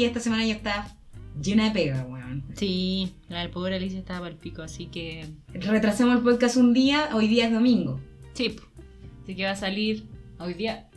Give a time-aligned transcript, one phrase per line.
[0.00, 0.96] y esta semana ya está
[1.40, 2.44] llena de pega, weón.
[2.56, 5.28] Sí, la del pobre Alicia estaba para el pico, así que.
[5.52, 8.00] Retrasamos el podcast un día, hoy día es domingo.
[8.32, 8.56] Sí,
[9.22, 10.06] así que va a salir
[10.38, 10.88] hoy día.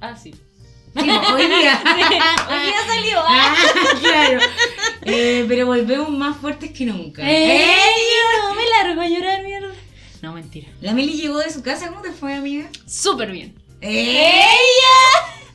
[0.00, 0.32] Ah, sí.
[0.32, 1.82] Sí, hoy día.
[2.48, 3.18] hoy día salió.
[3.18, 3.54] ah.
[3.54, 4.40] Ah, claro.
[5.02, 7.22] Eh, pero volvemos más fuertes que nunca.
[7.28, 7.60] ¡Ey!
[7.60, 7.74] ¡Eh!
[8.42, 9.74] No me largo a llorar, mierda.
[10.22, 10.68] No, mentira.
[10.80, 12.70] La Meli llegó de su casa, ¿cómo te fue, amiga?
[12.86, 13.54] Súper bien.
[13.82, 14.40] ¡Eh!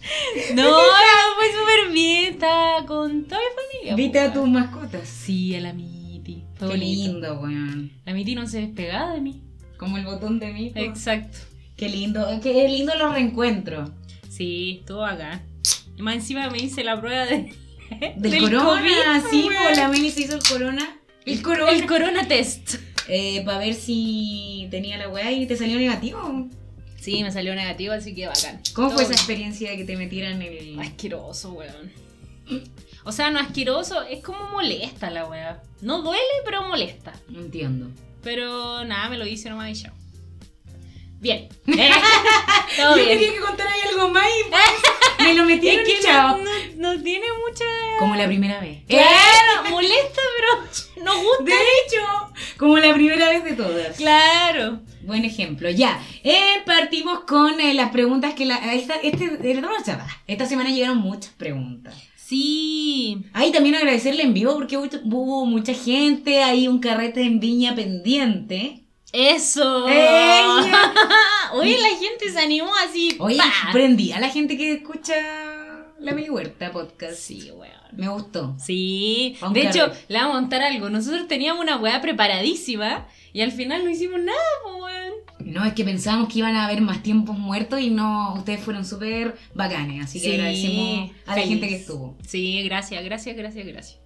[0.56, 2.34] No, fue súper bien.
[2.34, 3.96] Estaba con toda mi familia.
[3.96, 4.52] ¿Viste po, a tus weón.
[4.54, 5.08] mascotas?
[5.08, 6.44] Sí, a la Miti.
[6.56, 7.12] Fue Qué bonito.
[7.12, 7.92] lindo, weón.
[8.06, 9.42] La Miti no se despegaba de mí.
[9.78, 10.70] Como el botón de mí.
[10.70, 10.80] po.
[10.80, 11.38] Exacto.
[11.78, 13.90] Qué lindo, qué lindo los reencuentros.
[14.30, 15.44] Sí, estuvo acá.
[15.98, 17.54] Y más encima me hice la prueba de,
[18.18, 19.64] Del, corona, COVID, sí, weón.
[19.64, 20.98] pues la Meli se hizo el corona.
[21.26, 21.72] El corona.
[21.72, 22.76] El corona test.
[23.46, 26.48] para ver si tenía la weá y te salió negativo.
[27.02, 28.62] Sí, me salió negativo, así que bacán.
[28.74, 29.20] ¿Cómo Todo fue esa bien.
[29.20, 30.80] experiencia de que te metieran el.
[30.80, 31.92] Asqueroso, weón.
[33.04, 35.64] O sea, no asqueroso, es como molesta la weá.
[35.82, 37.14] No duele, pero molesta.
[37.34, 37.90] Entiendo.
[38.22, 39.94] Pero nada, me lo hice nomás y chao.
[41.22, 41.48] Bien.
[42.78, 43.20] Todo Yo bien.
[43.20, 46.96] quería que contara ahí algo más y pues, me lo metieron Es que no, no-
[46.96, 47.66] no tiene mucha.
[48.00, 48.80] Como la primera vez.
[48.88, 51.44] Claro, molesta, pero nos gusta.
[51.44, 53.96] De hecho, como la primera vez de todas.
[53.98, 54.80] Claro.
[55.04, 55.70] Buen ejemplo.
[55.70, 59.40] Ya, eh, partimos con eh, las preguntas que la, esta, este,
[60.28, 61.94] esta semana llegaron muchas preguntas.
[62.16, 63.18] Sí.
[63.34, 67.76] Ahí también agradecerle en vivo porque hubo, hubo mucha gente, hay un carrete en Viña
[67.76, 68.81] pendiente.
[69.14, 69.88] Eso.
[69.90, 70.94] ¡Ella!
[71.54, 73.16] Oye, la gente se animó así.
[73.20, 73.72] Oye, ¡pa!
[73.74, 75.16] prendí a la gente que escucha
[76.00, 77.16] la Meli Huerta podcast.
[77.20, 77.72] Sí, weón.
[77.94, 78.56] Me gustó.
[78.58, 80.90] Sí, de hecho, le vamos a contar algo.
[80.90, 85.14] Nosotros teníamos una weá preparadísima y al final no hicimos nada, pues weón.
[85.54, 88.86] No, es que pensábamos que iban a haber más tiempos muertos y no, ustedes fueron
[88.86, 91.50] súper bacanes, así que Sí, agradecemos a la feliz.
[91.50, 92.18] gente que estuvo.
[92.26, 94.00] Sí, gracias, gracias, gracias, gracias.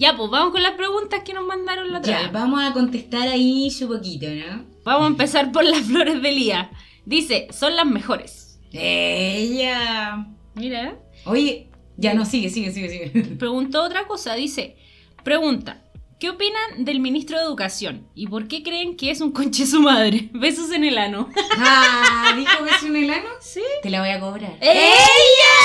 [0.00, 2.32] Ya, pues vamos con las preguntas que nos mandaron la otra Ya, vez.
[2.32, 4.64] vamos a contestar ahí su poquito, ¿no?
[4.82, 6.70] Vamos a empezar por las flores de Lía.
[7.04, 8.58] Dice, son las mejores.
[8.72, 10.26] Ella.
[10.54, 10.96] Mira,
[11.26, 11.68] Oye,
[11.98, 13.10] ya no, sigue, sigue, sigue, sigue.
[13.38, 14.34] preguntó otra cosa.
[14.36, 14.78] Dice,
[15.22, 15.82] pregunta,
[16.18, 18.06] ¿qué opinan del ministro de Educación?
[18.14, 20.30] ¿Y por qué creen que es un conche su madre?
[20.32, 21.28] Besos en el ano.
[21.58, 23.28] Ah, dijo que es un helano.
[23.42, 23.60] ¿Sí?
[23.82, 24.56] Te la voy a cobrar.
[24.62, 25.56] ¡Ella!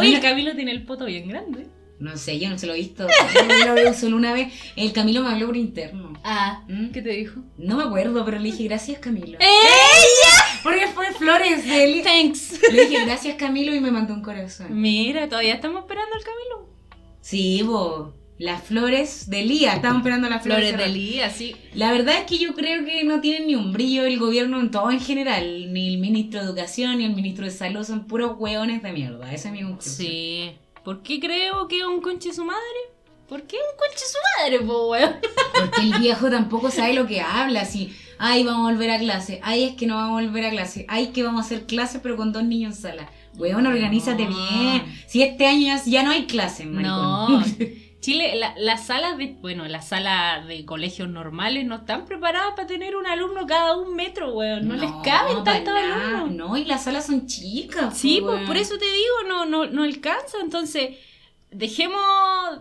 [0.00, 1.68] Oye, el Camilo tiene el poto bien grande.
[2.00, 3.06] No sé, yo no se lo he visto.
[3.06, 4.52] Yo lo veo solo una vez.
[4.74, 6.14] El Camilo me habló por interno.
[6.24, 6.92] Ah, ¿Mm?
[6.92, 7.40] ¿qué te dijo?
[7.58, 9.38] No me acuerdo, pero le dije gracias Camilo.
[9.38, 10.60] ¡Ella!
[10.62, 12.02] Porque fue flores de él.
[12.02, 12.58] Thanks.
[12.72, 14.68] Le dije gracias Camilo y me mandó un corazón.
[14.80, 16.70] Mira, todavía estamos esperando al Camilo.
[17.20, 18.14] Sí, bo.
[18.38, 19.74] Las flores de Lía.
[19.74, 21.54] Estamos esperando las flores, Flores de de Lía, sí.
[21.74, 24.70] La verdad es que yo creo que no tienen ni un brillo el gobierno en
[24.70, 25.70] todo en general.
[25.74, 29.30] Ni el ministro de Educación ni el ministro de Salud son puros hueones de mierda.
[29.34, 30.08] Esa es mi conclusión.
[30.08, 30.52] Sí.
[30.84, 32.60] ¿Por qué creo que es un conche su madre?
[33.28, 35.16] ¿Por qué un conche su madre, po, weón?
[35.54, 37.60] Porque el viejo tampoco sabe lo que habla.
[37.62, 39.40] Así, ay, vamos a volver a clase.
[39.44, 40.84] Ay, es que no vamos a volver a clase.
[40.88, 43.10] Ay, que vamos a hacer clase pero con dos niños en sala.
[43.36, 44.30] Weón, organízate No.
[44.36, 45.04] bien.
[45.06, 47.42] Si este año ya, no hay clase, No.
[48.00, 52.66] Chile, la- las salas de, bueno, las salas de colegios normales no están preparadas para
[52.66, 54.66] tener un alumno cada un metro, weón.
[54.68, 56.30] No, les caben tantos alumnos.
[56.32, 57.96] No, y las salas son chicas.
[57.98, 60.38] Sí, pues por eso te digo, no, no, no alcanza.
[60.42, 60.96] Entonces,
[61.50, 62.00] dejemos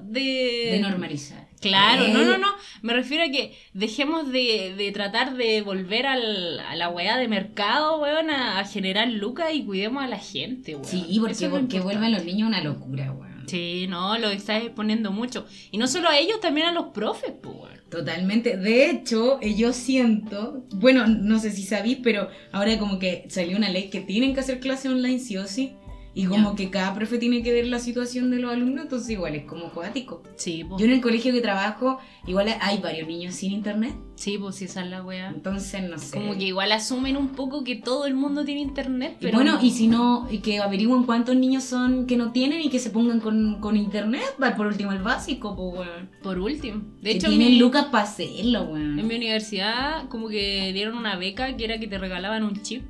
[0.04, 0.70] de.
[0.74, 1.48] De normalizar.
[1.62, 2.48] Claro, Eh, no, no, no.
[2.82, 7.28] Me refiero a que dejemos de, de tratar de volver al, a la weá de
[7.28, 10.86] mercado, weón, a, a generar lucas y cuidemos a la gente, weón.
[10.86, 13.29] Sí, porque, porque vuelven los niños una locura, weón.
[13.50, 15.46] Sí, no, lo estás exponiendo mucho.
[15.72, 17.80] Y no solo a ellos, también a los profes, pues.
[17.90, 18.58] Totalmente.
[18.58, 23.70] De hecho, yo siento, bueno, no sé si sabéis, pero ahora como que salió una
[23.70, 25.74] ley que tienen que hacer clase online sí o sí.
[26.20, 26.56] Y como Ya.
[26.58, 29.70] que cada profe tiene que ver la situación de los alumnos, entonces igual es como
[29.70, 30.22] jugático.
[30.36, 30.80] Sí, pues.
[30.80, 34.66] Yo en el colegio que trabajo, igual hay varios niños sin internet, Sí, pues sí,
[34.66, 35.30] esa es la weá.
[35.30, 36.18] entonces no sé.
[36.18, 39.38] Como que igual asumen un poco que todo el mundo tiene internet, Y pero.
[39.38, 39.64] bueno, no.
[39.66, 42.90] y si no, y que averigüen cuántos niños son que no tienen y que se
[42.90, 44.24] pongan con, con internet,
[44.58, 46.10] por último el básico, pues weón.
[46.22, 46.82] Por último.
[47.02, 49.00] De que hecho, en tienen mi- lucas para hacerlo, weón.
[49.00, 52.84] En mi universidad, como que dieron una beca que era que te regalaban un chip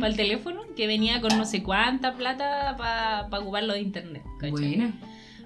[0.00, 4.22] Para el teléfono que venía con no sé cuánta plata para ocuparlo de internet.
[4.50, 4.92] Buena,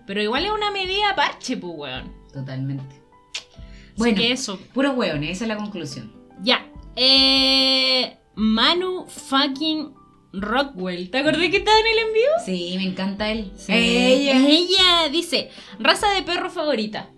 [0.06, 2.12] Pero igual es una medida parche, pues, weón.
[2.32, 2.96] totalmente.
[3.34, 4.16] Así Bueno.
[4.16, 4.58] que eso.
[4.72, 6.12] Puros hueones, esa es la conclusión.
[6.42, 6.66] Ya.
[6.96, 9.92] Eh, Manu fucking
[10.32, 11.10] Rockwell.
[11.10, 12.30] ¿Te acordás que estaba en el envío?
[12.44, 13.50] Sí, me encanta él.
[13.68, 14.46] Ella.
[14.46, 17.08] Ella dice, raza de perro favorita.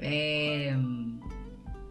[0.00, 0.74] Eh,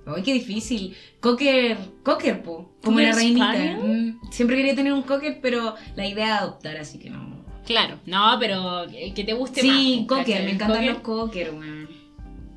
[0.10, 0.96] Ay, qué difícil.
[1.32, 2.72] Cocker, cocker, po.
[2.82, 3.54] Como ¿Cocker la reinita.
[3.54, 7.44] Mm, Siempre quería tener un cocker, pero la idea es adoptar, así que no.
[7.66, 9.76] Claro, no, pero el que te guste más.
[9.78, 10.46] Sí, cocker, ¿cachai?
[10.46, 10.94] me encantan Cocker.
[10.94, 11.90] los cocker, weón.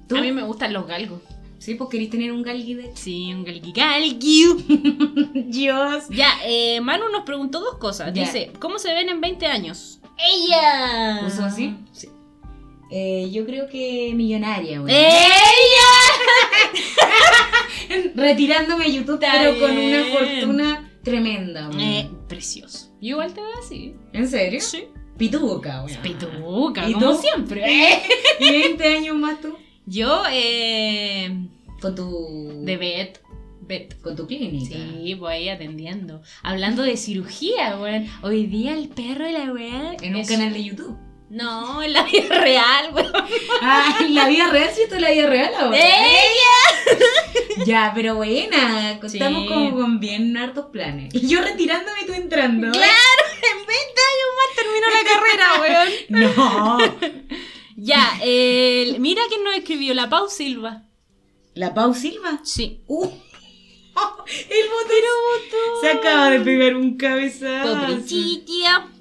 [0.09, 0.17] ¿Tú?
[0.17, 1.21] A mí me gustan los galgos.
[1.59, 4.45] Sí, pues querés tener un galgui de Sí, un galgui galgui.
[5.49, 6.05] Dios.
[6.11, 8.15] Ya, eh, Manu nos preguntó dos cosas.
[8.15, 8.23] Ya.
[8.23, 10.01] Dice, ¿cómo se ven en 20 años?
[10.17, 11.21] ¡Ella!
[11.25, 11.75] ¿Puso así?
[11.93, 12.09] Sí.
[12.93, 14.91] Eh, yo creo que millonaria, weón.
[14.91, 15.11] ¡Ella!
[18.15, 20.05] Retirándome de YouTube, Está pero con una bien.
[20.13, 21.71] fortuna tremenda.
[21.79, 22.89] Eh, precioso.
[23.01, 23.95] Yo igual te veo así.
[24.13, 24.61] ¿En serio?
[24.61, 24.85] Sí.
[25.17, 25.99] Pituca, weón.
[26.03, 27.19] Pituca, ¿Y como tú?
[27.21, 27.65] siempre.
[28.41, 29.55] ¿Y 20 años más tú?
[29.87, 31.47] Yo, eh,
[31.81, 32.63] Con tu.
[32.65, 33.21] de Bet.
[33.63, 34.01] Bet.
[34.01, 34.77] Con tu clínica.
[34.77, 36.23] Sí, voy ahí atendiendo.
[36.43, 38.07] Hablando de cirugía, weón.
[38.23, 39.97] Hoy día el perro de la weá.
[40.03, 40.97] En un canal de YouTube.
[41.31, 43.13] No, en la vida real, weón.
[43.63, 44.83] Ah, en la vida real, ¿sí?
[44.83, 45.77] ¿Esto es la vida real ahora?
[45.79, 46.97] ¡Ella!
[47.67, 48.99] Ya, pero buena.
[49.07, 49.19] Sí.
[49.19, 51.15] Estamos como con bien hartos planes.
[51.15, 52.69] Y yo retirándome y tú entrando.
[52.69, 52.71] ¿eh?
[52.73, 53.75] Claro, en 20
[54.11, 55.89] años más termino la carrera, weón.
[56.09, 56.79] No.
[57.77, 60.85] Ya, el- mira quién nos escribió, la Pau Silva.
[61.55, 62.41] ¿La Pau Silva?
[62.45, 62.83] Sí.
[62.87, 63.05] Uh.
[64.27, 65.81] El botón.
[65.83, 67.99] Se acaba de pegar un cabezazo.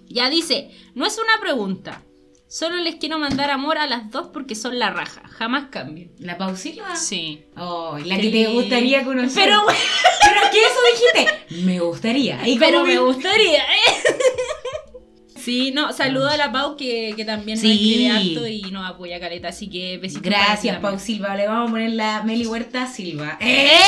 [0.09, 2.03] Ya dice, no es una pregunta.
[2.51, 5.21] Solo les quiero mandar amor a las dos porque son la raja.
[5.37, 6.11] Jamás cambien.
[6.17, 6.95] ¿La Pau Silva?
[6.95, 7.45] Sí.
[7.55, 9.43] Oh, la que te gustaría conocer.
[9.45, 10.79] Pero, Pero que eso
[11.21, 11.63] dijiste.
[11.63, 12.47] Me gustaría.
[12.47, 13.93] Y pero me gustaría, ¿eh?
[15.35, 17.71] Sí, no, saludo a la Pau que, que también nos Sí.
[17.71, 20.23] escribe harto y nos apoya caleta, así que besitos.
[20.23, 20.77] Gracias.
[20.79, 21.35] Pau Silva.
[21.35, 23.37] Le vamos a poner la Meli Huerta Silva.
[23.39, 23.79] ¡Ella!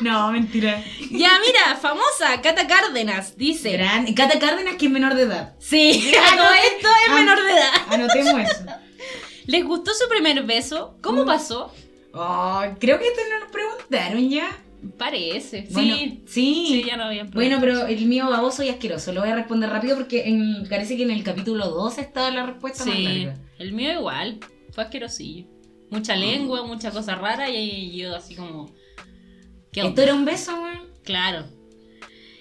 [0.00, 0.82] No, mentira.
[1.10, 3.72] Ya, mira, famosa, Cata Cárdenas, dice.
[3.72, 4.12] Gran...
[4.14, 5.54] Cata Cárdenas, que es menor de edad.
[5.58, 7.70] Sí, todo esto es menor de edad.
[7.90, 8.64] Anotemos eso.
[9.46, 10.96] ¿Les gustó su primer beso?
[11.00, 11.26] ¿Cómo Mm.
[11.26, 11.72] pasó?
[12.12, 14.48] Oh, creo que esto no nos preguntaron ya.
[14.96, 15.66] Parece.
[15.70, 16.22] Bueno, sí.
[16.26, 16.66] sí.
[16.68, 19.12] Sí, ya no habían Bueno, pero el mío baboso y asqueroso.
[19.12, 22.46] Lo voy a responder rápido porque en- parece que en el capítulo 2 estaba la
[22.46, 23.40] respuesta más Sí, larga.
[23.58, 24.38] el mío igual.
[24.72, 25.46] Fue asquerosillo.
[25.90, 28.70] Mucha lengua, mucha cosa rara y yo así como.
[29.72, 30.88] ¿Qué ¿Esto era un beso, weón?
[31.04, 31.46] Claro.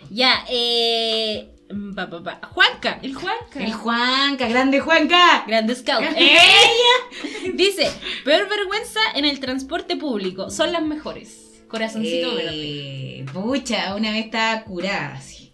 [0.10, 1.50] Ya, eh.
[1.96, 2.48] pa, pa, pa.
[2.48, 3.60] Juanca, el Juanca.
[3.60, 5.44] El Juanca, grande Juanca.
[5.48, 6.04] Grande Scout.
[6.16, 7.54] ¡Ella!
[7.54, 7.92] Dice:
[8.24, 10.50] Peor vergüenza en el transporte público.
[10.50, 11.64] Son las mejores.
[11.68, 13.20] Corazoncito verde.
[13.20, 15.52] Eh, Pucha, una vez estaba curada así.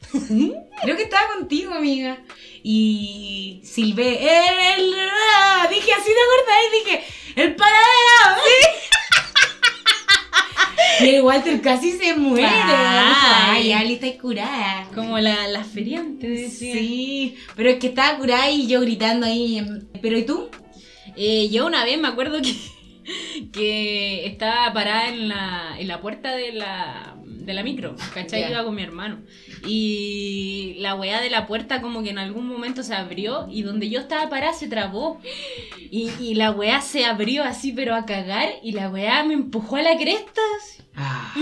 [0.83, 2.19] Creo que estaba contigo, amiga.
[2.61, 4.19] Y silbé.
[4.75, 4.93] El,
[5.35, 7.03] ah, dije así de acordáis, dije,
[7.35, 8.43] el paradero.
[11.01, 12.47] Y el Walter casi se muere.
[12.47, 13.71] Ay.
[13.71, 14.87] Ay, Ali está curada.
[14.93, 16.73] Como la, la feriante, decía.
[16.73, 19.63] Sí, pero es que estaba curada y yo gritando ahí.
[20.01, 20.49] Pero ¿y tú?
[21.15, 22.55] Eh, yo una vez me acuerdo que,
[23.51, 28.41] que estaba parada en la, en la puerta de la, de la micro, ¿cachai?
[28.41, 28.49] Ya.
[28.51, 29.19] Iba con mi hermano.
[29.67, 33.89] Y la weá de la puerta como que en algún momento se abrió y donde
[33.89, 35.19] yo estaba parada se trabó.
[35.91, 39.75] Y, y la weá se abrió así pero a cagar y la weá me empujó
[39.77, 40.41] a la cresta.
[40.95, 41.33] Ah,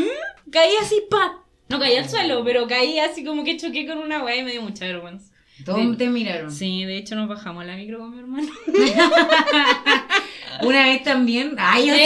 [0.51, 1.43] Caí así, pa.
[1.69, 4.51] No caí al suelo, pero caí así como que choqué con una weá y me
[4.51, 5.31] dio mucha vergüenza.
[5.63, 6.51] todos te miraron.
[6.51, 8.49] Sí, de hecho nos bajamos a la micro con mi hermano.
[10.63, 11.55] Una vez también.
[11.57, 11.97] Ay, ¿os.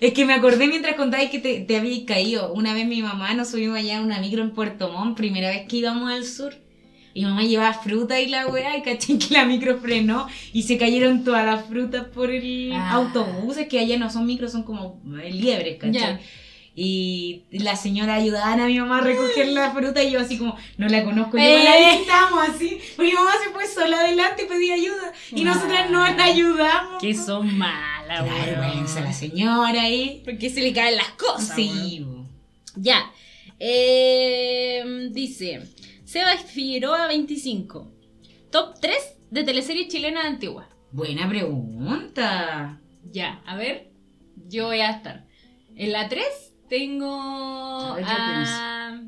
[0.00, 2.52] Es que me acordé mientras contabas que te, te habías caído.
[2.52, 5.66] Una vez mi mamá nos subimos allá en una micro en Puerto Montt, primera vez
[5.68, 6.54] que íbamos al sur.
[7.14, 10.76] Y mamá llevaba fruta y la weá, y caché que la micro frenó y se
[10.76, 12.92] cayeron todas las frutas por el Ah.
[12.92, 13.56] autobús.
[13.56, 15.92] Es que allá no son micros, son como eh, liebres, ¿cachai?
[15.92, 16.20] Ya.
[16.78, 20.56] Y la señora ayudaban a mi mamá a recoger la fruta y yo así como,
[20.76, 21.64] no la conozco, y Eh.
[21.64, 22.78] la visitamos así.
[22.96, 25.10] Porque mi mamá se fue sola adelante y pedía ayuda.
[25.34, 27.00] Y nosotras no la ayudamos.
[27.00, 28.46] Que son malas, Qué weón.
[28.46, 30.22] vergüenza la señora ahí.
[30.24, 31.54] Porque se le caen las cosas.
[31.56, 32.00] Sí.
[32.04, 32.26] bo.
[32.76, 33.10] Ya.
[33.58, 35.62] Eh, dice:
[36.04, 37.92] Seba Figueroa 25.
[38.50, 38.96] Top 3
[39.30, 40.66] de teleseries chilenas antiguas.
[40.92, 42.80] Buena pregunta.
[43.10, 43.90] Ya, a ver.
[44.48, 45.26] Yo voy a estar.
[45.74, 46.24] En la 3
[46.68, 47.10] tengo.
[47.12, 49.00] A ver, yo a-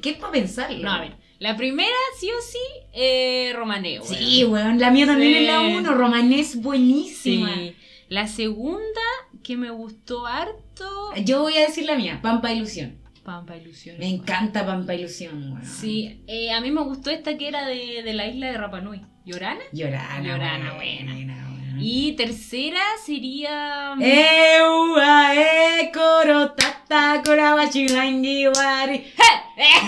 [0.00, 0.78] ¿Qué es para pensarlo?
[0.82, 1.16] No, a ver.
[1.38, 1.90] La primera,
[2.20, 2.58] sí o sí,
[2.92, 4.04] eh, weón.
[4.04, 5.38] Sí, weón, la mía también Sí.
[5.40, 5.94] es la 1.
[5.94, 7.52] Romanés buenísima.
[7.54, 7.74] Sí.
[8.12, 9.00] La segunda,
[9.42, 10.84] que me gustó harto.
[11.24, 12.98] Yo voy a decir la mía, Pampa Ilusión.
[13.24, 13.96] Pampa Ilusión.
[13.98, 15.64] Me encanta Pampa Ilusión, weón.
[15.64, 19.00] Sí, eh, a mí me gustó esta que era de, de la isla de Rapanui.
[19.24, 19.62] ¿Llorana?
[19.72, 21.14] Llorana, Llorana, buena.
[21.14, 21.76] buena.
[21.80, 23.94] Y tercera sería.
[23.98, 29.06] Eua, e, coro, tata, cora, guachilangi, guari.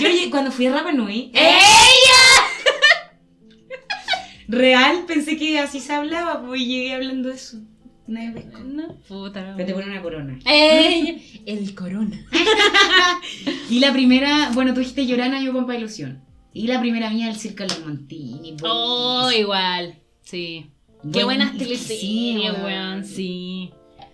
[0.01, 1.31] Yo llegué- cuando fui a Rapa Nui,
[4.49, 7.59] real pensé que así se hablaba, pues llegué hablando eso.
[8.07, 8.59] Pescó.
[8.61, 9.55] No, puta.
[9.57, 10.39] Pero te pone una corona.
[10.45, 11.43] ¡Ey!
[11.47, 12.25] El corona.
[13.71, 16.23] Y la primera, bueno, tú dijiste Llorana, yo Pampa Ilusión.
[16.53, 18.57] Y la primera mía, el Circo los Montini.
[18.63, 19.43] Oh, buenísimo.
[19.43, 19.99] igual.
[20.23, 20.67] Sí.
[21.03, 23.05] Qué Buen- buenas es que teleseries, sí, weón.
[23.05, 23.71] Sí.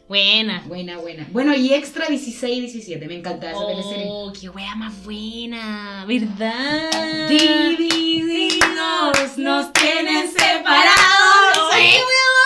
[0.08, 0.62] Buena.
[0.66, 1.28] Buena, buena.
[1.32, 4.06] Bueno, y Extra 16 17, me encantaba esa teleserie.
[4.08, 6.04] Oh, qué wea más buena.
[6.06, 7.28] ¿Verdad?
[7.28, 11.72] Divididos nos tienen separados.
[11.72, 11.96] ¡Ay, Sí.
[11.96, 12.39] Weón,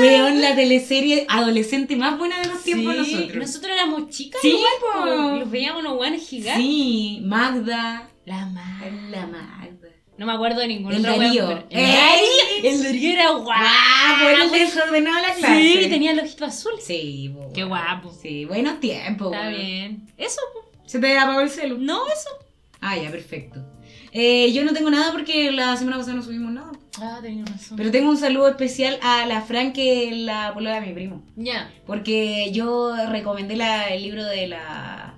[0.00, 3.36] la teleserie adolescente más buena de los tiempos Sí, nosotros.
[3.36, 4.40] Nosotros éramos chicas.
[4.42, 5.00] Sí, igual, po.
[5.32, 5.36] po.
[5.40, 6.62] Los veíamos unos weones gigantes.
[6.64, 8.08] Sí, Magda.
[8.24, 8.82] La más.
[9.10, 9.88] La Magda.
[10.18, 11.46] No me acuerdo de ningún El otro Darío.
[11.46, 12.24] weón, pero- ¡Ey!
[12.62, 12.70] El Darío.
[12.72, 13.50] El Darío era guapo.
[13.54, 15.82] Ah, bueno, el desordenado de la clase.
[15.82, 16.72] Sí, tenía el ojito azul.
[16.82, 18.12] Sí, po, Qué guapo.
[18.12, 19.32] Sí, buenos tiempos.
[19.32, 19.56] Está weón.
[19.60, 20.02] bien.
[20.16, 20.70] Eso, po.
[20.86, 21.76] ¿Se te apagó el celu?
[21.78, 22.30] no, eso.
[22.80, 23.60] Ah, ya, perfecto.
[24.12, 26.72] Eh, yo no tengo nada porque la semana pasada no subimos nada.
[27.00, 27.76] Ah, tenía razón.
[27.76, 31.22] Pero tengo un saludo especial a la Fran, que es la polola de mi primo.
[31.36, 31.70] Ya.
[31.86, 35.12] Porque yo recomendé la- el libro de la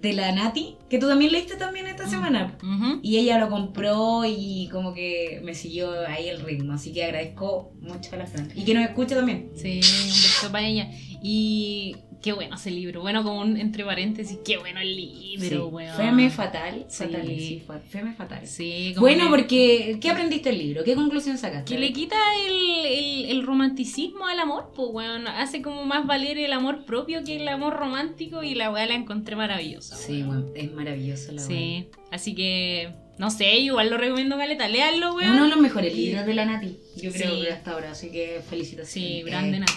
[0.00, 2.58] de la Nati, que tú también leíste también esta semana.
[2.60, 2.98] Ujú.
[3.04, 6.72] Y ella lo compró y como que me siguió ahí el ritmo.
[6.72, 8.50] Así que agradezco mucho a la Fran.
[8.52, 9.50] Y que nos escuche también.
[9.54, 10.90] Sí, un beso para ella.
[11.22, 13.00] Y qué bueno ese libro.
[13.00, 15.56] Bueno, como un entre paréntesis, qué bueno el libro, Sí.
[15.74, 15.96] weón.
[15.96, 16.84] Feme fatal.
[16.88, 17.04] Sí.
[17.04, 18.46] fatal, sí, Feme fatal.
[18.46, 20.84] Sí, Bueno, que- porque ¿qué aprendiste del libro?
[20.84, 21.74] ¿Qué conclusión sacaste?
[21.74, 25.26] Que le quita el, el, el romanticismo al amor, pues, weón.
[25.26, 28.94] Hace como más valer el amor propio que el amor romántico y la weá la
[28.94, 29.96] encontré maravillosa.
[29.96, 30.52] Sí, weón.
[30.54, 34.68] es maravilloso la Sí, así que, no sé, igual lo recomiendo, Caleta.
[34.68, 35.30] Léanlo, Es weón.
[35.32, 37.42] uno de los mejores libros de la Nati, yo creo Sí.
[37.42, 38.88] que hasta ahora, así que felicitaciones.
[38.92, 39.74] Sí, Eh, grande Nachi.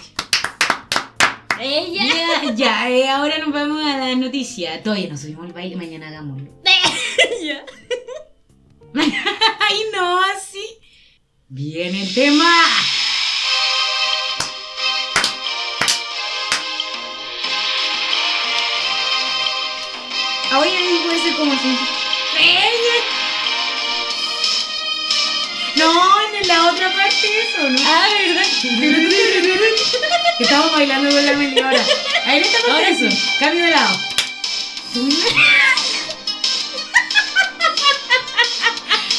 [1.59, 2.03] Ella.
[2.43, 4.81] Ya, ya, eh, ahora nos vamos a la noticia.
[4.83, 6.49] Todavía no subimos el baile, mañana hagámoslo.
[7.43, 7.63] Ya.
[8.95, 10.65] Ay, no, así.
[11.47, 12.51] Viene el tema.
[20.57, 21.77] Oye, ahí puede ser como así.
[25.75, 27.79] No, en la otra parte eso, ¿no?
[27.85, 28.43] Ah, ¿verdad?
[30.39, 31.81] Estamos bailando con la media hora.
[32.25, 33.07] Ahí en esta parte Ahora eso.
[33.39, 33.97] Cambio de lado.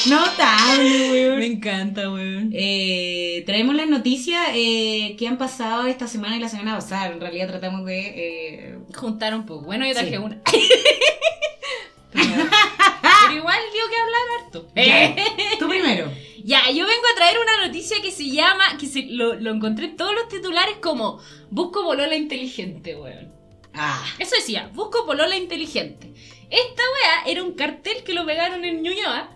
[0.07, 1.39] Notable, weón.
[1.39, 2.51] Me encanta, weón.
[2.55, 7.07] Eh, traemos las noticias eh, que han pasado esta semana y la semana pasada.
[7.09, 7.99] En realidad tratamos de...
[8.15, 9.65] eh, Juntar un poco.
[9.67, 10.17] Bueno, yo traje Sí.
[10.17, 10.41] una.
[12.13, 14.69] pero, pero igual dio que hablar harto.
[14.77, 15.17] Ya.
[15.59, 16.11] Tú primero.
[16.47, 19.87] Ya, yo vengo a traer una noticia que se llama, que se, lo, lo encontré
[19.87, 21.19] en todos los titulares como
[21.51, 23.33] Busco polola inteligente, weón.
[23.75, 24.07] Ah.
[24.21, 26.15] Eso decía, busco polola inteligente.
[26.49, 29.29] Esta weá era un cartel que lo pegaron en Ñuñoa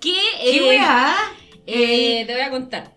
[0.00, 0.16] que...
[0.40, 1.14] ¿Qué eh, weá?
[1.68, 2.96] eh, te voy a contar.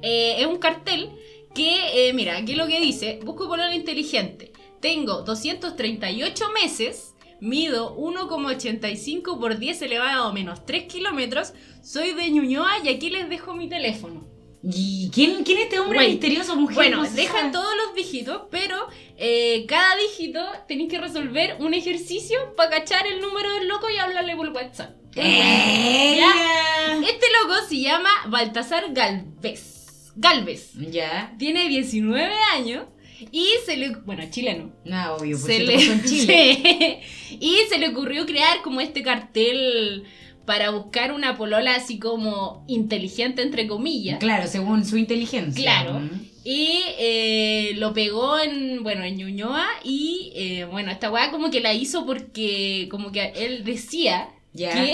[0.00, 1.10] Eh, es un cartel
[1.52, 4.52] que, eh, mira, aquí lo que dice, busco polola inteligente.
[4.80, 7.09] Tengo 238 meses,
[7.40, 13.28] mido 1,85 por 10 elevado a menos 3 kilómetros, soy de Ñuñoa y aquí les
[13.28, 14.26] dejo mi teléfono.
[14.62, 16.76] ¿Y quién, quién es este hombre Güey, misterioso, mujer?
[16.76, 22.70] Bueno, dejan todos los dígitos, pero eh, cada dígito tenéis que resolver un ejercicio para
[22.70, 24.96] cachar el número del loco y hablarle por WhatsApp.
[25.16, 26.30] ¡Ella!
[27.02, 30.12] Este loco se llama Baltasar Galvez.
[30.14, 30.72] Galvez.
[30.74, 31.34] Ya.
[31.38, 32.84] Tiene 19 años
[33.32, 33.90] y se le...
[34.04, 34.72] Bueno, chileno.
[34.84, 37.00] No, obvio, pues Se le, en Chile.
[37.28, 37.38] Sí.
[37.40, 40.04] Y se le ocurrió crear como este cartel
[40.44, 44.18] para buscar una polola así como inteligente, entre comillas.
[44.18, 45.62] Claro, según su inteligencia.
[45.62, 46.00] Claro.
[46.42, 51.60] Y eh, lo pegó en, bueno, en Ñuñoa y, eh, bueno, esta weá como que
[51.60, 54.72] la hizo porque como que él decía Ya.
[54.72, 54.92] que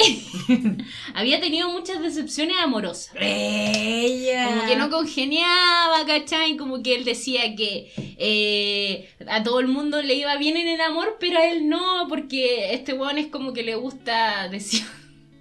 [1.15, 3.15] había tenido muchas decepciones amorosas.
[3.19, 4.49] Ella.
[4.49, 6.57] Como que no congeniaba, ¿cachai?
[6.57, 10.81] Como que él decía que eh, a todo el mundo le iba bien en el
[10.81, 14.87] amor, pero a él no, porque este weón es como que le gusta, decía,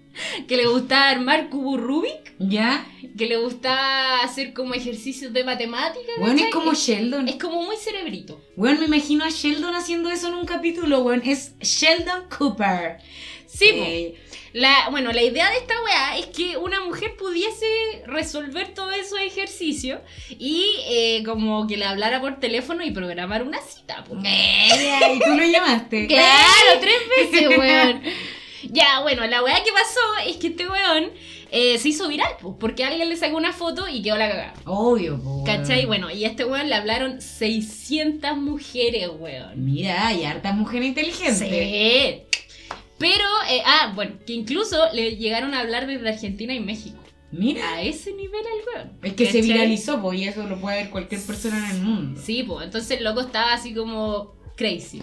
[0.48, 2.86] que le gusta armar cubo Rubik, ¿Ya?
[3.18, 6.12] que le gusta hacer como ejercicios de matemática.
[6.20, 6.48] Bueno, ¿cachai?
[6.48, 7.28] es como Sheldon.
[7.28, 8.42] Es como muy cerebrito.
[8.56, 11.22] Bueno, me imagino a Sheldon haciendo eso en un capítulo, weón.
[11.26, 12.98] Es Sheldon Cooper.
[13.48, 13.70] Sí.
[13.72, 14.16] Eh,
[14.54, 17.66] La, bueno, la idea de esta weá es que una mujer pudiese
[18.06, 20.00] resolver todos esos ejercicios
[20.30, 24.06] y eh, como que le hablara por teléfono y programar una cita.
[24.10, 26.08] y tú lo llamaste.
[26.08, 28.02] Claro, tres veces, weón.
[28.72, 31.12] Ya, bueno, la weá que pasó es que este weón
[31.52, 34.54] eh, se hizo viral, pues, porque alguien le sacó una foto y quedó la cagada.
[34.66, 35.44] Obvio, weón.
[35.46, 35.86] ¿Cachai?
[35.86, 39.66] Bueno, y a este weón le hablaron 600 mujeres, weón.
[39.66, 42.25] Mira, hay harta mujer inteligente.
[42.25, 42.25] Sí.
[42.98, 46.98] Pero, eh, ah, bueno, que incluso le llegaron a hablar desde Argentina y México.
[47.32, 47.74] Mira.
[47.74, 49.00] A ese nivel el weón.
[49.04, 52.22] Es que se viralizó, pues, y eso lo puede ver cualquier persona en el mundo.
[52.24, 55.02] Sí, pues entonces el loco estaba así como crazy.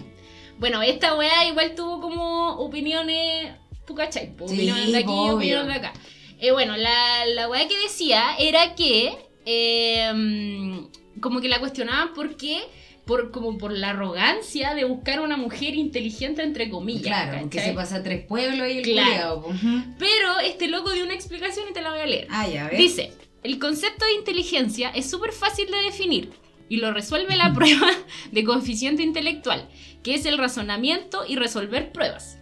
[0.57, 3.51] Bueno, esta weá igual tuvo como opiniones,
[3.85, 5.35] tú cachai, pues, Sí, opiniones de aquí y obvio.
[5.35, 5.93] opiniones de acá.
[6.39, 9.13] Eh, bueno, la, la weá que decía era que
[9.45, 10.87] eh,
[11.21, 12.63] como que la cuestionaban porque
[13.05, 17.03] por, como por la arrogancia de buscar una mujer inteligente entre comillas.
[17.03, 17.69] Claro, que ¿cachai?
[17.71, 19.41] se pasa a tres pueblos y el Claro.
[19.43, 19.85] culiao.
[19.99, 22.27] Pero este loco dio una explicación y te la voy a leer.
[22.29, 22.77] Ah, ya, ¿ves?
[22.77, 23.11] Dice,
[23.43, 26.31] el concepto de inteligencia es súper fácil de definir
[26.69, 27.89] y lo resuelve la prueba
[28.31, 29.67] de coeficiente intelectual,
[30.01, 32.39] que es el razonamiento y resolver pruebas.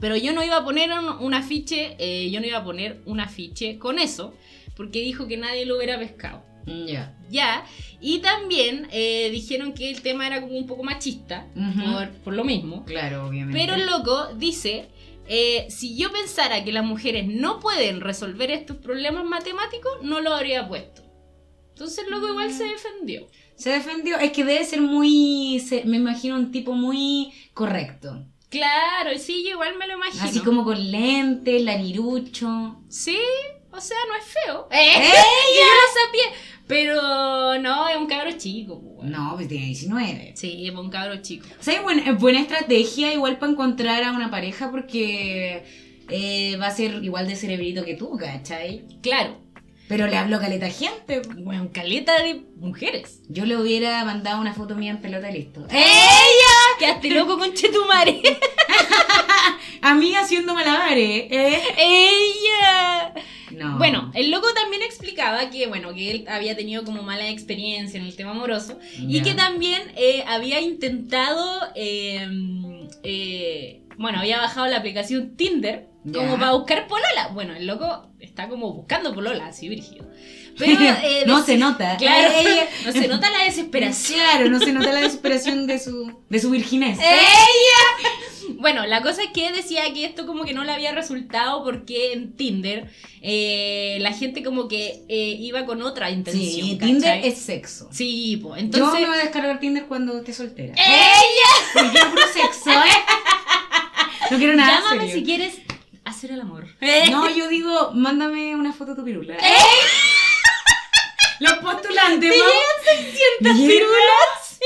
[0.00, 3.02] Pero yo no iba a poner un, un afiche, eh, yo no iba a poner
[3.04, 4.34] un afiche con eso,
[4.74, 6.42] porque dijo que nadie lo hubiera pescado.
[6.70, 7.16] Mm, Ya.
[7.30, 7.64] Ya,
[8.00, 12.42] y también eh, dijeron que el tema era como un poco machista, por, por lo
[12.44, 12.84] mismo.
[12.84, 13.56] Claro, obviamente.
[13.56, 14.88] Pero el loco dice,
[15.28, 20.34] eh, si yo pensara que las mujeres no pueden resolver estos problemas matemáticos, no lo
[20.34, 21.02] habría puesto.
[21.68, 23.28] Entonces el loco igual se defendió.
[23.54, 28.24] Se defendió, es que debe ser muy, se- me imagino un tipo muy correcto.
[28.48, 30.24] Claro, sí, yo igual me lo imagino.
[30.24, 32.76] Así como con lentes, larirucho.
[32.88, 33.16] Sí,
[33.70, 34.68] o sea, no es feo.
[34.72, 34.96] ¡Eh!
[34.96, 35.12] ¡Ella!
[35.56, 36.40] Yo lo sabía.
[36.70, 38.80] Pero no, es un cabro chico.
[38.80, 39.10] pues.
[39.10, 40.34] No, pues tiene 19.
[40.36, 41.46] Sí, es un cabro chico.
[41.58, 45.64] O sea, es buena, buena estrategia igual para encontrar a una pareja porque
[46.08, 48.84] eh, va a ser igual de cerebrito que tú, ¿cachai?
[49.02, 49.38] Claro.
[49.88, 51.22] Pero le hablo caleta a gente.
[51.38, 53.22] Bueno, caleta de mujeres.
[53.28, 55.66] Yo le hubiera mandado una foto mía en pelota y listo.
[55.68, 55.82] ¡Ella!
[56.78, 58.22] Quedaste loco con Chetumare.
[59.82, 61.60] A mí haciendo malabares, ¿eh?
[61.78, 63.14] ¡Ella!
[63.52, 63.78] No.
[63.78, 68.06] Bueno, el loco también explicaba que, bueno, que él había tenido como mala experiencia en
[68.06, 72.28] el tema amoroso y que también eh, había intentado, eh,
[73.02, 77.28] eh, bueno, había bajado la aplicación Tinder como para buscar polola.
[77.34, 80.06] Bueno, el loco está como buscando polola, así, brígido.
[80.56, 81.96] Pero eh, no se nota.
[81.96, 84.20] Claro, ella- no se nota la desesperación.
[84.20, 86.98] Claro, no se nota la desesperación de su, de su virginez.
[87.02, 88.10] ¡Ella!
[88.60, 92.12] Bueno, la cosa es que decía que esto como que no le había resultado porque
[92.12, 92.90] en Tinder
[93.22, 96.44] eh, la gente como que eh, iba con otra intención.
[96.66, 96.92] Sí, ¿cachai?
[96.92, 97.88] Tinder es sexo.
[97.90, 99.00] Sí, pues Yo entonces...
[99.00, 100.74] me voy a descargar Tinder cuando esté soltera.
[100.74, 101.70] ¡Ella!
[101.72, 103.02] Porque quiero puro sexo, ¿eh?
[104.30, 105.14] No quiero nada Llámame serio.
[105.14, 105.58] si quieres
[106.04, 106.66] hacer el amor.
[107.10, 109.36] No, yo digo, mándame una foto de tu pirula.
[111.40, 112.52] Los postulantes, ¡Te llegan
[112.84, 113.56] 600 ¿Llegan?
[113.66, 114.58] pirulas!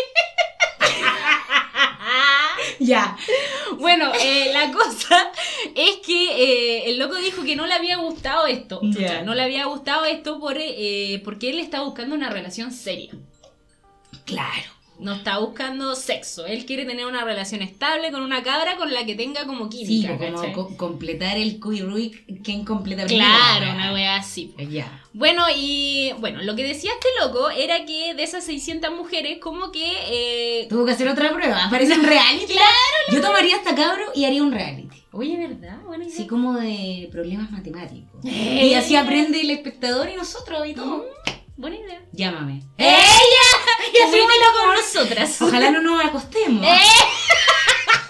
[2.78, 3.16] Ya.
[3.78, 5.30] Bueno, eh, la cosa
[5.74, 8.80] es que eh, el loco dijo que no le había gustado esto.
[9.24, 13.12] No le había gustado esto por, eh, porque él está buscando una relación seria.
[14.24, 14.73] Claro.
[14.98, 16.46] No está buscando sexo.
[16.46, 19.78] Él quiere tener una relación estable con una cabra con la que tenga como Sí,
[19.84, 20.16] química.
[20.16, 20.52] como ¿cachai?
[20.52, 22.10] co- completar el Kuirui
[22.44, 24.54] que incompleta Claro, una wea así.
[24.70, 25.02] Ya.
[25.12, 29.72] Bueno, y bueno, lo que decía este loco era que de esas 600 mujeres, como
[29.72, 29.92] que.
[30.08, 31.64] eh, Tuvo que hacer otra prueba.
[31.64, 32.46] Aparece en reality.
[32.54, 34.88] Claro, Yo tomaría esta cabro y haría un reality.
[35.12, 35.78] Oye, ¿verdad?
[35.86, 36.14] Buena idea.
[36.14, 38.24] Así como de problemas matemáticos.
[38.24, 38.66] Eh.
[38.70, 40.98] Y así aprende el espectador y nosotros y todo.
[40.98, 42.02] Mm, buena idea.
[42.12, 42.62] Llámame.
[42.78, 42.94] ¡Ella!
[43.92, 45.42] Y así con nosotras.
[45.42, 46.66] Ojalá no nos acostemos.
[46.66, 46.78] ¡Eh!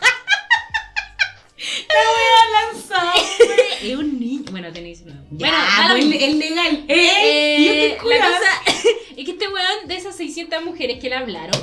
[3.82, 4.44] Es un niño.
[4.50, 5.04] Bueno, tenéis.
[5.04, 5.56] Ya, bueno,
[5.88, 6.84] lo pues, es legal.
[6.88, 7.56] Eh, ¿Eh?
[7.58, 8.62] Y yo te la cosa
[9.16, 11.60] es que este weón, de esas 600 mujeres que le hablaron,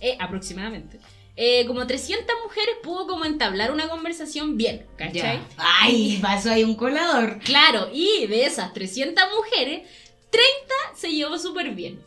[0.00, 1.00] eh, aproximadamente,
[1.36, 5.38] eh, como 300 mujeres pudo como entablar una conversación bien, ¿cachai?
[5.38, 5.48] Ya.
[5.56, 7.40] Ay, pasó ahí un colador.
[7.40, 9.88] Claro, y de esas 300 mujeres,
[10.34, 12.02] 30 se llevó súper bien.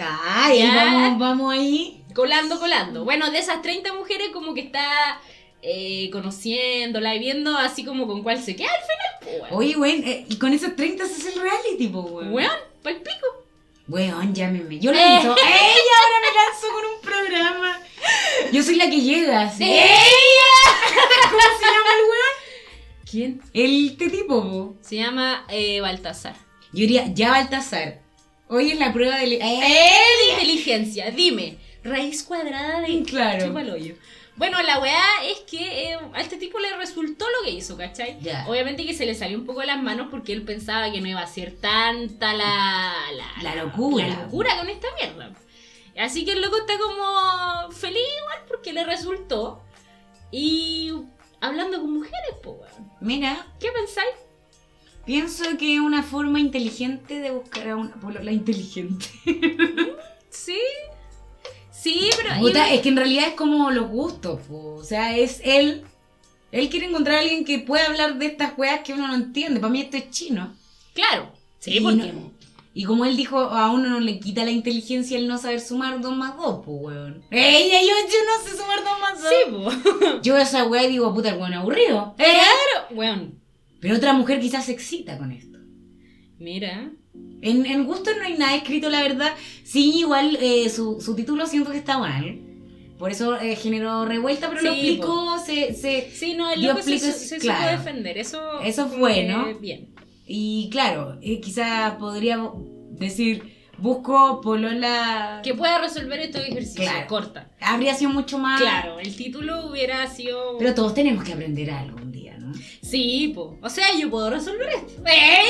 [0.00, 0.74] Ay, Ya.
[0.74, 2.04] vamos, vamos ahí.
[2.14, 3.04] Colando, colando.
[3.04, 5.20] Bueno, de esas 30 mujeres como que está
[5.62, 9.52] eh, conociéndola y viendo así como con cuál se queda al final, pues.
[9.52, 12.32] Oye, weón, eh, y con esas 30 se hace el reality, po, weón.
[12.32, 13.26] Weón, pa'l pico.
[13.88, 14.78] Weón, llámenme.
[14.78, 15.02] Yo lo Eh.
[15.02, 15.22] ¡Ey!
[15.22, 17.80] Ahora me lanzo con un programa.
[18.52, 19.64] Yo soy la que llega, ¿sí?
[19.64, 22.34] ¿Cómo se llama el weón?
[23.10, 23.42] ¿Quién?
[23.54, 24.76] El este tipo, po.
[24.82, 26.36] Se llama eh, Baltasar.
[26.72, 28.00] Yo diría, ya Baltasar.
[28.48, 29.34] Hoy es la prueba del.
[29.34, 29.40] ¡Eh!
[29.40, 31.58] de inteligencia, dime.
[31.82, 33.46] Raíz cuadrada de Claro.
[33.46, 33.94] Chupa el hoyo.
[34.36, 38.18] Bueno, la weá es que eh, a este tipo le resultó lo que hizo, ¿cachai?
[38.20, 38.46] Ya.
[38.48, 41.08] Obviamente que se le salió un poco de las manos porque él pensaba que no
[41.08, 42.94] iba a ser tanta la...
[43.42, 44.06] La, La locura.
[44.06, 45.32] La locura con esta mierda.
[45.98, 49.64] Así que el loco está como feliz igual porque le resultó.
[50.30, 50.92] Y
[51.40, 52.70] hablando con mujeres, pues.
[53.00, 54.14] Mira, ¿Qué pensáis?
[55.08, 59.06] Pienso que es una forma inteligente de buscar a una polola inteligente.
[60.28, 60.58] Sí.
[61.72, 62.38] Sí, pero...
[62.40, 64.74] Puta, es que en realidad es como los gustos, po.
[64.74, 65.82] o sea, es él.
[66.52, 69.60] Él quiere encontrar a alguien que pueda hablar de estas weas que uno no entiende.
[69.60, 70.54] Para mí esto es chino.
[70.94, 71.32] Claro.
[71.58, 72.12] Sí, Y porque.
[72.12, 72.32] no-
[72.74, 76.00] Y como él dijo, a uno no le quita la inteligencia el no saber sumar
[76.00, 77.22] 2 más 2, pues, weón.
[77.30, 79.32] Ella, yo, yo no sé sumar 2 más 2.
[79.32, 79.50] Sí,
[80.14, 80.20] po.
[80.22, 82.14] Yo esa weá digo, puta, el weón aburrido.
[82.18, 82.24] ¿Eh?
[82.24, 82.94] Claro.
[82.94, 83.32] Bueno,
[83.80, 85.58] Pero otra mujer quizás se excita con esto.
[86.38, 86.90] mira.
[87.40, 89.32] En, en gusto no hay nada escrito, la verdad.
[89.64, 92.40] Sí, igual eh, su, su título siento que está mal.
[92.98, 96.10] Por eso eh, generó revuelta, pero lo explicó, se, se...
[96.12, 97.76] Sí, no, el loco se, explico- se, se claro.
[97.76, 98.18] supo defender.
[98.18, 99.44] Eso, Eso bueno.
[99.46, 99.94] que Bien.
[100.26, 102.40] Y claro, eh, quizás podría
[102.90, 105.40] decir, busco polola...
[105.44, 106.90] Que pueda resolver estos ejercicios.
[106.90, 107.06] Claro.
[107.08, 107.50] Corta.
[107.60, 108.60] Habría sido mucho más...
[108.60, 110.56] Claro, el título hubiera sido.
[110.58, 112.07] Pero todos tenemos que aprender algo ¿no?
[112.90, 113.58] Sí, po.
[113.62, 115.02] O sea, yo puedo resolver esto.
[115.06, 115.48] ¡Ey!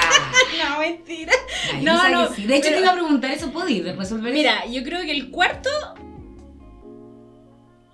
[0.00, 0.32] Ah,
[0.74, 1.32] No, mentira.
[1.72, 2.42] ay, No, no, sí.
[2.46, 4.38] De hecho, pero- te iba a preguntar eso, ¿podéis resolver eso?
[4.38, 5.70] Mira, yo creo que el cuarto.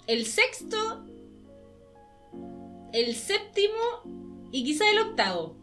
[0.07, 1.05] El sexto.
[2.92, 4.48] El séptimo.
[4.53, 5.57] Y quizá el octavo.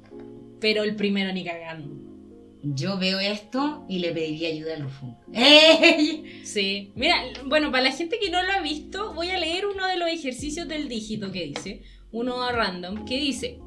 [0.60, 1.96] Pero el primero ni cagando.
[2.64, 5.16] Yo veo esto y le pediría ayuda a Lufu.
[5.34, 6.42] ¡Ey!
[6.44, 6.92] Sí.
[6.96, 9.98] Mira, bueno, para la gente que no lo ha visto, voy a leer uno de
[9.98, 11.82] los ejercicios del dígito que dice.
[12.12, 13.60] Uno random, que dice.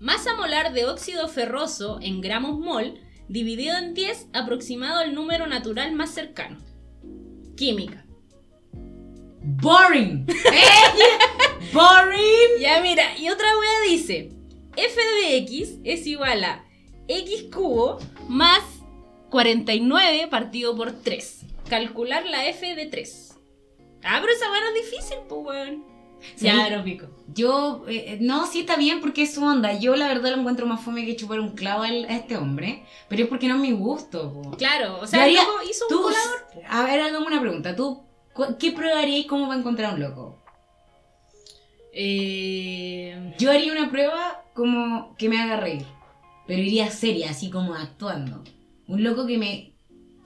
[0.00, 5.92] Masa molar de óxido ferroso en gramos mol dividido en 10 aproximado al número natural
[5.92, 6.58] más cercano.
[7.56, 8.04] Química.
[9.42, 10.26] ¡Boring!
[10.52, 11.72] ¡Ey!
[11.72, 12.60] ¡Boring!
[12.60, 14.30] Ya mira, y otra wea dice,
[14.76, 16.64] f de x es igual a
[17.08, 18.62] x cubo más
[19.30, 21.46] 49 partido por 3.
[21.68, 23.38] Calcular la f de 3.
[24.02, 25.93] Ah, pero esa wea no es difícil, pues weón.
[26.36, 26.46] Sí.
[26.46, 26.84] Ya.
[27.32, 29.78] Yo, eh, no, sí está bien porque es su onda.
[29.78, 32.84] Yo la verdad lo encuentro más fome que chupar un clavo al- a este hombre.
[33.08, 34.32] Pero es porque no es mi gusto.
[34.32, 34.50] po.
[34.56, 36.08] Claro, o sea, haría- el hizo un Tú,
[36.68, 37.74] a ver, hagamos una pregunta.
[37.76, 38.02] ¿Tú
[38.58, 40.42] qué probarías cómo va a encontrar a un loco?
[41.92, 45.84] Eh, Yo haría una prueba como que me haga reír.
[46.46, 48.42] Pero iría seria, así como actuando.
[48.86, 49.73] Un loco que me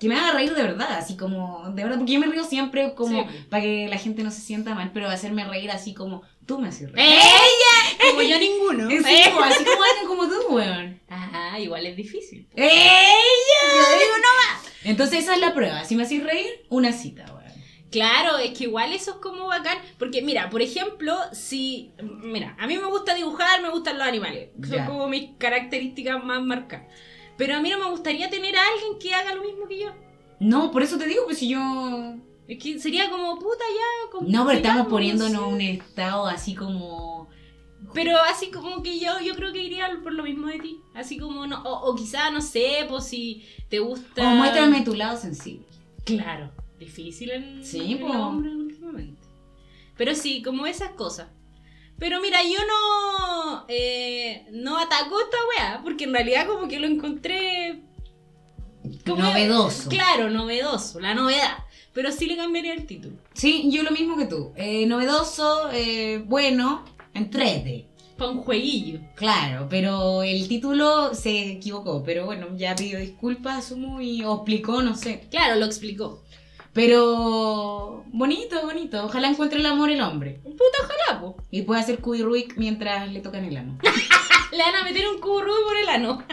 [0.01, 2.95] que me haga reír de verdad, así como de verdad, porque yo me río siempre
[2.95, 3.37] como Sí.
[3.51, 6.69] para que la gente no se sienta mal, pero hacerme reír así como tú me
[6.69, 7.07] haces reír.
[7.09, 8.11] ¡Ella!
[8.11, 8.89] Como yo ninguno.
[8.89, 9.31] Sí, Eh.
[9.35, 11.01] po, así como alguien como tú, weón.
[11.09, 12.47] Ajá, igual es difícil.
[12.47, 12.53] po.
[12.57, 12.73] ¡Ella!
[13.75, 14.69] Yo digo no.
[14.91, 15.85] Entonces esa es la prueba.
[15.85, 17.39] Si me haces reír, una cita, weón.
[17.91, 19.79] Claro, es que igual eso es como bacán.
[19.99, 21.93] Porque, mira, por ejemplo, si.
[22.03, 24.51] Mira, a mí me gusta dibujar, me gustan los animales.
[24.61, 24.87] Son Ya.
[24.87, 26.87] como mis características más marcadas.
[27.39, 29.91] Pero a mí no me gustaría tener a alguien que haga lo mismo que yo.
[30.41, 32.15] No, por eso te digo, pues si yo.
[32.47, 34.21] Es que sería como puta ya.
[34.27, 35.55] No, pero estamos poniéndonos no sé.
[35.55, 37.29] un estado así como.
[37.95, 40.81] Pero así como que yo, yo creo que iría por lo mismo de ti.
[40.95, 41.63] Así como no.
[41.63, 44.33] O, o quizá, no sé, pues si te gusta.
[44.33, 45.65] O muéstrame tu lado sensible.
[46.05, 46.51] Claro.
[46.79, 48.09] Difícil en, Sí, en po.
[48.09, 49.23] los hombres últimamente.
[49.97, 51.29] Pero sí, como esas cosas.
[51.99, 53.65] Pero mira, yo no.
[53.69, 57.81] eh, no ataco esta weá, porque en realidad como que lo encontré.
[59.05, 59.89] como- Novedoso.
[59.91, 61.59] Claro, novedoso, la novedad.
[61.93, 63.17] Pero sí le cambiaría el título.
[63.35, 64.53] Sí, yo lo mismo que tú.
[64.57, 66.85] Eh, novedoso, eh, bueno,
[67.15, 67.87] entrete.
[68.17, 69.01] Para un jueguillo.
[69.15, 72.03] Claro, pero el título se equivocó.
[72.05, 75.27] Pero bueno, ya pidió disculpas, asumo, y o explicó, no sé.
[75.31, 76.23] Claro, lo explicó.
[76.73, 79.05] Pero bonito, bonito.
[79.05, 80.41] Ojalá encuentre el amor el hombre.
[80.45, 81.37] Puta, ojalá, po.
[81.51, 83.77] Y pueda hacer cubi Rubik mientras le tocan el ano.
[84.53, 86.23] Le van a meter un cubo Rubik por el ano.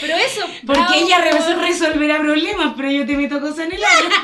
[0.00, 0.40] Pero eso.
[0.66, 4.08] Porque bravo ella por- resol- resolverá problemas, pero yo te meto cosas en el ano.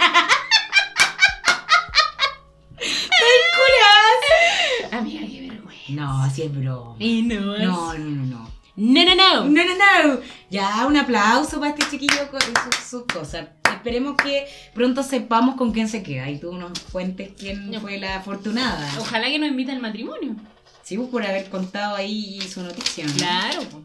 [2.81, 4.93] ¡Ay, curas!
[4.93, 5.83] Amiga, qué vergüenza.
[5.91, 6.97] No, así es broma.
[6.99, 8.49] Y no, es- No, no, no, no.
[8.77, 9.45] No, no, no.
[9.45, 9.75] No, no,
[10.15, 10.21] no.
[10.51, 12.55] Ya, un aplauso para este chiquillo con sus,
[12.89, 13.49] sus cosas.
[13.79, 17.81] Esperemos que pronto sepamos con quién se queda y tú nos cuentes quién No.
[17.81, 18.91] fue la afortunada.
[19.01, 20.37] Ojalá que nos invite al matrimonio.
[20.83, 23.05] Sí, pues, por haber contado ahí su noticia.
[23.07, 23.13] ¿no?
[23.15, 23.63] Claro.
[23.71, 23.83] po.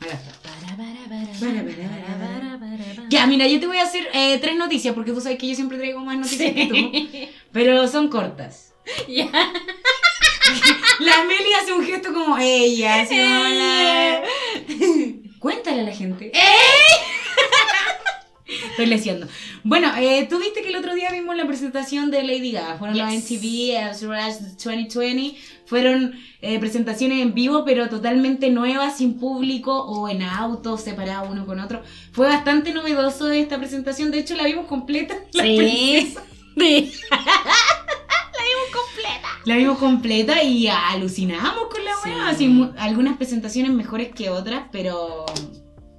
[0.00, 0.32] Ahora está.
[0.42, 3.08] Para, para, para, Para, para, para, para, para, para.
[3.10, 5.54] Ya, mira, yo te voy a hacer eh, tres noticias porque tú sabes que yo
[5.54, 6.76] siempre traigo más noticias que tú.
[7.52, 8.68] Pero son cortas.
[9.08, 9.28] Ya.
[11.00, 13.02] La Meli hace un gesto como ella.
[13.02, 13.14] así
[15.38, 16.32] Cuéntale a la gente.
[18.70, 19.26] Estoy leyendo.
[19.64, 22.76] Bueno, eh, tú viste que el otro día vimos la presentación de Lady Gaga.
[22.78, 23.24] Fueron los Yes.
[23.30, 25.36] MTV As Rush 2020.
[25.66, 31.46] Fueron eh, presentaciones en vivo, pero totalmente nuevas, sin público o en autos separados uno
[31.46, 31.82] con otro.
[32.12, 34.10] Fue bastante novedoso esta presentación.
[34.10, 35.14] De hecho, la vimos completa.
[35.32, 35.56] La Sí.
[35.56, 36.22] princesa.
[36.58, 36.92] Sí.
[39.46, 42.10] La vimos completa y alucinamos con la Sí.
[42.26, 45.24] Así, mu- algunas presentaciones mejores que otras, pero.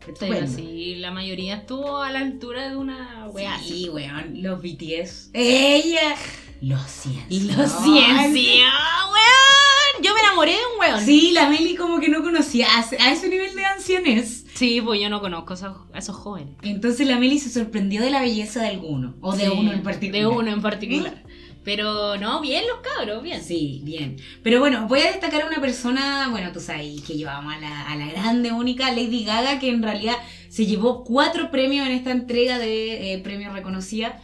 [0.08, 0.52] Estupendo.
[0.52, 5.30] sí, la mayoría estuvo a la altura de una wea Sí, weón, los BTS.
[5.34, 6.16] Ella.
[6.62, 7.58] Los ciencias.
[7.58, 8.74] Los ciencias,
[9.12, 10.04] weón.
[10.04, 11.06] yo me enamoré de un weón.
[11.06, 14.46] Sí, la Meli como que no conocía a, ese nivel de ancianes.
[14.54, 16.54] Sí, pues yo no conozco a esos, a esos jóvenes.
[16.62, 19.16] Entonces la Meli se sorprendió de la belleza de alguno.
[19.22, 20.22] O de Sí, uno en particular.
[20.22, 21.24] De uno en particular.
[21.64, 23.44] Pero no, bien los cabros, bien.
[23.44, 24.18] Sí, bien.
[24.42, 27.88] Pero bueno, voy a destacar a una persona, bueno, tú sabes, que llevamos a la,
[27.92, 30.16] a la grande, única Lady Gaga, que en realidad
[30.50, 34.20] se llevó cuatro premios en esta entrega de eh, premios reconocida,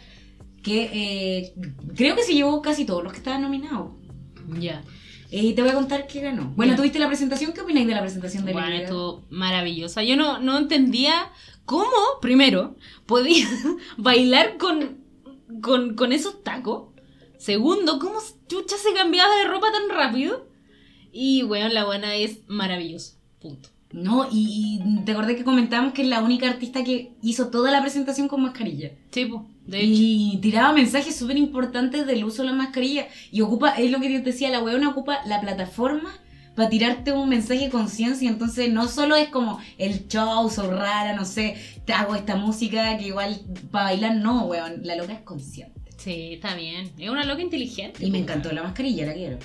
[0.62, 1.54] que eh,
[1.94, 3.92] creo que se llevó casi todos los que estaban nominados.
[4.58, 4.82] Ya.
[5.30, 6.52] Eh, Y te voy a contar qué ganó.
[6.56, 8.88] Bueno, tuviste la presentación, ¿qué opináis de la presentación de Bueno, Lady Gaga?
[8.88, 10.02] estuvo maravillosa.
[10.02, 11.30] Yo no, no entendía
[11.64, 11.86] cómo,
[12.20, 13.46] primero, podía
[13.96, 14.98] bailar con,
[15.62, 16.87] con, con esos tacos.
[17.38, 20.46] Segundo, cómo chucha se cambiaba de ropa tan rápido.
[21.12, 23.14] Y, bueno, la buena es maravillosa.
[23.40, 23.70] Punto.
[23.92, 27.70] No, y, y te acordé que comentamos que es la única artista que hizo toda
[27.70, 28.92] la presentación con mascarilla.
[29.10, 29.90] Sí, pues, de hecho.
[29.90, 33.08] Y tiraba mensajes súper importantes del uso de la mascarilla.
[33.30, 36.12] Y ocupa, es lo que yo te decía, la weona ocupa la plataforma
[36.54, 38.28] para tirarte un mensaje de conciencia.
[38.28, 42.98] Entonces no solo es como el show, soy rara, no sé, te hago esta música
[42.98, 44.80] que igual para bailar, no, weón.
[44.82, 45.77] La loca es consciente.
[45.98, 46.90] Sí, está bien.
[46.98, 47.98] Es una loca inteligente.
[48.02, 49.38] Y me pues, encantó la mascarilla, la quiero.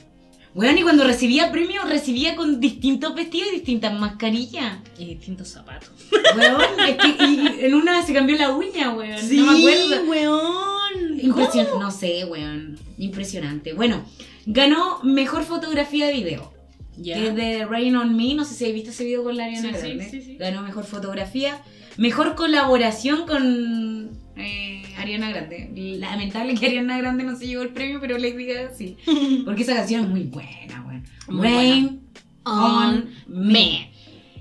[0.55, 4.77] Weón, y cuando recibía premios, recibía con distintos vestidos y distintas mascarillas.
[4.99, 5.89] Y distintos zapatos.
[6.37, 9.19] Weón, es que y- en una se cambió la uña, weón.
[9.35, 10.03] no me acuerdo.
[10.09, 11.19] weón.
[11.19, 11.79] Impresionante.
[11.79, 12.77] No sé, weón.
[12.99, 13.73] Impresionante.
[13.73, 14.05] Bueno,
[14.45, 16.53] ganó mejor fotografía de video.
[16.97, 17.15] Ya.
[17.15, 18.35] Que es de Rain on Me.
[18.35, 20.09] No sé si habéis visto ese video con la Ariana Sí, sí, Grande.
[20.11, 20.35] sí, sí.
[20.37, 21.63] Ganó mejor fotografía.
[21.97, 25.69] Mejor colaboración con eh, Ariana Grande.
[25.99, 28.97] Lamentable que Ariana Grande no se llevó el premio, pero Lady Gaga sí.
[29.45, 30.85] Porque esa canción es muy buena.
[31.27, 32.01] Muy Rain
[32.43, 33.91] on On Me.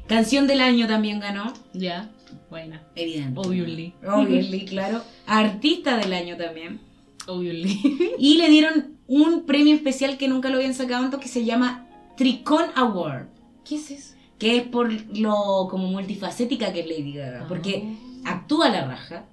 [0.06, 1.52] Canción del año también ganó.
[1.72, 2.10] Ya.
[2.50, 2.82] Buena.
[2.96, 3.40] Evidente.
[3.40, 3.94] Obviously.
[4.06, 5.02] Obviously, claro.
[5.26, 6.80] Artista del año también.
[7.26, 7.80] Obviously.
[8.18, 11.86] Y le dieron un premio especial que nunca lo habían sacado antes que se llama
[12.16, 13.26] Tricon Award.
[13.64, 14.14] ¿Qué es eso?
[14.38, 17.46] Que es por lo como multifacética que es Lady Gaga.
[17.48, 19.26] Porque actúa a la raja,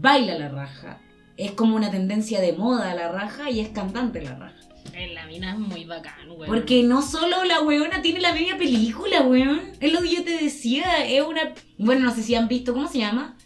[0.00, 1.00] baila la raja,
[1.36, 4.54] es como una tendencia de moda la raja y es cantante la raja.
[5.14, 6.46] La mina es muy bacán, weón.
[6.46, 9.60] Porque no solo la weona tiene la media película, weón.
[9.80, 11.04] Es lo que yo te decía.
[11.06, 11.54] Es una.
[11.78, 13.36] Bueno, no sé si han visto, ¿cómo se llama?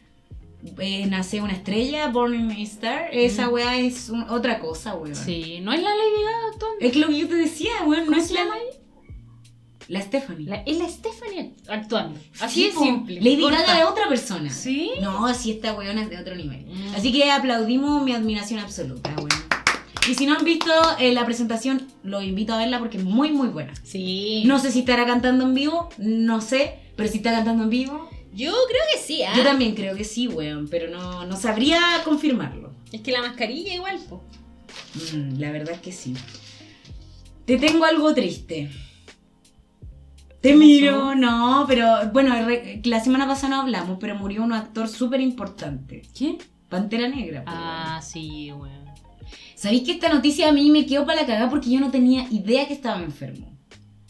[0.79, 3.09] Eh, Nace una estrella, Born in a Star.
[3.13, 3.53] Esa Mm.
[3.53, 5.15] weá es un- otra cosa, weón.
[5.17, 6.67] Sí, no es la Lady Gaga.
[6.81, 8.05] Es lo que yo te decía, weón.
[8.07, 8.45] No ¿Cómo es la.
[9.93, 10.47] La Stephanie.
[10.49, 12.19] La- es la Stephanie actuando.
[12.41, 13.17] Así Sí, es simple.
[13.21, 13.43] Lady.
[13.43, 14.49] Gaga es otra persona.
[14.51, 14.91] ¿Sí?
[15.03, 16.65] No, así esta weona es de otro nivel.
[16.65, 16.95] Mm.
[16.97, 19.29] Así que aplaudimos mi admiración absoluta, weón.
[20.09, 23.33] Y si no han visto eh, la presentación, los invito a verla porque es muy,
[23.33, 23.75] muy buena.
[23.85, 24.43] Sí.
[24.47, 28.09] No sé si estará cantando en vivo, no sé, pero si está cantando en vivo,
[28.35, 29.35] Yo creo que sí, ¿ah?
[29.37, 32.73] yo también creo que sí, weón, pero no, no sabría confirmarlo.
[32.93, 34.25] Es que la mascarilla igual, po.
[35.13, 36.15] Mm, la verdad es que sí.
[37.45, 38.71] Te tengo algo triste.
[40.43, 44.53] Te ¿Qué miro, no, pero bueno, re- la semana pasada no hablamos, pero murió un
[44.53, 46.03] actor súper importante.
[46.17, 46.39] ¿Quién?
[46.69, 47.45] Pantera Negra.
[47.47, 48.83] Ah, sí, weón.
[49.55, 52.27] ¿Sabéis que esta noticia a mí me quedó para la cagada porque yo no tenía
[52.31, 53.57] idea que estaba enfermo?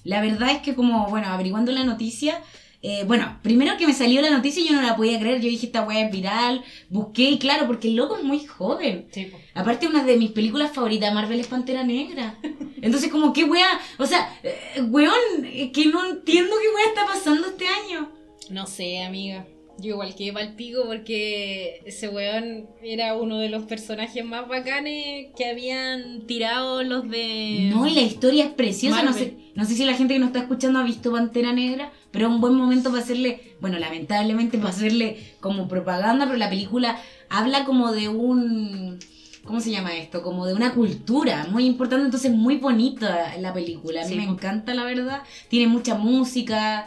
[0.04, 2.40] La verdad es que como, bueno, averiguando la noticia,
[2.84, 5.48] eh, bueno, primero que me salió la noticia y yo no la podía creer, yo
[5.48, 9.06] dije esta weá es viral, busqué y claro, porque el loco es muy joven.
[9.12, 9.30] Sí.
[9.54, 12.38] Aparte una de mis películas favoritas Marvel es Pantera Negra.
[12.82, 13.80] Entonces como, ¿qué weá?
[13.98, 15.14] O sea, eh, weón,
[15.44, 18.10] eh, que no entiendo qué weá está pasando este año.
[18.50, 19.46] No sé, amiga.
[19.82, 25.28] Yo igual quedé pa'l pico porque ese weón era uno de los personajes más bacanes
[25.36, 27.68] que habían tirado los de...
[27.72, 29.02] No, y la historia es preciosa.
[29.02, 31.90] No sé, no sé si la gente que nos está escuchando ha visto Pantera Negra,
[32.12, 36.48] pero es un buen momento para hacerle, bueno, lamentablemente para hacerle como propaganda, pero la
[36.48, 36.96] película
[37.28, 39.00] habla como de un...
[39.44, 40.22] ¿Cómo se llama esto?
[40.22, 44.02] Como de una cultura muy importante, entonces muy bonita la película.
[44.02, 45.22] A mí Sí, me encanta, la verdad.
[45.48, 46.86] Tiene mucha música.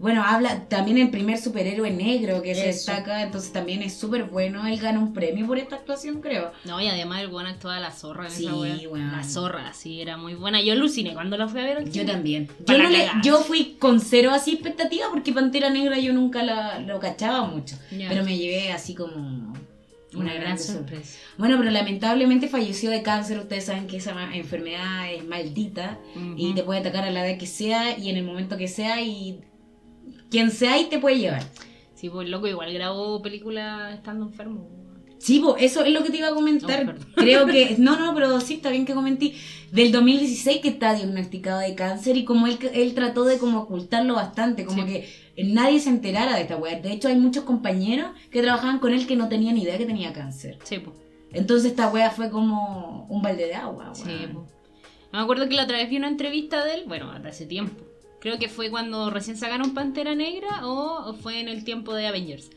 [0.00, 2.90] Bueno, habla también el primer superhéroe negro que se Eso.
[2.90, 4.66] destaca, entonces también es súper bueno.
[4.66, 6.52] Él gana un premio por esta actuación, creo.
[6.64, 9.12] No, y además el weón actuaba la zorra en Sí, esa weón.
[9.12, 10.62] La zorra, sí, era muy buena.
[10.62, 12.48] Yo aluciné cuando la fui a ver Yo también.
[12.66, 16.78] Yo, no le- yo fui con cero así expectativa porque Pantera Negra yo nunca la,
[16.80, 17.76] lo cachaba mucho.
[17.90, 19.52] Pero me llevé así como
[20.14, 21.18] Una gran sorpresa.
[21.38, 23.38] Bueno, pero lamentablemente falleció de cáncer.
[23.38, 25.98] Ustedes saben que esa enfermedad es maldita
[26.36, 29.00] y te puede atacar a la edad que sea y en el momento que sea
[29.02, 29.40] y
[30.30, 31.42] quien sea y te puede llevar.
[31.94, 34.68] Sí, pues loco, igual grabó película estando enfermo.
[35.18, 36.96] Sí, po, eso es lo que te iba a comentar.
[36.98, 37.04] Oh.
[37.16, 37.76] Creo que.
[37.78, 39.34] No, no, pero sí, está bien que comenté.
[39.70, 44.14] Del 2016 que está diagnosticado de cáncer y como él, él trató de como ocultarlo
[44.14, 44.88] bastante, como Sí.
[45.36, 46.80] que nadie se enterara de esta weá.
[46.80, 50.12] De hecho, hay muchos compañeros que trabajaban con él que no tenían idea que tenía
[50.14, 50.58] cáncer.
[50.64, 50.96] Sí, pues.
[51.32, 54.32] Entonces esta weá fue como un balde de agua, Sí, weón.
[54.32, 54.46] po.
[55.12, 57.84] Me acuerdo que la otra vez vi una entrevista de él, bueno, hasta hace tiempo.
[58.20, 62.50] Creo que fue cuando recién sacaron Pantera Negra o fue en el tiempo de Avengers.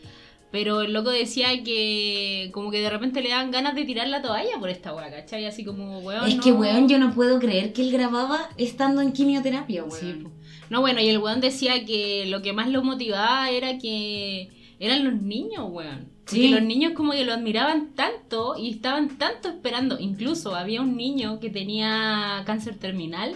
[0.52, 4.21] Pero el loco decía que como que de repente le dan ganas de tirar la
[4.21, 5.45] toalla por esta weá, ¿cachai?
[5.47, 6.28] Así como, weón.
[6.28, 6.43] Es no...
[6.43, 9.99] que, weón, yo no puedo creer que él grababa estando en quimioterapia, weón.
[9.99, 10.23] Sí.
[10.69, 15.04] No, bueno, y el weón decía que lo que más lo motivaba era que eran
[15.04, 16.10] los niños, weón.
[16.23, 16.49] Porque Sí.
[16.49, 19.97] los niños como que lo admiraban tanto y estaban tanto esperando.
[19.99, 23.36] Incluso había un niño que tenía cáncer terminal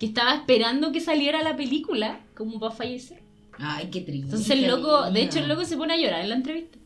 [0.00, 3.22] que estaba esperando que saliera la película como para fallecer.
[3.58, 4.24] Ay, qué triste.
[4.24, 6.78] Entonces el loco, de hecho el loco se pone a llorar en la entrevista.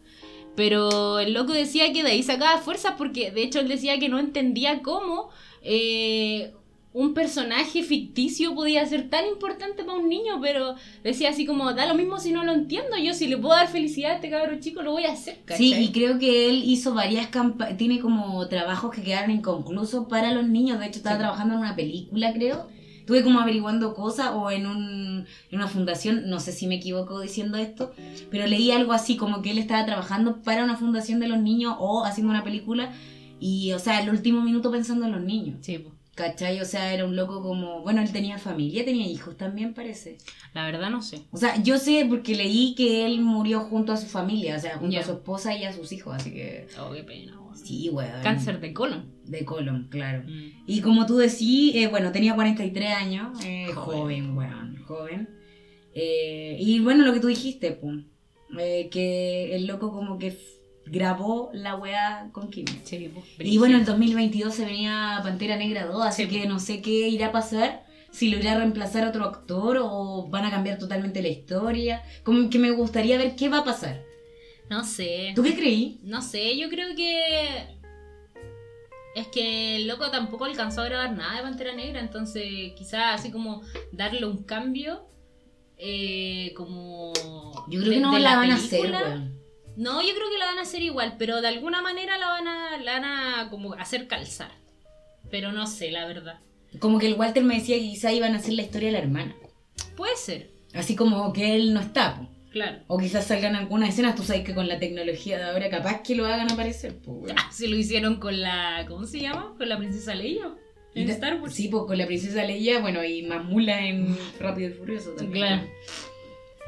[0.56, 4.08] Pero el loco decía que de ahí sacaba fuerzas porque de hecho él decía que
[4.08, 5.30] no entendía cómo
[5.62, 6.52] eh,
[6.92, 11.86] un personaje ficticio podía ser tan importante para un niño, pero decía así como, da
[11.86, 14.60] lo mismo si no lo entiendo, yo si le puedo dar felicidad a este cabrón
[14.60, 15.84] chico lo voy a hacer, Sí, ¿cachai?
[15.84, 20.46] y creo que él hizo varias campañas, tiene como trabajos que quedaron inconclusos para los
[20.46, 20.78] niños.
[20.78, 21.20] De hecho, estaba Sí.
[21.22, 22.68] trabajando en una película, creo.
[23.04, 27.20] Estuve como averiguando cosas o en, un, en una fundación, no sé si me equivoco
[27.20, 27.92] diciendo esto,
[28.30, 31.76] pero leí algo así, como que él estaba trabajando para una fundación de los niños
[31.78, 32.92] o haciendo una película
[33.40, 35.58] y, o sea, el último minuto pensando en los niños.
[35.60, 35.90] Sí, po.
[36.14, 36.60] ¿Cachai?
[36.60, 40.16] O sea, era un loco como, bueno, él tenía familia, tenía hijos también, parece.
[40.54, 41.24] la verdad no sé.
[41.32, 44.78] O sea, yo sé porque leí que él murió junto a su familia, o sea,
[44.78, 45.00] junto Ya.
[45.00, 46.68] a su esposa y a sus hijos, así que...
[46.80, 47.38] Oh, qué pena.
[47.54, 48.22] Sí, weón.
[48.22, 49.12] Cáncer de colon.
[49.24, 50.22] De colon, claro.
[50.26, 50.64] Mm.
[50.66, 53.98] Y como tú decís, eh, bueno, tenía 43 años, eh, Joven.
[54.00, 55.28] joven, weón, joven.
[55.94, 58.04] Eh, y bueno, lo que tú dijiste, pum,
[58.58, 60.36] eh, que el loco como que
[60.86, 62.66] grabó la weá con Kim.
[62.84, 63.22] Sí, po.
[63.38, 67.08] Y bueno, el 2022 se venía Pantera Negra 2, así Sí, que no sé qué
[67.08, 67.84] irá a pasar.
[68.10, 72.02] Si lo irá a reemplazar otro actor o van a cambiar totalmente la historia.
[72.22, 74.02] Como que me gustaría ver qué va a pasar.
[74.70, 75.32] No sé.
[75.34, 76.00] ¿Tú qué creí?
[76.02, 77.74] No sé, yo creo que.
[79.14, 83.30] Es que el loco tampoco alcanzó a grabar nada de Pantera Negra, entonces quizás así
[83.30, 85.06] como darle un cambio.
[85.76, 87.12] eh, como.
[87.68, 89.38] Yo creo de- que no la, van a hacer, weón.
[89.76, 92.46] No, yo creo que la van a hacer igual, pero de alguna manera la van
[92.46, 94.50] a, la van a como hacer calzar.
[95.30, 96.38] Pero no sé, la verdad.
[96.78, 98.98] Como que el Walter me decía que quizá iban a hacer la historia de la
[99.00, 99.34] hermana.
[99.96, 102.20] Puede ser, Así como que él no está.
[102.54, 102.78] Claro.
[102.86, 106.14] O quizás salgan algunas escenas, tú sabes que con la tecnología de ahora capaz que
[106.14, 107.36] lo hagan aparecer, po, weón.
[107.52, 108.86] Si lo hicieron con la.
[108.88, 109.54] ¿Cómo se llama?
[109.58, 110.54] Con la princesa Leia.
[110.94, 111.52] En Star Wars.
[111.52, 115.46] Sí, pues con la princesa Leia, bueno, y Mamula en Rápido y Furioso también.
[115.46, 115.68] Claro.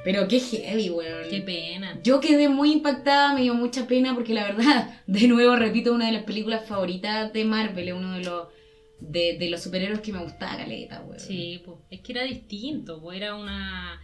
[0.04, 1.30] Pero qué heavy, weón.
[1.30, 2.00] Qué pena.
[2.02, 6.06] Yo quedé muy impactada, me dio mucha pena porque la verdad, de nuevo repito, una
[6.06, 8.48] de las películas favoritas de Marvel, es uno de los
[8.98, 11.20] de, de los superhéroes que me gustaba, caleta, weón.
[11.20, 14.00] Sí, pues, es que era distinto, pues era una...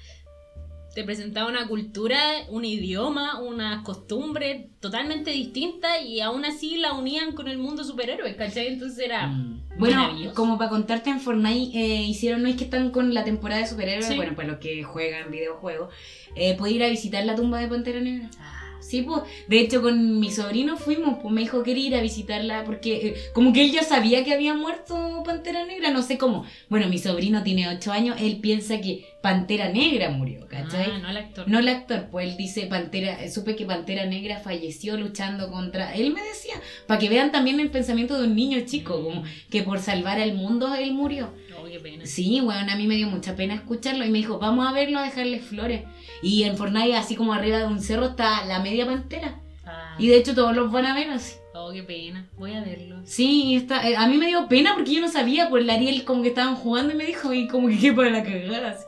[0.94, 2.18] Te presentaba una cultura,
[2.50, 8.36] un idioma, unas costumbres totalmente distintas y aún así la unían con el mundo superhéroe,
[8.36, 8.66] ¿cachai?
[8.68, 9.26] Entonces era...
[9.28, 9.62] Mm.
[9.78, 13.62] Bueno, como para contarte en Fortnite, eh, hicieron, no es que están con la temporada
[13.62, 14.16] de superhéroes, Sí.
[14.16, 15.94] bueno, para los que juegan videojuegos,
[16.36, 18.28] eh, puede ir a visitar la tumba de Pantera Negra.
[18.38, 21.94] Ah, Sí, pues, de hecho con mi sobrino fuimos, pues me dijo que quería ir
[21.94, 26.02] a visitarla porque eh, como que él ya sabía que había muerto Pantera Negra, no
[26.02, 26.44] sé cómo.
[26.68, 30.90] Bueno, mi sobrino tiene 8 años, él piensa que Pantera Negra murió, ¿cachai?
[30.94, 31.48] ah, no el actor.
[31.48, 35.94] No el actor, pues él dice Pantera, eh, supe que Pantera Negra falleció luchando contra.
[35.94, 36.54] Él me decía,
[36.88, 39.04] para que vean también el pensamiento de un niño chico, Mm.
[39.04, 41.30] como que por salvar al mundo él murió.
[41.56, 42.04] Oh, qué pena.
[42.04, 44.98] Sí, bueno, a mí me dio mucha pena escucharlo y me dijo, vamos a verlo,
[44.98, 45.84] a dejarle flores.
[46.22, 49.40] Y en Fortnite, así como arriba de un cerro, está la media pantera.
[49.64, 51.36] Ah, Y de hecho todos los van a ver así.
[51.54, 52.26] Oh, qué pena.
[52.36, 53.00] Voy a verlo.
[53.04, 56.02] Sí, está, eh, a mí me dio pena porque yo no sabía, por el Ariel
[56.04, 58.70] como que estaban jugando y me dijo, y como que qué para la cagada.
[58.70, 58.84] así.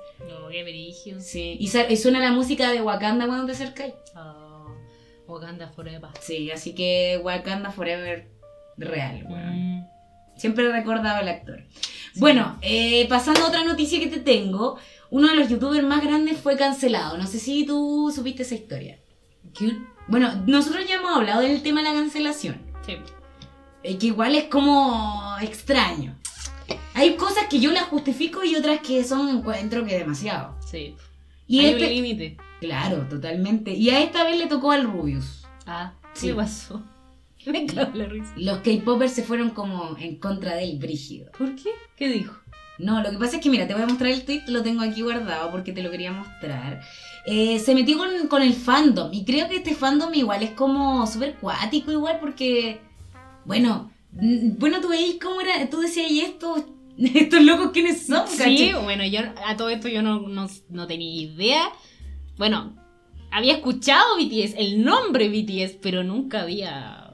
[0.54, 1.20] No, qué brillo.
[1.20, 3.94] Sí, y, suena la música de Wakanda cuando te acercáis.
[4.16, 4.66] Oh,
[5.26, 6.10] Wakanda Forever.
[6.20, 8.28] Sí, así que Wakanda Forever
[8.76, 9.78] real, weón.
[9.78, 9.86] Mm,
[10.36, 11.64] Siempre he recordado al actor.
[12.16, 14.78] Bueno, eh, pasando a otra noticia que te tengo,
[15.10, 17.18] uno de los youtubers más grandes fue cancelado.
[17.18, 18.98] No sé si tú supiste esa historia.
[20.08, 22.60] Bueno, nosotros ya hemos hablado del tema de la cancelación.
[22.86, 22.96] Sí.
[23.82, 26.16] eh, que igual es como extraño.
[26.94, 30.54] Hay cosas que yo las justifico y otras que son encuentro que demasiado.
[30.64, 30.94] Sí.
[31.46, 32.36] Y Hay este, un límite.
[32.60, 33.72] claro, totalmente.
[33.72, 35.44] Y a esta vez le tocó al Rubius.
[35.66, 36.28] Ah, Sí.
[36.28, 36.82] ¿qué pasó?
[37.46, 38.32] Me cago la risa.
[38.36, 41.30] Los K-popers se fueron como en contra del brígido.
[41.36, 41.70] ¿Por qué?
[41.96, 42.34] ¿Qué dijo?
[42.78, 44.82] No, lo que pasa es que, mira, te voy a mostrar el tweet, lo tengo
[44.82, 46.80] aquí guardado porque te lo quería mostrar.
[47.26, 51.06] Eh, se metió con, con el fandom y creo que este fandom igual es como
[51.06, 52.80] súper cuático igual porque,
[53.44, 56.64] bueno, bueno, tú veis cómo era, tú decías, ¿y estos,
[57.14, 58.26] estos locos quiénes son?
[58.28, 58.74] Sí, caché?
[58.74, 61.70] bueno, yo a todo esto yo no, no, no tenía idea.
[62.36, 62.76] Bueno,
[63.30, 67.04] había escuchado BTS, el nombre BTS, pero nunca había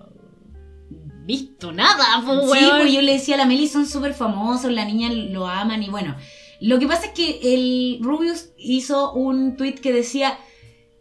[1.25, 4.85] visto nada, po, Sí, pues yo le decía a la Meli, son súper famosos, la
[4.85, 6.17] niña lo aman y bueno.
[6.61, 10.39] Lo que pasa es que el Rubius hizo un tweet que decía,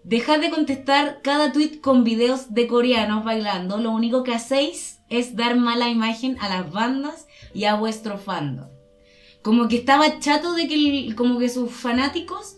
[0.06, 5.36] dejad de contestar cada tweet con videos de coreanos bailando, lo único que hacéis es
[5.36, 8.69] dar mala imagen a las bandas y a vuestro fandom.
[9.42, 12.58] Como que estaba chato de que el- como que sus fanáticos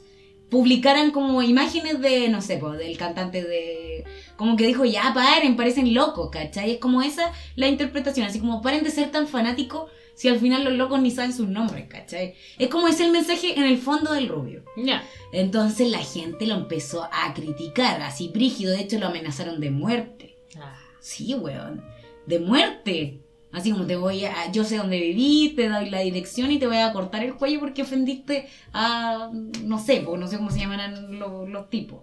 [0.50, 4.04] publicaran como imágenes de, no sé, pues, del cantante de...
[4.36, 6.72] Como que dijo, ya paren, parecen locos, ¿cachai?
[6.72, 10.64] Es como esa la interpretación, así como paren de ser tan fanáticos si al final
[10.66, 12.34] los locos ni saben sus nombres, ¿cachai?
[12.60, 14.64] Es como ese el mensaje en el fondo del rubio.
[14.76, 15.04] Ya.
[15.32, 20.36] Entonces la gente lo empezó a criticar, así brígido, de hecho lo amenazaron de muerte.
[20.60, 20.76] Ah.
[21.00, 21.84] Sí, weón,
[22.26, 23.20] de muerte.
[23.52, 26.68] Así como te voy a, yo sé dónde viví, te doy la dirección y te
[26.68, 29.30] voy a cortar el cuello porque ofendiste a,
[29.64, 32.02] no sé, pues no sé cómo se llamarán los, los tipos.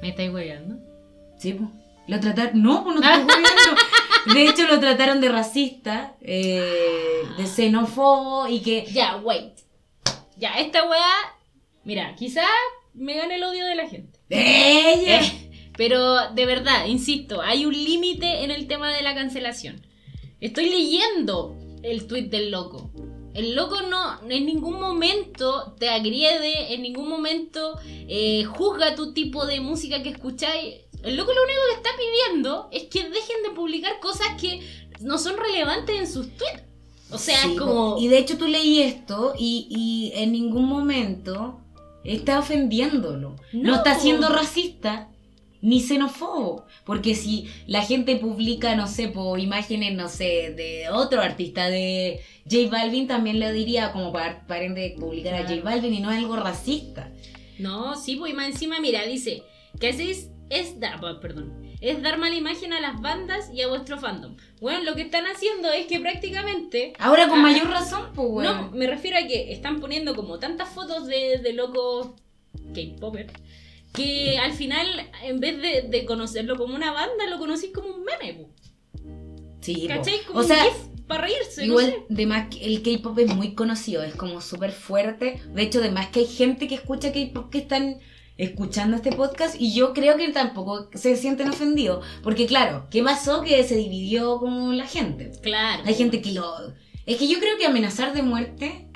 [0.00, 0.76] Me estáis hueveando.
[1.38, 1.70] Sí, pues.
[2.08, 2.62] Lo trataron.
[2.62, 3.34] No, pues no te estoy.
[4.34, 8.86] De hecho, lo trataron de racista, eh, de xenófobo y que.
[8.92, 9.52] Ya, wait.
[10.36, 11.34] Ya, esta weá.
[11.84, 12.44] Mira, quizá
[12.94, 14.18] me gane el odio de la gente.
[14.30, 15.20] ¡Ella!
[15.20, 19.80] Eh, pero de verdad, insisto, hay un límite en el tema de la cancelación.
[20.42, 22.90] Estoy leyendo el tweet del loco.
[23.32, 29.46] El loco no en ningún momento te agrede, en ningún momento eh, juzga tu tipo
[29.46, 30.80] de música que escucháis.
[31.04, 34.60] El loco lo único que está pidiendo es que dejen de publicar cosas que
[35.00, 36.64] no son relevantes en sus tweets.
[37.12, 37.96] O sea, Sí, es como...
[38.00, 41.60] Y de hecho, tú leí esto y, y en ningún momento
[42.02, 43.36] está ofendiéndolo.
[43.52, 43.62] No.
[43.70, 43.76] No.
[43.76, 45.11] está siendo racista
[45.62, 46.66] ni xenófobo.
[46.84, 52.20] Porque si la gente publica, no sé, por imágenes, no sé, de otro artista, de
[52.50, 55.62] J Balvin, también le diría como para, de publicar a J.
[55.62, 57.10] Balvin y no es algo racista.
[57.58, 59.42] No, sí, pues y más encima, mira, dice
[59.80, 61.50] que hacéis es dar, pues, perdón,
[61.80, 64.36] es dar mala imagen a las bandas y a vuestro fandom.
[64.60, 67.42] Bueno, lo que están haciendo es que prácticamente, Ahora con Ah.
[67.42, 68.72] mayor razón, pues, no, weón.
[68.76, 72.08] me refiero a que están poniendo como tantas fotos de, de locos
[72.74, 73.30] K-popper
[73.92, 74.86] que al final,
[75.22, 78.46] en vez de, de conocerlo como una banda, lo conocís como un meme.
[79.60, 79.86] Sí.
[79.86, 80.20] ¿cachai?
[80.26, 80.64] Como O sea,
[81.06, 82.04] para reírse, Igual, no sé.
[82.08, 85.40] de más que el K-pop es muy conocido, es como súper fuerte.
[85.54, 87.98] De hecho, de más que hay gente que escucha K-pop que están
[88.38, 92.04] escuchando este podcast y yo creo que tampoco se sienten ofendidos.
[92.22, 93.42] Porque claro, ¿qué pasó?
[93.42, 95.30] Que se dividió como la gente.
[95.42, 95.82] Claro.
[95.86, 96.44] Hay gente que lo...
[97.04, 98.88] Es que yo creo que amenazar de muerte...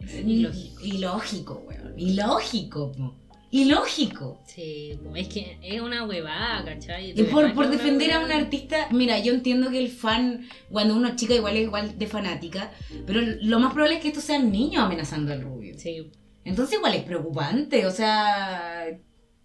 [0.00, 0.84] Es ilógico.
[0.84, 1.94] Ilógico, weón.
[1.98, 3.16] Ilógico, po.
[3.50, 4.40] Ilógico.
[4.46, 7.18] Sí, es que es una huevada, ¿cachai?
[7.18, 11.08] Y por, por defender a un artista, mira, yo entiendo que el fan, cuando uno
[11.08, 12.70] es chica, igual es igual de fanática,
[13.06, 15.78] pero lo más probable es que estos sean niños amenazando al rubio.
[15.78, 16.10] Sí,
[16.44, 18.86] Entonces igual es preocupante, o sea,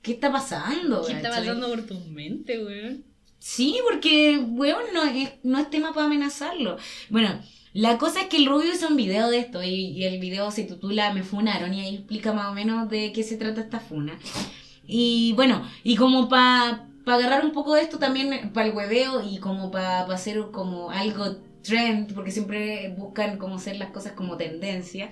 [0.02, 1.06] ¿qué está pasando?
[1.06, 3.06] ¿Qué está pasando por tu mente, weón?
[3.40, 6.78] Sí, porque, weón, no es, no es tema para amenazarlo.
[7.10, 7.42] Bueno,
[7.74, 10.64] la cosa es que el Rubio hizo un video de esto y, el video se
[10.64, 14.18] titula Me funaron y ahí explica más o menos de qué se trata esta funa.
[14.86, 19.38] Y bueno, y como para agarrar un poco de esto también para el hueveo y
[19.40, 25.10] como para hacer como algo trend, porque siempre buscan como hacer las cosas como tendencia,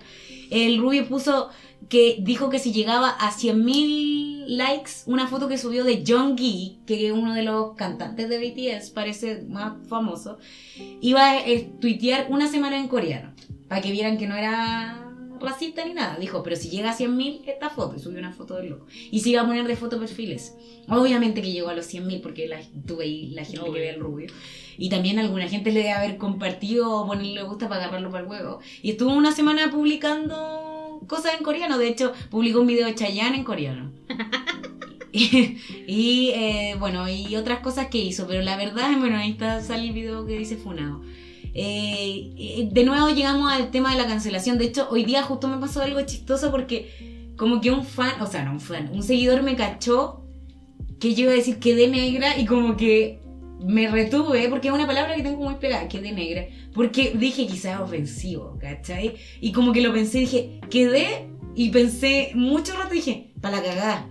[0.52, 1.50] el Rubio puso
[1.90, 6.78] que dijo que si llegaba a 100.000 likes, una foto que subió de John Gee,
[6.86, 10.38] que es uno de los cantantes de BTS, parece más famoso,
[11.02, 13.34] iba a eh, tuitear una semana en coreano,
[13.68, 16.18] para que vieran que no era racista ni nada.
[16.18, 18.86] Dijo, pero si llega a 100.000 esta foto, y subió una foto del loco.
[19.12, 20.56] Y se iba a poner de foto perfiles.
[20.88, 24.00] Obviamente que llegó a los 100.000 porque la, tuve ahí la gente que ve al
[24.00, 24.28] rubio.
[24.82, 28.24] Y también alguna gente le debe haber compartido o ponerle le gusta para agarrarlo para
[28.24, 28.62] el huevo.
[28.82, 31.78] Y estuvo una semana publicando cosas en coreano.
[31.78, 33.92] De hecho, publicó un video de Chayanne en coreano.
[35.12, 38.26] y eh, bueno, y otras cosas que hizo.
[38.26, 41.04] Pero la verdad, bueno, ahí está, sale el video que dice Funado.
[41.54, 44.58] Eh, de nuevo llegamos al tema de la cancelación.
[44.58, 48.26] De hecho, hoy día justo me pasó algo chistoso porque como que un fan, o
[48.26, 50.24] sea, no un fan, un seguidor me cachó
[51.00, 53.21] que yo iba a decir quedé negra y como que
[53.64, 57.80] me retuve, porque es una palabra que tengo muy pegada, quedé negra, porque dije quizás
[57.80, 59.16] ofensivo, ¿cachai?
[59.40, 64.08] Y como que lo pensé, dije, quedé y pensé mucho rato, dije, para la cagada.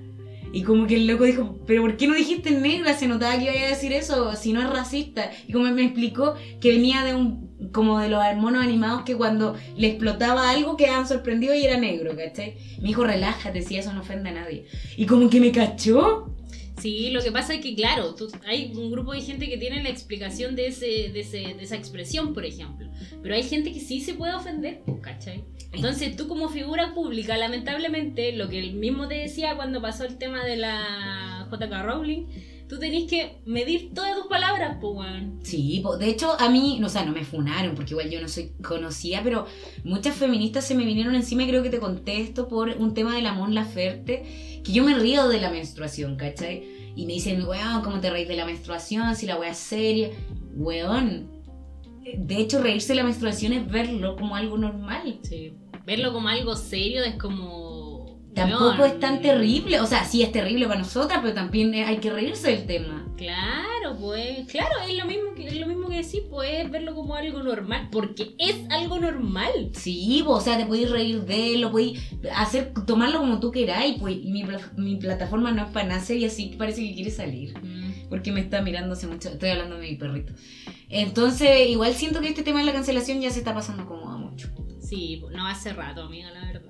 [0.53, 2.95] Y como que el loco dijo, pero ¿por qué no dijiste negra?
[2.95, 5.31] Se notaba que iba a decir eso, si no es racista.
[5.47, 9.55] Y como me explicó que venía de un, como de los monos animados que cuando
[9.77, 12.57] le explotaba algo quedaban sorprendidos y era negro, ¿cachai?
[12.81, 14.67] Me dijo, relájate, si eso no ofende a nadie.
[14.97, 16.35] Y como que me cachó.
[16.81, 18.15] Sí, lo que pasa es que, claro,
[18.47, 21.77] hay un grupo de gente que tiene la explicación de, ese, de, ese, de esa
[21.77, 22.89] expresión, por ejemplo.
[23.23, 25.45] Pero hay gente que sí se puede ofender, ¿cachai?
[25.73, 30.17] Entonces tú como figura pública, lamentablemente, lo que él mismo te decía cuando pasó el
[30.17, 32.27] tema de la JK Rowling,
[32.71, 35.41] tú tenés que medir todas tus palabras, pues, weón.
[35.43, 38.29] Sí, de hecho a mí, no, o sea, no me funaron porque igual yo no
[38.29, 39.47] soy conocida, pero
[39.83, 43.23] muchas feministas se me vinieron encima y creo que te contesto por un tema de
[43.23, 46.93] la Mon Laferte, que yo me río de la menstruación, ¿cachai?
[46.97, 49.15] Y me dicen, weón, ¿cómo te reís de la menstruación?
[49.17, 50.11] Si la weá es seria.
[50.55, 51.29] Weón,
[52.17, 55.19] de hecho reírse de la menstruación es verlo como algo normal.
[55.23, 55.55] Sí.
[55.87, 57.70] Verlo como algo serio es como.
[58.49, 62.11] Tampoco es tan terrible, o sea, sí es terrible para nosotras, pero también hay que
[62.11, 63.07] reírse del tema.
[63.17, 67.15] Claro, pues, claro, es lo mismo que, es lo mismo que decir, pues, verlo como
[67.15, 69.71] algo normal, porque es algo normal.
[69.75, 72.01] Sí, po, o sea, te podéis reír de él, lo podéis
[72.35, 74.45] hacer, tomarlo como tú queráis, pues, y mi,
[74.77, 77.53] mi plataforma no es para nacer y así parece que quiere salir.
[78.09, 80.33] Porque me está mirando hace mucho, estoy hablando de mi perrito.
[80.89, 84.17] Entonces, igual siento que este tema de la cancelación ya se está pasando como a
[84.17, 84.49] mucho.
[84.81, 86.70] Sí, pues, no hace rato, amiga, la verdad.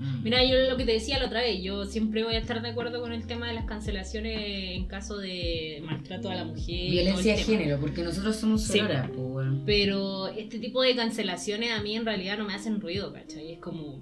[0.00, 0.22] Mm.
[0.22, 2.68] Mira, yo lo que te decía la otra vez, yo siempre voy a estar de
[2.68, 4.38] acuerdo con el tema de las cancelaciones
[4.76, 6.90] en caso de maltrato a la mujer.
[6.90, 8.78] Violencia de género, porque nosotros somos Sí.
[8.78, 9.62] sororas, pues, weón.
[9.66, 13.52] Pero este tipo de cancelaciones a mí en realidad no me hacen ruido, ¿cachai?
[13.52, 14.00] Es como...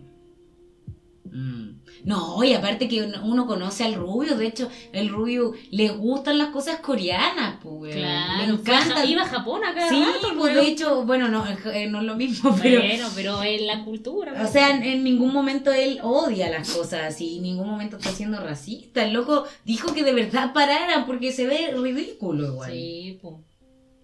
[1.33, 1.81] Mm.
[2.05, 6.49] No, y aparte que uno- conoce al rubio, de hecho, el rubio le gustan las
[6.49, 7.95] cosas coreanas, pues.
[7.97, 9.05] Claro, le encanta.
[9.05, 9.89] iba a Japón acá.
[9.89, 10.05] Sí,
[10.37, 12.81] pues de hecho, bueno, no, eh, no es lo mismo, pero...
[12.81, 14.33] Bueno, pero en la cultura.
[14.33, 14.51] O pues.
[14.51, 18.41] sea, en, en ningún momento él odia las cosas así, en ningún momento está siendo
[18.41, 19.05] racista.
[19.05, 22.71] El loco dijo que de verdad pararan porque se ve ridículo igual.
[22.73, 23.35] Sí, pues.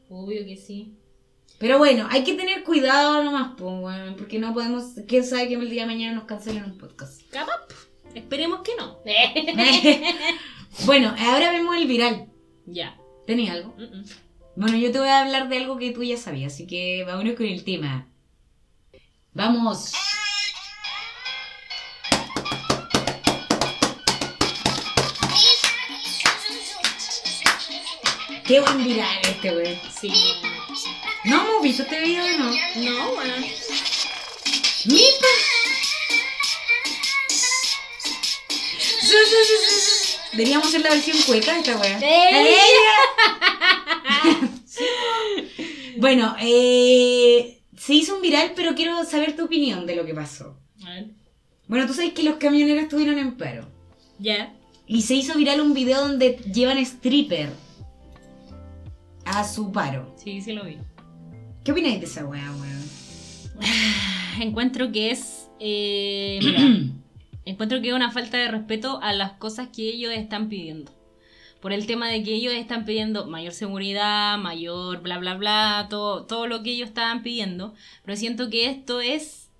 [0.08, 0.94] Obvio que sí.
[1.62, 5.54] Pero bueno, hay que tener cuidado nomás, pues, weón, porque no podemos, quién sabe que
[5.54, 7.22] el día de mañana nos cancelen un podcast.
[7.30, 7.68] Capaz,
[8.16, 8.98] esperemos que no.
[10.86, 12.26] bueno, ahora vemos el viral.
[12.66, 12.98] ya.
[13.28, 13.76] ¿Tenía algo?
[14.56, 17.36] Bueno, yo te voy a hablar de algo que tú ya sabías, así que vámonos
[17.36, 18.08] con el tema.
[19.32, 19.92] Vamos.
[28.44, 29.80] Qué buen viral este, güey.
[30.00, 30.10] Sí.
[31.24, 32.50] ¿No hemos visto este video no?
[32.50, 33.34] No, bueno.
[34.86, 35.40] ¡Mi pa-
[39.00, 39.14] Su, su, su,
[39.44, 39.86] su, su.
[40.32, 41.98] Deberíamos hacer la versión cueca de esta wea.
[45.98, 50.58] bueno, eh, se hizo un viral, pero quiero saber tu opinión de lo que pasó.
[51.68, 53.68] Bueno, tú sabes que los camioneros estuvieron en paro.
[54.18, 54.52] Ya.
[54.86, 57.50] Y se hizo viral un video donde llevan stripper
[59.24, 60.12] a su paro.
[60.22, 60.78] Sí, sí lo vi.
[61.64, 62.92] ¿Qué opináis de esa wea, weón?
[64.40, 65.50] Encuentro que es.
[65.60, 66.74] eh, mira,
[67.44, 70.92] encuentro que es una falta de respeto a las cosas que ellos están pidiendo.
[71.60, 76.26] Por el tema de que ellos están pidiendo mayor seguridad, mayor bla bla bla, todo,
[76.26, 77.74] todo lo que ellos estaban pidiendo.
[78.04, 79.50] Pero siento que esto es.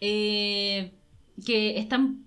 [0.00, 0.92] eh,
[1.46, 2.26] que están.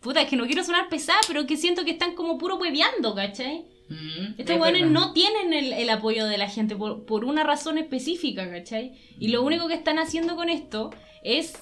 [0.00, 3.14] Puta, es que no quiero sonar pesada, pero que siento que están como puro hueveando,
[3.14, 3.64] ¿cachai?
[3.92, 7.44] Mm, Estos es hueones no tienen el, el apoyo de la gente por, por una
[7.44, 8.92] razón específica, ¿cachai?
[9.18, 10.90] Y lo único que están haciendo con esto
[11.22, 11.54] es.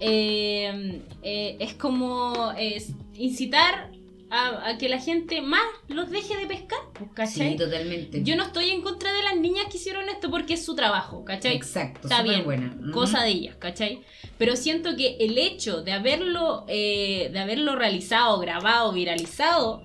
[0.00, 3.90] eh, eh, es como es incitar
[4.30, 7.50] a, a que la gente más los deje de pescar, pues, ¿cachai?
[7.52, 8.22] Sí, totalmente.
[8.24, 11.22] Yo no estoy en contra de las niñas que hicieron esto porque es su trabajo,
[11.24, 11.54] ¿cachai?
[11.54, 12.74] Exacto, Está bien, buena.
[12.92, 14.00] Cosa de ellas, ¿cachai?
[14.38, 19.82] Pero siento que el hecho de haberlo, eh, de haberlo realizado, grabado, viralizado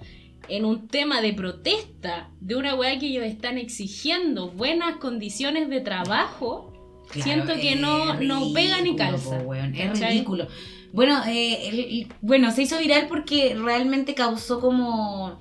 [0.50, 5.82] en un tema de protesta de una weá que ellos están exigiendo buenas condiciones de
[5.82, 6.74] trabajo,
[7.10, 9.40] Claro, siento que es no, no pega ni calza.
[9.44, 10.48] po, es ridículo.
[10.94, 15.38] Bueno, eh, el- el- bueno, se hizo viral porque realmente causó como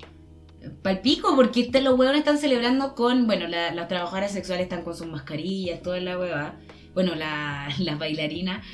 [0.82, 4.96] palpico, porque este- los huevones están celebrando con, bueno, la- las trabajadoras sexuales están con
[4.96, 6.56] sus mascarillas, toda la hueva.
[6.94, 8.64] Bueno, la- las bailarinas.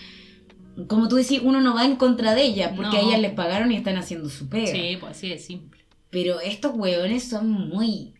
[0.87, 3.03] Como tú decís, uno no va en contra de ellas, porque No.
[3.03, 4.68] a ellas les pagaron y están haciendo su pega.
[4.72, 5.72] Sí, pues así de simple.
[6.12, 8.12] Pero estos hueones son muy...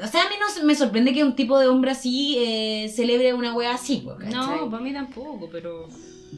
[0.00, 3.34] O sea, a mí no me sorprende que un tipo de hombre así eh, celebre
[3.34, 4.32] una wea así, ¿cachai?
[4.32, 5.88] No, para mí tampoco, pero...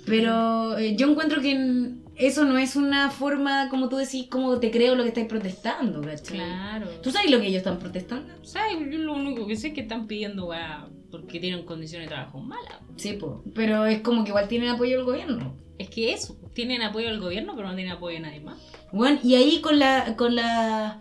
[0.06, 4.70] Pero eh, yo encuentro que eso no es una forma, como tú decís, como te
[4.70, 6.38] creo lo que estáis protestando, ¿cachai?
[6.38, 6.88] Claro.
[7.02, 8.32] ¿Tú sabes lo que ellos están protestando?
[8.42, 8.78] ¿Sabes?
[8.90, 12.40] Yo lo único que sé es que están pidiendo weá porque tienen condiciones de trabajo
[12.40, 12.80] malas.
[12.96, 13.44] Sí, po.
[13.54, 15.56] Pero es como que igual tienen apoyo del gobierno.
[15.78, 18.58] Es que eso, tienen apoyo del gobierno, pero no tienen apoyo de nadie más.
[18.92, 21.00] Bueno, y ahí con la, con la,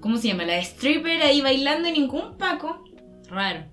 [0.00, 0.44] ¿cómo se llama?
[0.44, 2.84] La stripper ahí bailando y ningún paco.
[3.28, 3.64] Raro.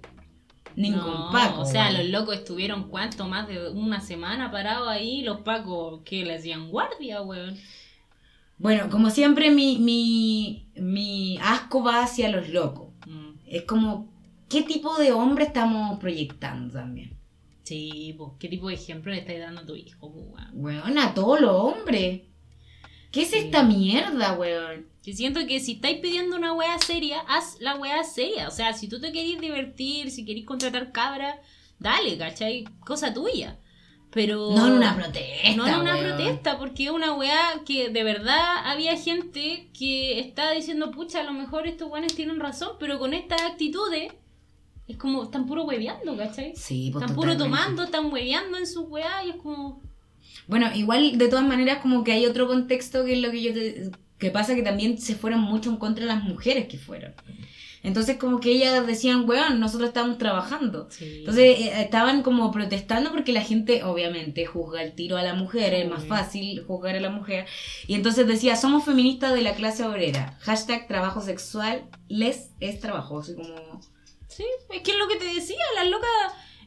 [0.78, 1.61] Ningún No, paco.
[1.61, 6.23] O sea, los locos estuvieron cuánto más de una semana parados ahí, los pacos que
[6.23, 7.57] le hacían guardia, weón.
[8.59, 12.93] Bueno, como siempre, mi, mi, mi asco va hacia los locos.
[13.07, 13.39] Mm.
[13.47, 14.13] Es como,
[14.49, 17.17] ¿qué tipo de hombre estamos proyectando también?
[17.63, 20.51] Sí, pues, ¿qué tipo de ejemplo le estás dando a tu hijo, po, weón?
[20.53, 22.21] Bueno, a todos los hombres.
[23.12, 24.88] ¿Qué es esta mierda, weón?
[25.03, 28.47] Que siento que si estáis pidiendo una wea seria, haz la wea seria.
[28.47, 31.41] O sea, si tú te querís divertir, si querís contratar cabra,
[31.80, 32.66] dale, ¿cachai?
[32.86, 33.58] Cosa tuya.
[34.12, 34.51] Pero.
[34.51, 35.55] No en una protesta.
[35.55, 36.08] No en una weón.
[36.08, 41.24] protesta, porque es una weá que de verdad había gente que está diciendo, pucha, a
[41.24, 44.12] lo mejor estos weones tienen razón, pero con estas actitudes
[44.88, 46.55] es como, están puro hueveando, ¿cachai?
[46.55, 49.82] Sí, pues Están puro tomando, están hueveando en su weá y es como.
[50.47, 53.53] Bueno, igual de todas maneras como que hay otro contexto que es lo que yo
[53.53, 53.91] te...
[54.17, 57.13] que pasa que también se fueron mucho en contra de las mujeres que fueron.
[57.83, 60.89] Entonces como que ellas decían, weón, nosotros estamos trabajando.
[60.99, 65.73] Entonces eh, estaban como protestando porque la gente obviamente juzga el tiro a la mujer,
[65.73, 67.45] es más fácil juzgar a la mujer.
[67.88, 70.38] Y entonces decía, somos feministas de la clase obrera.
[70.41, 73.19] Hashtag trabajo sexual, les es trabajo.
[73.19, 73.79] Así como...
[74.27, 76.09] Sí, es que es lo que te decía, las locas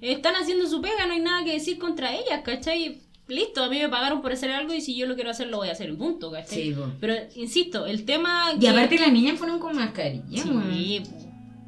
[0.00, 3.02] están haciendo su pega, no hay nada que decir contra ellas, ¿cachai?
[3.30, 5.56] Listo, a mí me pagaron por hacer algo y si yo lo quiero hacer, lo
[5.58, 6.62] voy a hacer, y punto, ¿cachai?
[6.62, 6.86] Sí, po.
[7.00, 8.52] Pero, insisto, el tema...
[8.56, 10.42] Y que- aparte las niñas fueron con mascarilla.
[10.42, 11.02] Sí,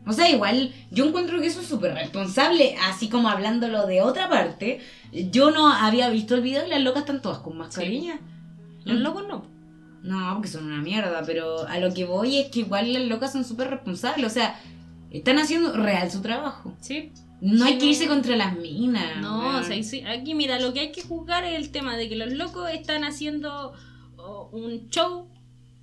[0.07, 4.29] O sea, igual yo encuentro que eso es súper responsable, así como hablándolo de otra
[4.29, 4.81] parte.
[5.31, 8.19] Yo no había visto el video y las locas están todas con mascarilla.
[8.85, 9.45] los locos no.
[10.03, 13.31] No, porque son una mierda, pero a lo que voy es que igual las locas
[13.33, 14.27] son súper responsables.
[14.27, 14.61] O sea,
[15.13, 16.75] están haciendo real su trabajo.
[16.81, 17.13] Sí.
[17.45, 19.21] No hay que irse contra las minas.
[19.21, 19.77] No, o sea,
[20.13, 23.03] aquí mira, lo que hay que juzgar es el tema de que los locos están
[23.05, 23.73] haciendo
[24.53, 25.29] un show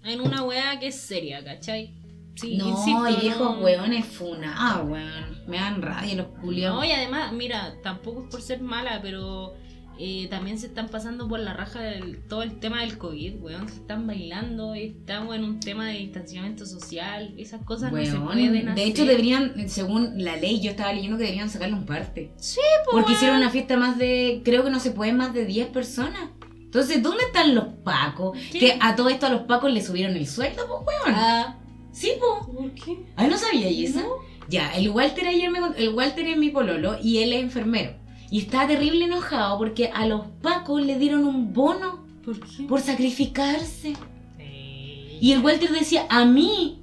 [0.03, 1.93] en una weá que es seria, ¿cachai?
[2.35, 4.55] Sí, no, insisto, viejos no- weones funa.
[4.57, 5.43] Ah, weón.
[5.47, 6.77] Me dan rabia los culiados.
[6.77, 9.53] No, y además, mira, tampoco es por ser mala, pero
[9.99, 13.67] eh, también se están pasando por la raja del, todo el tema del COVID, weón.
[13.67, 18.25] Se están bailando, estamos en un tema de distanciamiento social, esas cosas no se Weón,
[18.27, 18.75] pueden hacer.
[18.75, 22.31] de hecho deberían, según la ley, yo estaba leyendo que deberían sacarle un parte.
[22.37, 23.15] Sí, pues, Porque weón.
[23.15, 26.29] hicieron una fiesta más de, creo que no se pueden más de 10 personas.
[26.55, 28.37] Entonces, ¿dónde están los pacos?
[28.51, 28.59] ¿Qué?
[28.59, 31.15] Que a todo esto a los pacos le subieron el sueldo, pues, weón.
[31.17, 31.55] Ah,
[31.91, 32.55] Sí, pues.
[32.55, 32.99] ¿por qué?
[33.15, 34.01] Ay, no sabía y esa.
[34.03, 34.09] No.
[34.47, 37.93] Ya, el Walter ayer me el Walter es mi pololo y él es enfermero.
[38.31, 42.63] Y está terrible enojado porque a los pacos le dieron un bono ¿Por qué?
[42.63, 43.95] por sacrificarse.
[44.37, 45.17] Sí.
[45.21, 46.81] Y el Walter decía, a mí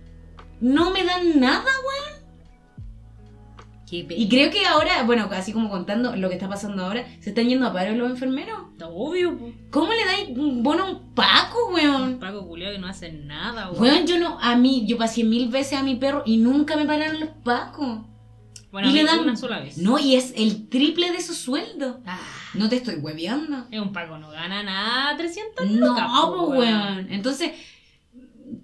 [0.61, 2.17] no me dan nada, weón.
[3.89, 7.49] Y creo que ahora, bueno, así como contando lo que está pasando ahora, se están
[7.49, 8.59] yendo a paro los enfermeros.
[8.85, 9.53] Obvio, po.
[9.71, 12.19] ¿Cómo le dais un bono a un paco, weón?
[12.19, 13.83] Paco culiao que no hace nada, weón.
[13.83, 16.85] Weón, yo no, a mí, yo pasé mil veces a mi perro y nunca me
[16.85, 18.01] pararon los pacos.
[18.73, 19.79] Bueno, y le dan- una sola vez.
[19.79, 22.01] No, y es el triple de su sueldo.
[22.07, 22.19] Ah,
[22.55, 23.67] No te estoy hueveando.
[23.71, 27.07] es un Paco, no gana nada, 300 No, pues, weón.
[27.11, 27.53] Entonces,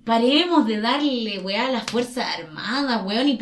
[0.04, 3.38] paremos de darle, weón, a las Fuerzas Armadas, weón, y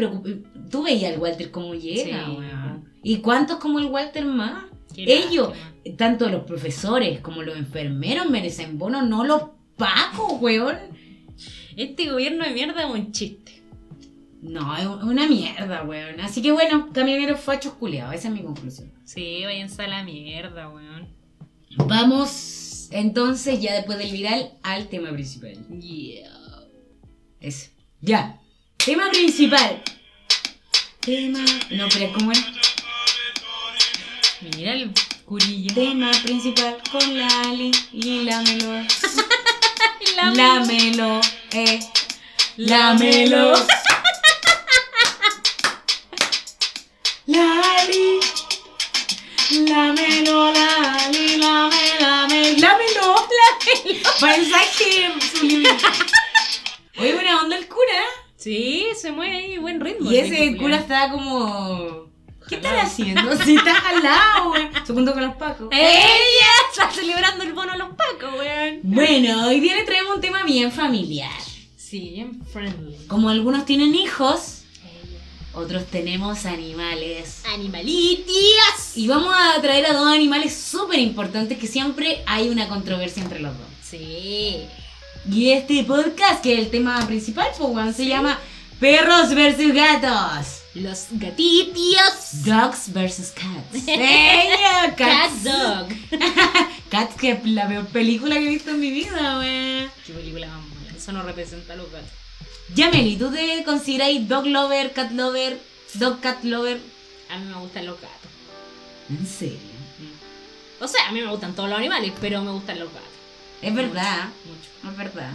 [0.71, 2.91] Tú veías al Walter como llega, Sí, weón.
[3.03, 4.65] ¿Y cuántos como el Walter más?
[4.95, 5.97] Qué Ellos, lástima.
[5.97, 9.43] tanto los profesores como los enfermeros merecen bono, no los
[9.77, 10.77] pacos, weón.
[11.77, 13.50] Este gobierno de mierda es un chiste.
[14.43, 16.21] No, es una mierda, weón.
[16.21, 18.93] Así que bueno, camioneros fachos culiados, esa es mi conclusión.
[19.05, 21.09] Sí, váyanse a la mierda, weón.
[21.77, 25.55] Vamos entonces, ya después del viral, al tema principal.
[25.79, 26.29] Yeah.
[27.41, 27.71] Eso.
[28.01, 28.39] Ya.
[28.85, 29.83] Tema principal.
[31.01, 31.45] Tema.
[31.71, 32.41] No, pero ¿cómo era?
[34.41, 34.91] Mira el
[35.25, 35.75] curillo.
[35.75, 38.87] Tema principal con Lali y lámelo.
[40.17, 41.21] La Lámelo,
[41.53, 41.81] eh.
[42.57, 43.55] Lámelo.
[47.81, 48.21] Lali.
[49.69, 52.59] Lámelo, Lali, lame, lame.
[52.59, 53.15] Lámelo.
[53.39, 54.11] Lámelo.
[54.21, 55.77] Mensaje subliminal.
[56.99, 58.03] Oye, buena onda el cura.
[58.37, 60.11] Sí, se mueve ahí, buen ritmo.
[60.11, 62.11] Y ese cura estaba como.
[62.49, 63.37] ¿Qué están haciendo?
[63.45, 64.69] Si está jalado, güey.
[64.85, 65.69] Se juntó con los pacos.
[65.71, 66.51] ¡Ella!
[66.71, 68.81] Está celebrando el bono a los pacos, weón.
[68.83, 71.41] Bueno, hoy día le traemos un tema bien familiar.
[71.77, 73.07] Sí, bien friendly.
[73.07, 74.60] Como algunos tienen hijos,
[75.55, 77.43] otros tenemos animales.
[77.55, 78.97] Animalitias.
[78.97, 83.41] Y vamos a traer a dos animales súper importantes que siempre hay una controversia entre
[83.41, 83.67] los dos.
[83.83, 84.63] Sí.
[85.31, 88.39] Y este podcast, que es el tema principal, pues, se llama
[88.79, 90.61] Perros versus Gatos.
[90.75, 92.45] Los gatitios.
[92.45, 93.85] Dogs versus Cats.
[93.87, 95.45] Cat Cats.
[95.45, 95.89] Dog.
[96.91, 99.91] Cats, que es la peor película que he visto en mi vida, weón.
[100.07, 100.97] Qué película más mala.
[100.97, 102.20] Eso no representa a los gatos.
[102.75, 105.59] Yameli, ¿tú te consideras dog lover, cat lover,
[105.95, 106.81] dog cat lover?
[107.31, 108.31] A mí me gustan los gatos.
[109.09, 109.59] En serio.
[110.81, 113.09] O sea, a mí me gustan todos los animales, pero me gustan los gatos.
[113.61, 114.91] Es verdad, Mucho.
[114.93, 115.33] es verdad.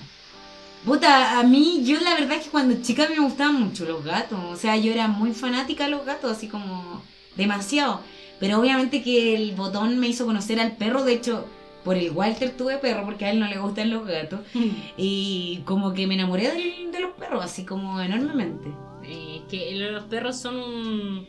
[0.86, 4.40] Puta, a mí, yo la verdad es que cuando chica me gustaban mucho los gatos.
[4.46, 7.04] O sea, yo era muy fanática de los gatos, así como
[7.36, 8.02] demasiado.
[8.40, 11.04] Pero obviamente que el botón me hizo conocer al perro.
[11.04, 11.48] De hecho,
[11.86, 14.42] por el Walter tuve perro porque a él no le gustan los gatos.
[14.98, 18.68] Y como que me enamoré del- de, los perros, así como enormemente.
[19.04, 21.28] Eh, que los perros son un...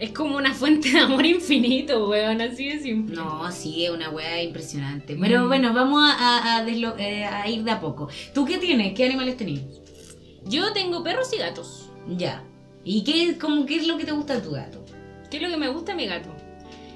[0.00, 3.16] Es como una fuente de amor infinito, weón, así de simple.
[3.16, 5.16] No, sí, es una weá impresionante.
[5.20, 5.48] Pero Mm.
[5.48, 8.08] bueno, vamos a, a- a deslo- eh, a ir de a poco.
[8.34, 8.94] ¿Tú qué tienes?
[8.94, 9.62] ¿Qué animales tenés?
[10.44, 11.90] Yo tengo perros y gatos.
[12.16, 12.42] Ya.
[12.84, 14.84] ¿Y qué, como, qué es lo que te gusta de tu gato?
[15.30, 16.30] ¿Qué es lo que me gusta de mi gato?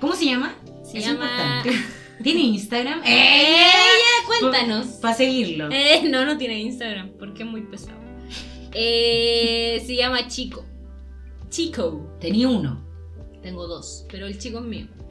[0.00, 0.54] ¿Cómo se llama?
[0.84, 1.26] Se Es llama...
[1.64, 1.70] importante.
[2.22, 3.02] ¿Tiene Instagram?
[3.04, 3.66] ¡Eh!
[4.40, 4.86] Cuéntanos.
[5.00, 5.68] Para seguirlo.
[5.70, 7.98] Eh, no, no tiene Instagram, porque es muy pesado.
[8.72, 10.64] Eh, se llama Chico.
[11.50, 12.16] Chico.
[12.20, 12.82] Tenía uno.
[13.42, 14.86] Tengo dos, pero el chico es mío.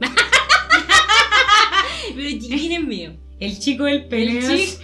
[2.14, 3.16] pero el chiquín es mío.
[3.38, 4.38] El chico del pene.
[4.38, 4.82] El chico-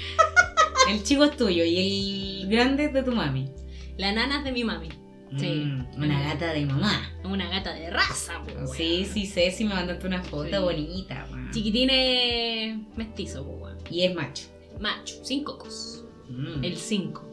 [0.91, 3.49] El chico es tuyo y el grande es de tu mami.
[3.97, 4.89] La nana es de mi mami.
[5.37, 5.47] Sí.
[5.67, 7.11] Mm, una gata de mamá.
[7.25, 8.69] Una gata de raza, po, weón.
[8.69, 10.57] Sí, sí sé, si me mandaste una foto Sí.
[10.63, 11.27] bonita.
[11.53, 13.77] Chiquitín es mestizo, weón.
[13.91, 14.45] Y es macho.
[14.81, 16.05] Macho, sin cocos.
[16.29, 16.65] Mm.
[16.65, 17.25] El 5.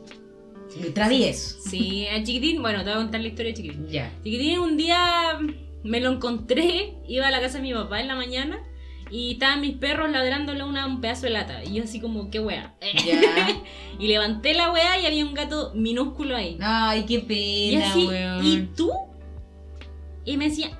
[0.93, 1.57] Travieso.
[1.69, 3.87] Sí, a Chiquitín, bueno, te voy a contar la historia de Chiquitín.
[3.87, 4.11] Ya.
[4.23, 5.39] Chiquitín un día
[5.83, 8.59] me lo encontré, iba a la casa de mi papá en la mañana
[9.11, 11.63] y estaban mis perros ladrándole una, un pedazo de lata.
[11.63, 12.75] Y yo así como, qué wea.
[13.97, 16.57] Y levanté la wea y había un gato minúsculo ahí.
[16.61, 18.45] Ay, qué y pena, así, weón.
[18.45, 18.91] ¿y tú?
[20.25, 20.77] Y me decía,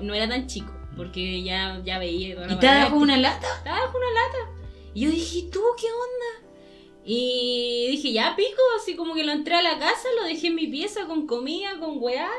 [0.00, 3.46] no era tan chico, porque ya, ya veía toda la ¿Y te bajo una lata?
[3.58, 4.62] Estaba bajo una lata.
[4.94, 6.50] Y yo dije, ¿tú qué onda?
[7.04, 10.56] Y dije, ya pico, así como que lo entré a la casa, lo dejé en
[10.56, 12.30] mi pieza con comida, con weá.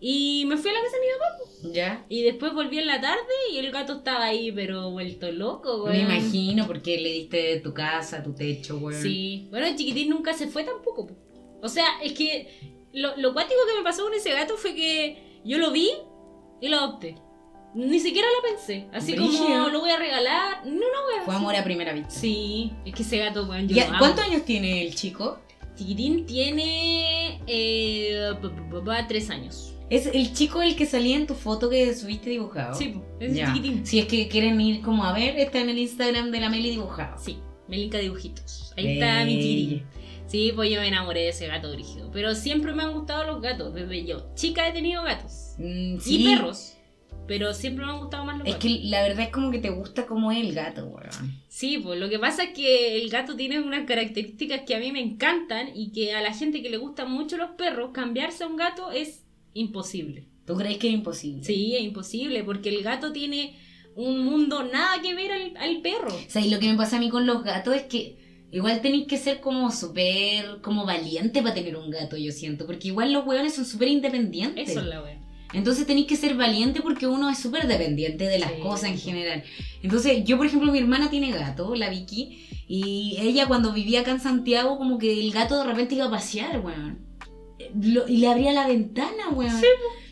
[0.00, 1.72] Y me fui a la casa de mi papá.
[1.74, 2.04] Ya.
[2.08, 3.22] Y después volví en la tarde
[3.52, 6.10] y el gato estaba ahí, pero vuelto loco, Me weón.
[6.10, 9.00] imagino porque le diste tu casa, tu techo, weón.
[9.02, 9.48] Sí.
[9.50, 11.06] Bueno, el chiquitín nunca se fue tampoco.
[11.06, 11.16] po.
[11.62, 15.40] O sea, es que lo, lo cuático que me pasó con ese gato fue que
[15.44, 15.90] yo lo vi
[16.60, 17.16] y lo adopté.
[17.74, 18.86] Ni siquiera lo pensé.
[18.92, 19.44] Así Brígido.
[19.44, 20.64] como lo voy a regalar.
[20.66, 20.80] No, no,
[21.12, 21.24] weón.
[21.24, 22.10] Fue amor a primera vista.
[22.10, 23.98] Sí, es que ese gato, weón, yo lo.
[23.98, 25.40] ¿Cuántos años tiene el chico?
[25.74, 29.72] Chiquitín tiene eh, pa- pa- pa- tres años.
[29.88, 32.74] Es el chico el que salía en tu foto que subiste dibujado.
[32.74, 33.52] Sí, es Ya.
[33.52, 33.86] chiquitín.
[33.86, 36.70] Si es que quieren ir como a ver, está en el Instagram de la Meli
[36.70, 37.16] dibujado.
[37.22, 38.72] Sí, Melinka dibujitos.
[38.76, 39.82] Ahí está mi chiquitín.
[40.26, 42.10] Sí, pues yo me enamoré de ese gato brígido.
[42.12, 44.26] Pero siempre me han gustado los gatos, desde yo.
[44.34, 45.54] Chica he tenido gatos.
[45.58, 46.24] Mm, Y sí.
[46.24, 46.72] perros.
[47.28, 48.68] Pero siempre me han gustado más los Es gatos.
[48.70, 51.40] que la verdad es como que te gusta como es el gato, weón.
[51.48, 54.90] Sí, pues lo que pasa es que el gato tiene unas características que a mí
[54.90, 58.46] me encantan y que a la gente que le gustan mucho los perros, cambiarse a
[58.48, 59.22] un gato es
[59.56, 60.24] imposible.
[60.46, 61.42] ¿Tú crees que es imposible?
[61.44, 63.56] Sí, es imposible, porque el gato tiene
[63.96, 66.14] un mundo nada que ver al, al perro.
[66.14, 68.16] O sea, y lo que me pasa a mí con los gatos es que
[68.52, 72.66] igual tenéis que ser como súper, como valiente para tener un gato, yo siento.
[72.66, 74.68] Porque igual los hueones son súper independientes.
[74.68, 75.20] Eso es la wea.
[75.52, 78.60] Entonces tenéis que ser valiente porque uno es súper dependiente de las Sí.
[78.60, 79.42] cosas en general.
[79.82, 84.10] Entonces, yo, por ejemplo, mi hermana tiene gato, la Vicky, y ella cuando vivía acá
[84.10, 87.05] en Santiago, como que el gato de repente iba a pasear, weón.
[87.80, 89.60] Lo- y le abría la ventana, weón.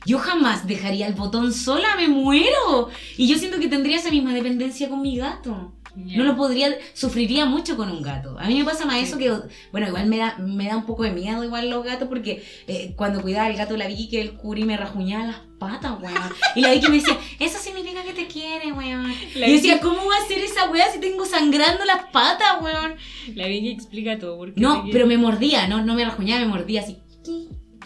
[0.06, 2.88] Yo jamás dejaría el botón sola, me muero.
[3.16, 5.72] Y yo siento que tendría esa misma dependencia con mi gato.
[5.96, 8.36] No lo podría, sufriría mucho con un gato.
[8.40, 9.04] A mí me pasa más Sí.
[9.04, 9.32] eso que,
[9.70, 12.94] bueno, igual me da, me da un poco de miedo igual los gatos porque eh,
[12.96, 16.14] cuando cuidaba el gato la Vicky que el curi me rajuñaba las patas, weón.
[16.56, 19.06] Y la Vicky me decía, eso significa que te quiere, weón.
[19.36, 22.60] La y yo decía, ¿cómo va a ser esa weá si tengo sangrando las patas,
[22.60, 22.96] weón?
[23.36, 24.36] La Vicky explica todo.
[24.36, 26.98] Porque No, pero me mordía, no, no me rajuñaba, me mordía así.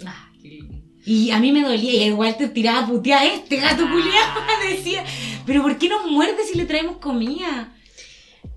[0.07, 0.75] Ah, qué lindo.
[1.07, 3.91] Y a mí me dolía y igual te tiraba a putear a este gato Ah.
[3.91, 4.69] culiado.
[4.77, 5.05] Decía,
[5.47, 7.75] pero ¿por qué nos muerde si le traemos comida?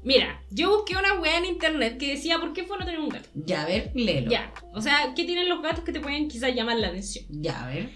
[0.04, 3.10] Mira, yo busqué una wea en internet que decía, ¿por qué fue no tener un
[3.10, 3.30] gato?
[3.36, 4.32] Ya, a ver, léelo.
[4.32, 7.26] Ya, o sea, ¿qué tienen los gatos que te pueden quizás llamar la atención?
[7.30, 7.90] Ya, a ver.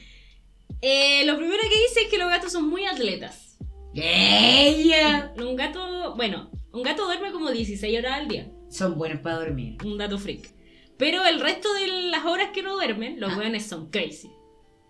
[0.82, 3.58] Eh, lo primero que dice es que los gatos son muy atletas.
[3.96, 5.34] ¡Ella!
[5.38, 9.78] Un gato, bueno, un gato duerme como 16 horas al día, Son buenos para dormir.
[9.84, 10.50] un dato freak.
[10.98, 13.38] Pero el resto de las horas que no duermen, los Ah.
[13.38, 14.30] weones son crazy.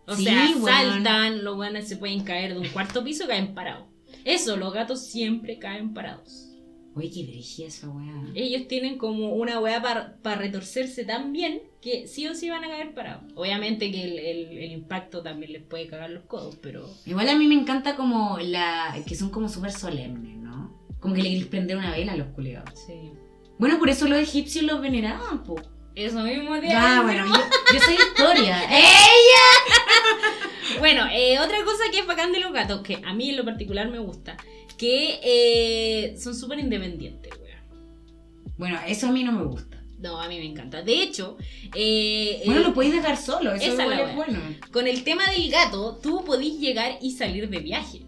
[0.07, 3.55] O Sí, sea, saltan, los weones se pueden caer de un cuarto piso y caen
[3.55, 3.85] parados.
[4.23, 6.41] Eso, los gatos siempre caen parados.
[6.95, 8.23] Oye, qué brígida esa weá.
[8.35, 12.69] Ellos tienen como una weá para retorcerse tan bien que sí o sí van a
[12.69, 13.23] caer parados.
[13.35, 16.87] Obviamente que el, el- el impacto también les puede cagar los codos, pero...
[17.05, 18.95] Igual a mí me encanta como la.
[19.05, 20.73] que son como súper solemnes, ¿no?
[20.99, 22.69] Como que le querés prender una vela a los culiados.
[22.87, 23.11] Sí.
[23.59, 25.55] Bueno, por eso los egipcios los veneraban, po.
[25.95, 27.41] Eso mismo te Ya, iba a bueno, yo,
[27.73, 28.63] yo soy historia.
[28.71, 28.83] ¡Eh!
[30.79, 33.45] Bueno, eh, otra cosa que es bacán de los gatos, que a mí en lo
[33.45, 34.35] particular me gusta,
[34.77, 38.53] que eh, son súper independientes, weón.
[38.57, 39.81] Bueno, eso a mí no me gusta.
[39.99, 40.81] No, a mí me encanta.
[40.81, 41.37] De hecho,
[41.73, 44.39] eh, Bueno, lo podéis dejar solo, eso esa igual es bueno.
[44.71, 48.01] con el tema del gato, tú podís llegar y salir de viaje.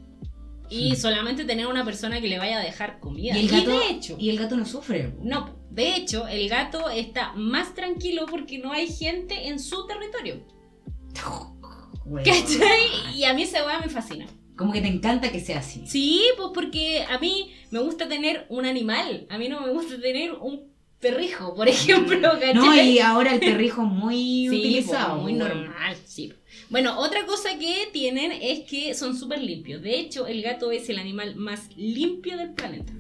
[0.70, 0.96] Y Mm.
[0.98, 3.38] solamente tener una persona que le vaya a dejar comida.
[3.38, 5.14] Y el gato, de hecho, y el gato no sufre.
[5.22, 10.44] no, de hecho, el gato está más tranquilo porque no hay gente en su territorio.
[12.24, 13.16] ¿Cachai?
[13.16, 14.26] Y a mí esa weá me fascina.
[14.56, 15.86] Como que te encanta que sea así.
[15.86, 19.28] Sí, pues porque a mí me gusta tener un animal.
[19.30, 22.54] A mí no me gusta tener un perrijo, por ejemplo, ¿cachai?
[22.56, 25.22] No, y ahora el perrijo es muy Sí, utilizado.
[25.22, 25.48] pues, muy weón.
[25.66, 26.34] normal, sí.
[26.70, 29.82] Bueno, otra cosa que tienen es que son súper limpios.
[29.84, 32.94] De hecho, el gato es el animal más limpio del planeta.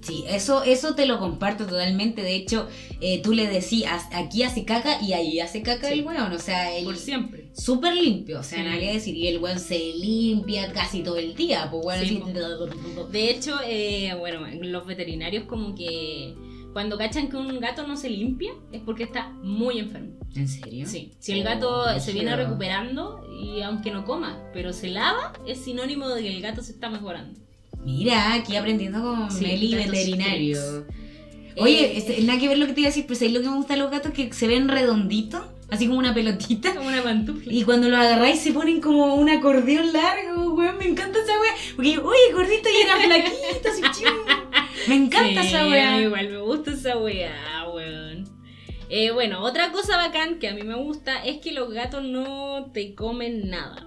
[0.00, 2.22] Sí, eso, eso te lo comparto totalmente.
[2.22, 2.68] De hecho,
[3.00, 5.94] eh, tú le decías, aquí hace caca y ahí hace caca Sí.
[5.94, 6.32] el weón.
[6.32, 7.50] O sea, él Por siempre.
[7.52, 8.40] súper limpio.
[8.40, 8.64] O sea, Sí.
[8.64, 9.16] nada que decir.
[9.16, 11.68] Y el weón se limpia casi todo el día.
[11.70, 12.32] Pues Sí, así-
[13.12, 16.34] De hecho, eh, bueno, los veterinarios como que
[16.72, 20.12] cuando cachan que un gato no se limpia es porque está muy enfermo.
[20.36, 20.86] ¿En serio?
[20.86, 25.32] Sí, si el gato Oh, se viene recuperando y aunque no coma, pero se lava,
[25.46, 27.40] es sinónimo de que el gato se está mejorando.
[27.84, 30.86] Mira, aquí aprendiendo con Sí, Meli veterinario.
[31.56, 33.40] Oye, Eh, este, nada que ver lo que te iba a decir, pero ¿sabes lo
[33.40, 34.12] que me gusta de los gatos?
[34.12, 36.74] Que se ven redonditos, así como una pelotita.
[36.74, 37.52] como una pantufla.
[37.52, 40.78] Y cuando lo agarráis se ponen como un acordeón largo, weón.
[40.78, 41.52] Me encanta esa weá.
[41.74, 44.08] Porque, oye, gordito y era flaquito, así chiu.
[44.88, 46.00] Me encanta Sí, esa weá.
[46.00, 48.24] Igual me gusta esa weá, weón.
[48.90, 52.70] Eh, bueno, otra cosa bacán que a mí me gusta es que los gatos no
[52.72, 53.84] te comen nada.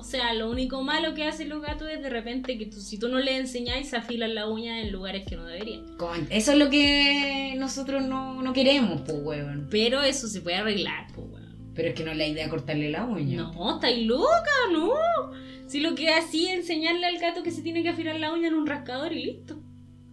[0.00, 2.98] O sea, lo único malo que hacen los gatos es de repente que tú, si
[2.98, 5.84] tú no les enseñáis, se afilan la uña en lugares que no deberían.
[6.30, 9.68] Eso es lo que nosotros no, no queremos, pues, weón.
[9.70, 11.72] Pero eso se puede arreglar, pues, weón.
[11.74, 13.42] Pero es que no es la idea cortarle la uña.
[13.42, 14.90] No, estáis loca, no.
[15.66, 18.48] Si lo que hacía es enseñarle al gato que se tiene que afilar la uña
[18.48, 19.62] en un rascador y listo.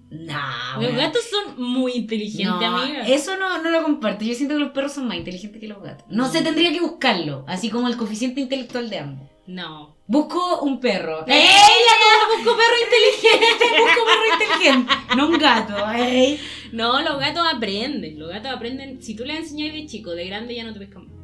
[0.09, 3.07] Nah, Los gatos son muy inteligentes, No, amiga.
[3.07, 4.25] Eso no, no lo comparto.
[4.25, 6.05] Yo siento que los perros son más inteligentes que los gatos.
[6.09, 9.36] No se tendría que buscarlo, así como el coeficiente intelectual de ambos.
[9.47, 9.95] No.
[10.07, 11.25] Busco un perro.
[11.25, 13.65] ¡Ella ¡Ella busco perro inteligente!
[13.81, 14.93] Busco perro inteligente.
[15.15, 15.91] No un gato.
[15.93, 16.39] ¡Ey!
[16.73, 18.19] No, los gatos aprenden.
[18.19, 19.01] Los gatos aprenden.
[19.01, 21.17] Si tú les enseñas de chico, de grande ya no te pescan más.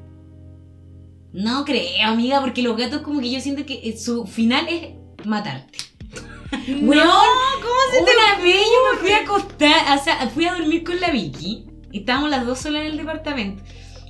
[1.34, 4.92] No creo, amiga, porque los gatos como que yo siento que eh, su final es
[5.26, 5.80] matarte.
[6.68, 7.08] Weón,
[7.62, 11.10] ¿cómo una vez yo me fui a acostar, o sea, fui a dormir con la
[11.10, 11.66] Vicky.
[11.92, 13.64] Y estábamos las dos solas en el departamento.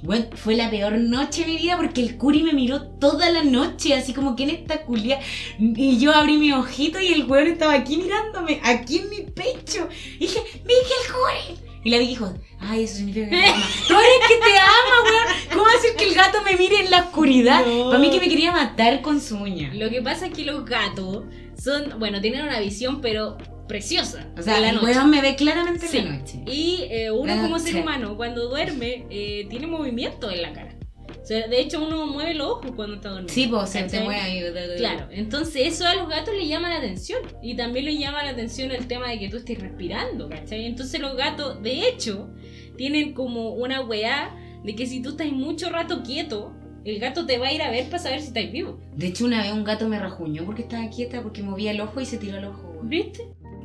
[0.04, 3.42] Bueno, fue la peor noche de mi vida porque el curi me miró toda la
[3.42, 5.22] noche, así como que en esta culia.
[5.58, 9.88] Y yo abrí mi ojito y el weón estaba aquí mirándome, aquí en mi pecho.
[10.16, 11.64] Y dije, Vicky, el curi.
[11.86, 13.66] Y la Vicky dijo, ay, eso significa que te ama.
[13.88, 15.26] Tú eres que te ama, weón.
[15.54, 17.66] ¿Cómo hacer que el gato me mire en la oscuridad?
[17.66, 17.86] No.
[17.86, 19.74] Para mí que me quería matar con su uña.
[19.74, 21.24] Lo que pasa es que los gatos
[21.58, 23.38] son, bueno, tienen una visión, pero
[23.68, 24.28] preciosa.
[24.38, 25.98] O sea, el weón me ve claramente Sí.
[25.98, 26.44] en la noche.
[26.48, 30.76] Y eh, uno como ser humano, cuando duerme, eh, tiene movimiento en la cara.
[31.22, 33.34] O sea, de hecho, uno mueve los ojos cuando está durmiendo.
[33.34, 34.42] Sí, pues se te mueve ahí.
[34.78, 37.22] Claro, entonces eso a los gatos les llama la atención.
[37.42, 40.66] Y también les llama la atención el tema de que tú estés respirando, ¿cachai?
[40.66, 42.30] Entonces los gatos, de hecho,
[42.76, 44.36] tienen como una weá
[44.66, 46.54] de que si tú estás mucho rato quieto,
[46.84, 48.82] el gato te va a ir a ver para saber si estás vivo.
[48.94, 52.02] De hecho, una vez un gato me rajuñó porque estaba quieta, porque movía el ojo
[52.02, 52.82] y se tiró el ojo.
[52.84, 53.24] ¿Viste?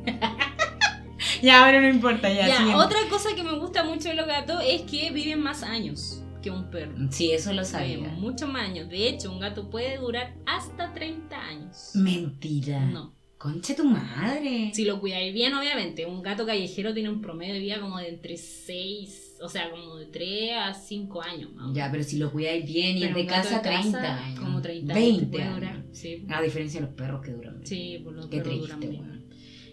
[1.41, 2.47] Ya, ahora no importa, ya.
[2.47, 6.21] Ya, otra cosa que me gusta mucho de los gatos es que viven más años
[6.41, 6.93] que un perro.
[7.11, 7.97] Sí, eso lo sabía.
[8.09, 8.89] muchos más años.
[8.89, 11.91] De hecho, un gato puede durar hasta 30 años.
[11.93, 12.79] Mentira.
[12.85, 13.13] No.
[13.37, 14.71] Conche tu madre.
[14.73, 16.05] Si lo cuidáis bien, obviamente.
[16.05, 19.95] Un gato callejero tiene un promedio de vida como de entre 6, o sea, como
[19.95, 21.53] de 3 a 5 años.
[21.53, 24.23] más Ya, pero si lo cuidáis bien y Pero es de casa, de casa, 30
[24.25, 24.39] años.
[24.41, 25.29] Como 30 20 años.
[25.31, 25.83] puede durar.
[25.93, 27.65] Sí, A diferencia de los perros que duran.
[27.65, 29.01] sí, por los Qué perros triste, duran bien.
[29.03, 29.18] weón.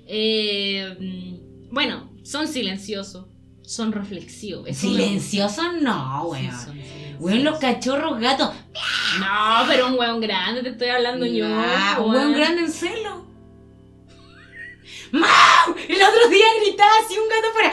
[0.06, 3.26] Eh, mm, bueno, son silenciosos,
[3.62, 4.68] son reflexivos.
[4.76, 6.40] Silenciosos no, gusta.
[6.40, 6.64] Sí, weón.
[6.64, 6.80] son.
[7.18, 8.50] Weón, los cachorros gatos.
[9.18, 11.46] No, pero un weón grande, te estoy hablando yo.
[11.46, 12.10] Un weón.
[12.10, 13.26] weón grande en celo.
[15.12, 15.74] ¡Mau!
[15.88, 17.72] El otro día gritaba así un gato fuera.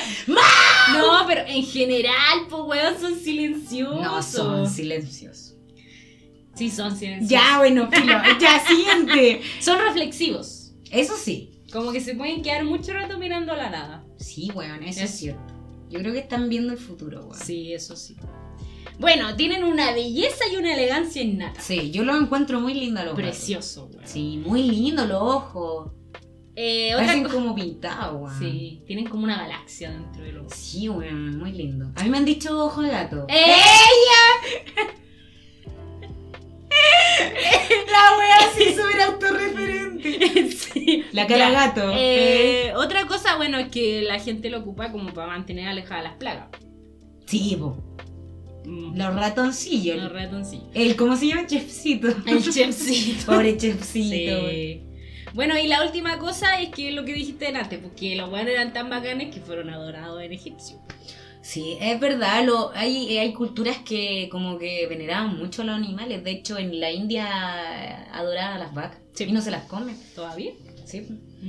[0.94, 4.02] No, pero en general, pues weón, son silenciosos.
[4.02, 5.56] No son silenciosos.
[6.56, 7.30] Sí, son silenciosos.
[7.30, 8.14] Ya, bueno, filo.
[8.40, 9.42] Ya, siguiente.
[9.60, 10.72] Son reflexivos.
[10.92, 11.53] Eso sí.
[11.74, 14.06] Como que se pueden quedar mucho rato mirando a la nada.
[14.18, 15.54] Sí, weón, eso Es- es cierto.
[15.90, 17.40] Yo creo que están viendo el futuro, weón.
[17.40, 18.16] Sí, eso sí.
[19.00, 21.60] Bueno, tienen una belleza y una elegancia innata.
[21.60, 23.16] Sí, yo los encuentro muy lindos los.
[23.16, 24.08] Precioso, weón.
[24.08, 25.92] Sí, muy lindo los ojos.
[26.56, 28.40] Eh, otra Parecen co- como pintados, weón.
[28.40, 30.54] Sí, tienen como una galaxia dentro de los.
[30.54, 31.92] Sí, weón, muy lindo.
[31.96, 33.26] A mí me han dicho ojo de gato.
[33.30, 34.86] ¡Ella!
[37.94, 40.52] La wea sí súper autorreferente.
[40.52, 41.06] sí.
[41.12, 41.68] La cara Ya.
[41.68, 41.92] gato.
[41.96, 46.14] Eh, otra cosa, bueno, es que la gente lo ocupa como para mantener alejadas las
[46.14, 46.48] plagas.
[47.26, 47.78] Sí, po.
[48.66, 48.98] Mm.
[48.98, 49.98] Los ratoncillos.
[50.02, 50.68] Los ratoncillos.
[50.74, 51.46] El, ¿cómo se llama?
[51.48, 52.08] Chefcito.
[52.26, 53.26] El chefcito.
[53.32, 54.50] Pobre chefcito.
[54.50, 54.82] Sí.
[55.34, 58.72] Bueno, y la última cosa es que lo que dijiste antes, porque los buenos eran
[58.72, 60.78] tan bacanes que fueron adorados en Egipcio.
[61.44, 66.24] Sí, es verdad, lo, hay, hay culturas que como que veneraban mucho a los animales.
[66.24, 67.28] De hecho, en la India
[68.14, 69.26] adoraban a las vacas Sí.
[69.26, 69.96] y no se las comen.
[70.16, 70.52] ¿Todavía?
[70.86, 71.06] Sí.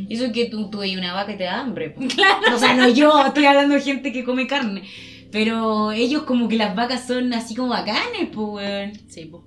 [0.09, 1.91] Y Eso es que tú, tú veis una vaca y te da hambre.
[1.91, 2.01] po.
[2.55, 4.83] O sea, no yo, estoy hablando de gente que come carne.
[5.31, 8.93] Pero ellos como que las vacas son así como bacanes, pues, weón.
[9.09, 9.43] Sí, pues.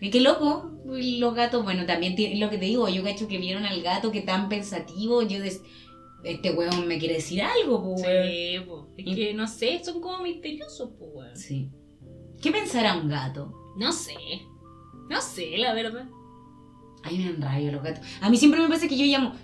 [0.00, 0.70] Y qué loco.
[0.84, 4.20] Los gatos, bueno, también lo que te digo, yo cacho que vieron al gato que
[4.20, 5.62] tan pensativo, yo des-
[6.24, 8.28] este weón me quiere decir algo, pues, weón.
[8.28, 8.88] Sí, po.
[8.96, 11.36] Es que no sé, son como misteriosos, pues, weón.
[11.36, 11.70] Sí.
[12.40, 13.52] ¿Qué pensará un gato?
[13.76, 14.14] No sé.
[15.08, 16.08] No sé, la verdad.
[17.02, 18.06] A mí me dan rabia los gatos.
[18.20, 19.34] A mí siempre me pasa que yo llamo.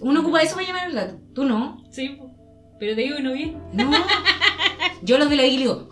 [0.00, 1.18] Uno ocupa eso para llamar al gato.
[1.34, 1.84] Tú no.
[1.90, 2.30] Sí, po.
[2.78, 3.58] Pero te digo que no bien.
[3.74, 3.90] No.
[5.02, 5.88] Yo los de la iglesia digo.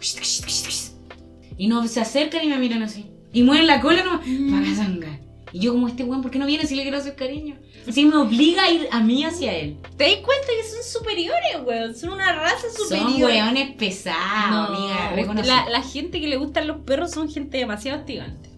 [1.58, 3.10] Y no se acercan y me miran así.
[3.32, 4.20] Y mueven la cola no.
[4.50, 5.20] Pagazanga.
[5.52, 7.56] Y yo como este weón, ¿por qué no viene si le quiero hacer cariño?
[7.88, 9.78] Así me obliga a ir a mí hacia él.
[9.96, 11.94] ¿Te das cuenta que son superiores, weón?
[11.94, 13.10] Son una raza superior.
[13.12, 14.68] Son weones pesados,
[15.16, 15.42] amiga.
[15.44, 18.50] la, la gente que le gustan los perros son gente demasiado hostigante.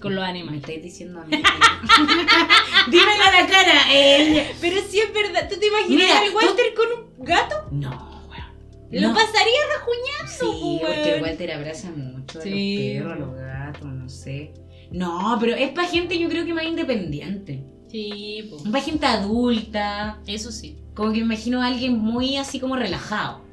[0.00, 0.60] Con los Me animales.
[0.60, 1.36] estáis diciendo a mí.
[2.90, 3.92] Dímelo a la cara.
[3.92, 4.46] Él.
[4.60, 6.86] Pero si es verdad, ¿tú te imaginas al Walter con
[7.18, 7.54] un gato?
[7.72, 7.90] No,
[8.30, 8.92] weón.
[8.92, 9.14] Lo No.
[9.14, 10.94] pasaría rajuñando, Sí, weón.
[10.94, 12.96] porque el Walter abraza mucho Sí.
[12.96, 14.52] a los perros, a los gatos, no sé.
[14.90, 17.62] No, pero es para gente yo creo que más independiente.
[17.90, 18.56] Sí, po.
[18.56, 20.20] Es para gente adulta.
[20.26, 20.78] Eso sí.
[20.94, 23.46] Como que me imagino a alguien muy así como relajado.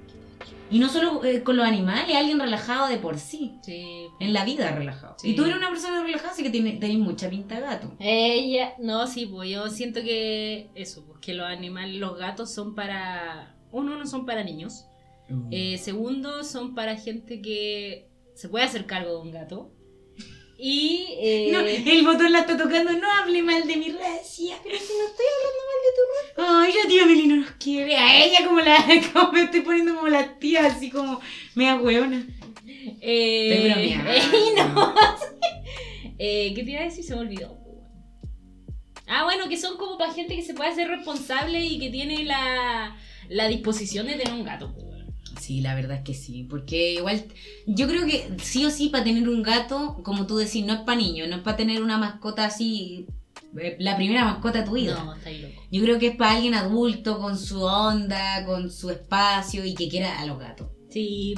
[0.72, 3.54] Y no solo eh, con los animales, alguien relajado de por sí.
[3.62, 4.08] Sí.
[4.20, 5.16] En la vida relajado.
[5.20, 5.30] Sí.
[5.32, 7.92] Y tú eres una persona relajada, así que tiene- tenés mucha pinta de gato.
[8.00, 12.74] Ella, no, sí, pues yo siento que eso, pues que los animales, los gatos son
[12.74, 14.86] para, uno, no son para niños,
[15.52, 19.72] eh, segundo, son para gente que se puede hacer cargo de un gato.
[20.58, 24.58] Y, eh, No, el botón la está tocando, no hable mal de mi racia.
[24.64, 27.96] pero si no estoy hablando mal de tu Ay, la tía Meli no nos quiere.
[27.96, 28.78] A ella como la
[29.14, 31.20] como me estoy poniendo como la tía, así como
[31.56, 32.26] mea hueona.
[33.02, 34.96] Eh, Estoy no.
[36.18, 37.04] Eh, ¿Qué te iba a decir?
[37.04, 37.60] Se me olvidó.
[39.08, 42.24] Ah, bueno, que son como para gente que se puede hacer responsable y que tiene
[42.24, 42.96] la,
[43.28, 44.74] la disposición de tener un gato.
[45.40, 47.26] Sí, la verdad es que sí, porque igual
[47.68, 50.80] yo creo que sí o sí para tener un gato, como tú decís, no es
[50.80, 53.06] para niños, no es para tener una mascota así,
[53.60, 55.04] eh, la primera mascota de tu vida.
[55.04, 55.62] No, está ahí loco.
[55.72, 59.90] Yo creo que es para alguien adulto, con su onda, con su espacio y que
[59.90, 60.70] quiera a los gatos.
[60.90, 61.36] Sí,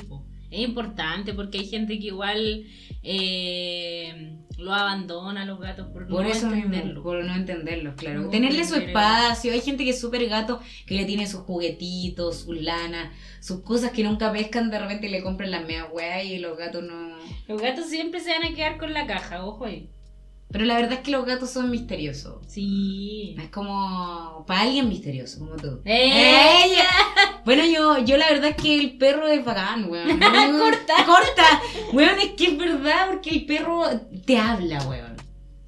[0.51, 2.65] es importante porque hay gente que igual
[3.03, 6.85] eh, lo abandona a los gatos por, Por no eso entenderlo.
[6.87, 8.21] mismo, por no entenderlos, claro.
[8.23, 9.53] No Tenerle su espacio.
[9.53, 13.91] Hay gente que es súper gato, que le tiene sus juguetitos, sus lanas, sus cosas
[13.91, 17.15] que nunca pescan, de repente le compran las meas weas y los gatos no.
[17.47, 19.89] Los gatos siempre se van a quedar con la caja, ojo ahí.
[20.49, 22.45] Pero la verdad es que los gatos son misteriosos.
[22.47, 23.35] Sí.
[23.37, 25.81] Es como para alguien misterioso, como tú.
[25.85, 26.85] ¡Ella!
[27.45, 30.19] Bueno, yo, yo la verdad es que el perro es bacán, weón.
[30.19, 31.05] Corta.
[31.05, 31.61] Corta.
[31.93, 33.83] Weón, es que es verdad porque el perro
[34.25, 35.15] te habla, weón.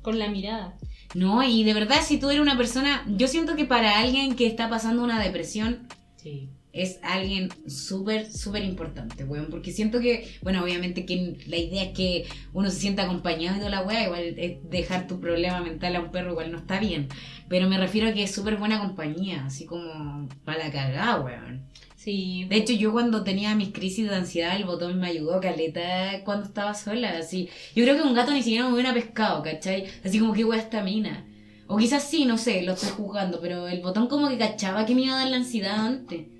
[0.01, 0.75] Con la mirada.
[1.13, 4.45] No, y de verdad, si tú eres una persona, yo siento que para alguien que
[4.45, 6.49] está pasando una depresión, Sí.
[6.71, 9.47] Es alguien súper, súper importante, weón.
[9.49, 13.59] Porque siento que, bueno, obviamente que la idea es que uno se sienta acompañado y
[13.59, 16.79] toda la weá, igual es dejar tu problema mental a un perro igual no está
[16.79, 17.07] bien.
[17.47, 21.67] Pero me refiero a que es súper buena compañía, así como para la cagada, weón.
[21.95, 22.45] Sí.
[22.49, 26.45] De hecho, yo cuando tenía mis crisis de ansiedad, el botón me ayudó, caleta, cuando
[26.45, 27.49] estaba sola, así.
[27.75, 29.85] Yo creo que un gato ni siquiera me hubiera pescado, ¿cachai?
[30.03, 31.25] Así como que weá esta mina.
[31.67, 34.95] O quizás sí, no sé, lo estoy juzgando, pero el botón como que cachaba que
[34.95, 36.38] me iba a dar la ansiedad antes.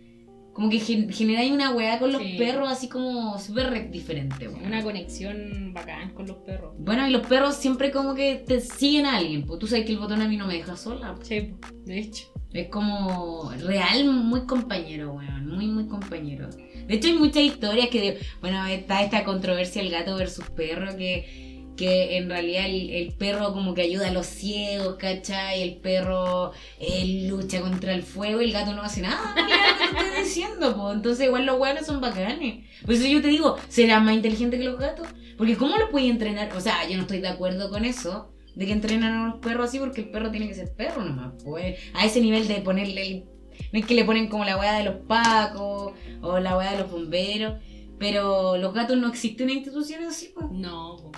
[0.60, 2.36] Como que gen generáis una weá con los Sí.
[2.38, 4.49] perros así como súper re- diferente.
[4.49, 6.74] Una conexión bacán con los perros.
[6.78, 9.93] Bueno, y los perros siempre como que te siguen a alguien, pues tú sabes que
[9.93, 11.16] el botón a mí no me deja sola.
[11.16, 11.24] po.
[11.24, 11.53] Sí,
[11.86, 12.26] de hecho.
[12.51, 15.47] Es como real, muy compañero, weón.
[15.47, 16.49] Muy, muy compañero.
[16.49, 20.97] De hecho, hay muchas historias que, de- bueno, está esta controversia el gato versus perro,
[20.97, 21.49] que,
[21.80, 25.62] que en realidad el, el perro como que ayuda a los ciegos, ¿cachai?
[25.62, 29.34] El perro eh, lucha contra el fuego y el gato no hace nada.
[29.36, 30.92] Mira lo que te estoy diciendo, po.
[30.92, 32.66] Entonces, igual los buenos son bacanes.
[32.86, 35.08] Por eso yo te digo, ¿serán más inteligentes que los gatos?
[35.38, 36.54] Porque ¿cómo los puedes entrenar?
[36.56, 38.34] O sea, yo no estoy de acuerdo con eso.
[38.56, 41.34] De que entrenan a los perros así porque el perro tiene que ser perro nomás.
[41.46, 43.24] Pues a ese nivel de ponerle el-
[43.72, 46.80] No es que le ponen como la weá de los pacos o la weá de
[46.80, 47.54] los bomberos.
[48.00, 50.48] Pero los gatos no existen en instituciones así, pues.
[50.52, 50.98] No.
[50.98, 51.12] po.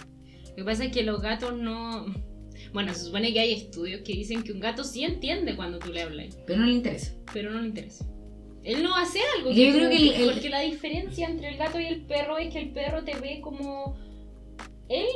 [0.52, 2.06] Lo que pasa es que los gatos no.
[2.74, 5.92] Bueno, se supone que hay estudios que dicen que un gato sí entiende cuando tú
[5.92, 7.14] le hablas, Pero no le interesa.
[7.34, 8.06] pero no le interesa.
[8.64, 9.50] Él no hacer algo.
[9.50, 12.02] Yo que creo tú- que el- el- Porque la diferencia entre el gato y el
[12.06, 13.98] perro es que el perro te ve como.
[14.88, 15.08] Él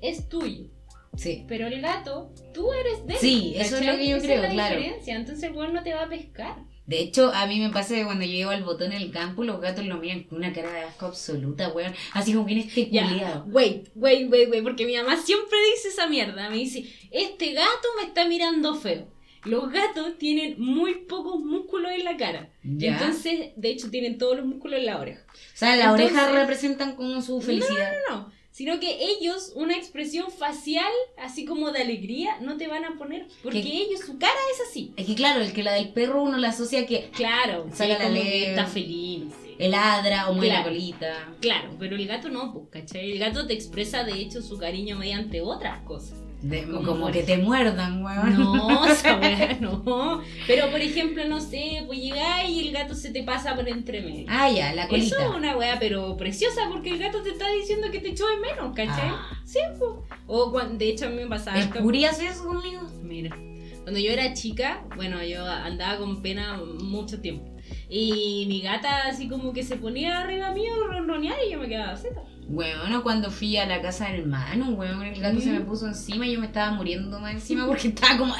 [0.00, 0.70] es tuyo.
[1.16, 1.44] Sí.
[1.48, 3.18] Pero el gato, tú eres de él.
[3.20, 4.76] Sí, eso es lo que yo creo, es la claro.
[4.78, 5.16] diferencia.
[5.16, 6.56] Entonces el weón no te va a pescar.
[6.86, 9.42] De hecho, a mí me pasa que cuando yo llego al botón en el campo,
[9.42, 11.92] los gatos lo miran con una cara de asco absoluta, weón.
[12.12, 13.44] Así como viene este Ya, culiado.
[13.48, 16.48] wait, wait, wait, wait, porque mi mamá siempre dice esa mierda.
[16.48, 19.08] Me dice, este gato me está mirando feo.
[19.44, 22.50] Los gatos tienen muy pocos músculos en la cara.
[22.64, 22.92] Ya.
[22.94, 25.24] Entonces, de hecho, tienen todos los músculos en la oreja.
[25.28, 27.92] o sea, las entonces- orejas representan como su felicidad.
[28.10, 32.86] No, no, sino que ellos, una expresión facial, así como de alegría, no te van
[32.86, 33.26] a poner.
[33.42, 34.94] Porque ellos, su cara es así.
[34.96, 38.14] Es que claro, el que la del perro uno la asocia que Claro, Saca la
[38.14, 39.24] que está feliz.
[39.24, 39.54] no sé.
[39.58, 40.68] el ladra o mueve la Claro.
[40.70, 41.34] colita.
[41.42, 43.12] Claro, pero el gato no, pues, ¿cachai?
[43.12, 46.18] El gato te expresa, de hecho, su cariño mediante otras cosas.
[46.42, 48.34] De- Como que te muerdan, weón.
[48.38, 48.86] No,
[49.60, 50.22] no.
[50.46, 54.02] Pero por ejemplo, no sé, pues llegáis y el gato se te pasa por entre
[54.02, 54.26] medio.
[54.28, 55.24] Ah, ya, la Eso colita.
[55.24, 58.36] es una weá, pero preciosa, porque el gato te está diciendo que te echó de
[58.36, 59.08] menos, ¿cachai?
[59.10, 59.40] Ah.
[59.44, 59.90] Sí, pues.
[60.26, 61.56] O cuando, de hecho, a mí me pasaba.
[61.58, 62.82] ¿El esto- Curi hace eso conmigo?
[63.02, 63.36] Mira,
[63.82, 67.55] cuando yo era chica, bueno, yo andaba con pena mucho tiempo.
[67.88, 71.96] Y mi gata así como que se ponía arriba mío ronronear y yo me quedaba
[71.96, 72.22] zeta.
[72.48, 76.26] Bueno, cuando fui a la casa del hermano, weón, el gato se me puso encima
[76.26, 78.34] y yo me estaba muriendo más encima porque estaba como...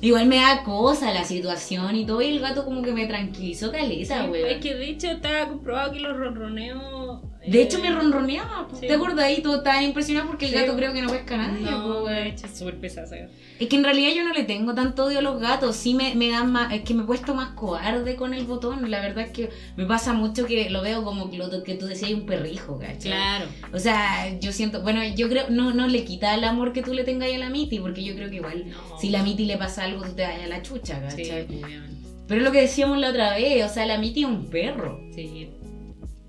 [0.00, 3.72] Igual me da cosa la situación y todo, y el gato como que me tranquilizó
[3.72, 4.48] caleta, Sí, weón.
[4.48, 7.20] es que de hecho estaba comprobado que los ronroneos.
[7.46, 8.86] De hecho me ronroneaba, sí.
[8.86, 9.40] ¿te ahí?
[9.42, 10.56] Todo estaba impresionado porque el Sí.
[10.58, 11.52] gato creo que no pesca nada.
[11.58, 13.28] No, de hecho es súper gata.
[13.58, 16.14] Es que en realidad yo no le tengo tanto odio a los gatos, sí me,
[16.14, 19.24] me dan más, es que me he puesto más cobarde con el botón, la verdad
[19.24, 22.26] es que me pasa mucho que lo veo como que lo que tú decías, un
[22.26, 22.98] perrijo, ¿cachai?
[23.12, 23.46] Claro.
[23.72, 26.92] O sea, yo siento, bueno, yo creo, no, no le quita el amor que tú
[26.92, 28.98] le tengas a la Miti, porque yo creo que igual, No.
[29.00, 31.42] si la Miti le pasa algo, tú te vayas a la chucha, Sí, ¿cachai?
[31.46, 31.98] obviamente.
[32.28, 35.00] Pero es lo que decíamos la otra vez, o sea, la Miti es un perro.
[35.14, 35.48] Sí.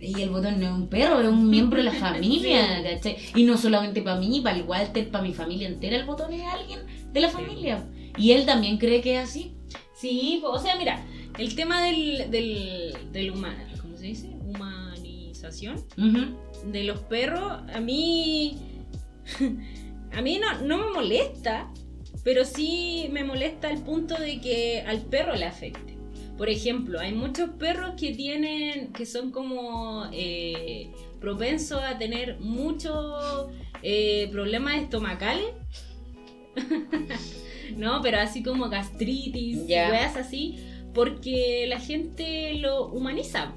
[0.01, 3.17] Y el botón no es un perro, es un miembro de la familia, ¿cachai?
[3.35, 6.43] Y no solamente para mí, para el Walter, para mi familia entera, el botón es
[6.47, 6.79] alguien
[7.11, 7.83] de la familia.
[8.17, 9.53] Y él también cree que es así.
[9.95, 11.05] Sí, po- o sea, mira,
[11.37, 14.29] el tema del, del, del huma- ¿cómo se dice?
[14.41, 15.83] Humanización
[16.71, 18.57] de los perros, a mí,
[20.13, 21.69] a mí no, no me molesta,
[22.23, 25.97] pero sí me molesta el punto de que al perro le afecte.
[26.39, 33.47] Por ejemplo, hay muchos perros que tienen, que son como eh, propensos a tener muchos
[33.83, 35.47] eh, problemas estomacales.
[37.75, 39.89] no, pero así como gastritis, Ya.
[39.89, 40.57] weas así,
[40.93, 43.53] porque la gente lo humaniza.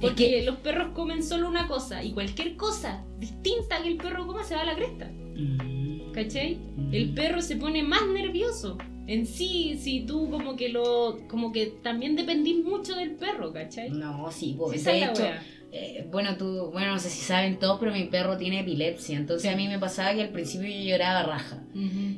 [0.00, 4.44] Porque los perros comen solo una cosa y cualquier cosa distinta que el perro coma
[4.44, 5.10] se va a la cresta.
[5.36, 6.10] Mm.
[6.12, 6.58] ¿Cachai?
[6.90, 8.78] El perro se pone más nervioso.
[9.06, 11.18] En sí, si tú como que lo.
[11.28, 13.90] como que también dependís mucho del perro, ¿cachai?
[13.90, 15.34] No, sí, Sí, esa es de hecho.
[15.76, 19.16] Eh, bueno, tú, bueno, no sé si saben todos, pero mi perro tiene epilepsia.
[19.18, 21.60] Entonces a mí me pasaba que al principio yo lloraba raja.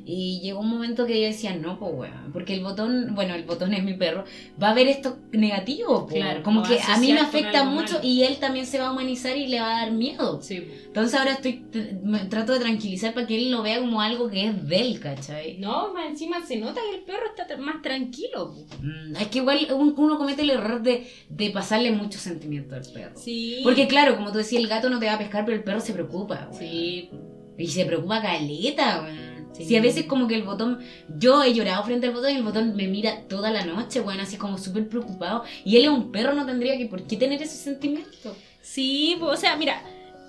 [0.09, 3.45] Y llegó un momento que yo decía, no, pues weón, porque el botón, bueno, el
[3.45, 4.25] botón es mi perro,
[4.63, 6.07] va a ver esto negativo.
[6.07, 8.05] Claro, como que a mí me afecta mucho malo.
[8.07, 10.41] y él también se va a humanizar y le va a dar miedo.
[10.43, 10.63] Sí.
[10.87, 11.65] Entonces ahora estoy,
[12.03, 15.01] me trato de tranquilizar para que él lo vea como algo que es de él,
[15.01, 15.57] ¿cachai?
[15.59, 18.55] No, más encima se nota que el perro está más tranquilo.
[18.83, 22.83] Mm, es que igual un- uno comete el error de, de pasarle mucho sentimiento al
[22.93, 23.17] perro.
[23.19, 23.46] Sí.
[23.63, 25.81] Porque claro, como tú decías, el gato no te va a pescar, pero el perro
[25.81, 26.49] se preocupa.
[26.59, 27.11] Sí.
[27.59, 29.27] Y se preocupa caleta, weón.
[29.53, 29.65] Sí.
[29.65, 30.81] Si a veces como que el botón,
[31.19, 34.21] yo he llorado frente al botón y el botón me mira toda la noche, weón,
[34.21, 35.45] así como súper preocupado.
[35.65, 38.37] Y él es un perro, no tendría que por qué tener ese sentimiento.
[38.61, 39.83] Sí, pues, o sea, mira,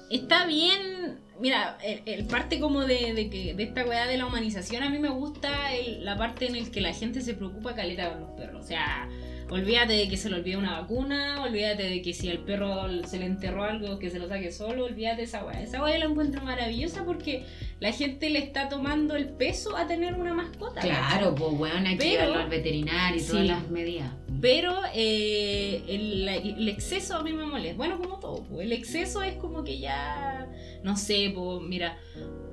[0.09, 1.19] está bien.
[1.39, 4.89] Mira, el, el parte como de, de que de esta weá de la humanización, a
[4.89, 8.21] mí me gusta el- la parte en el que la gente se preocupa caleta con
[8.21, 8.63] los perros.
[8.63, 9.07] O sea,
[9.49, 13.19] olvídate de que se le olvide una vacuna, olvídate de que si al perro se
[13.19, 15.61] le enterró algo, que se lo saque solo, olvídate de esa weá.
[15.61, 17.43] Esa weá la encuentro maravillosa porque
[17.79, 20.81] la gente le está tomando el peso a tener una mascota.
[20.81, 23.47] Claro, pues weón, hay que llevarlo al veterinario y todas Sí.
[23.47, 24.11] las medidas.
[24.39, 27.75] Pero eh, el, el exceso a mí me molesta.
[27.77, 28.43] Bueno, como todo.
[28.43, 30.47] pues, El exceso es como que ya.
[30.83, 31.97] No sé, pues mira.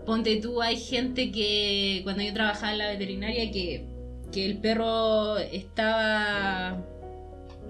[0.07, 3.87] Ponte tú, hay gente que cuando yo trabajaba en la veterinaria que,
[4.35, 6.83] que el perro estaba.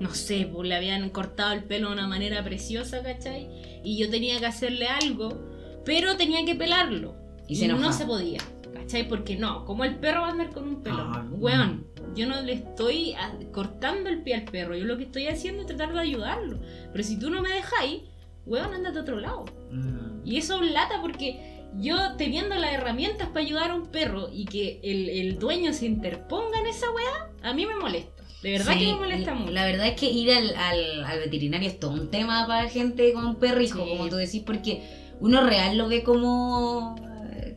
[0.01, 3.49] No sé, pues le habían cortado el pelo de una manera preciosa, ¿cachai?
[3.85, 5.39] Y yo tenía que hacerle algo,
[5.85, 7.15] pero tenía que pelarlo.
[7.47, 8.41] Y se no se podía,
[8.73, 9.07] ¿cachai?
[9.07, 10.97] Porque no, como el perro va a andar con un pelo.
[10.99, 11.27] Ah.
[11.31, 11.87] Weón,
[12.17, 13.15] yo no le estoy
[13.53, 16.61] cortando el pie al perro, yo lo que estoy haciendo es tratar de ayudarlo.
[16.91, 18.03] Pero si tú no me dejáis,
[18.47, 19.45] weón, andate a otro lado.
[19.71, 20.27] Mm.
[20.27, 24.45] Y eso es lata porque yo teniendo las herramientas para ayudar a un perro y
[24.47, 28.23] que el, el dueño se interponga en esa weá, a mí me molesta.
[28.43, 29.53] De verdad Sí, que me molesta la- mucho.
[29.53, 33.13] La verdad es que ir al, al, al veterinario es todo un tema para gente
[33.15, 33.91] con perrijo, Sí.
[33.91, 34.83] como tú decís, porque
[35.21, 36.95] uno real lo ve como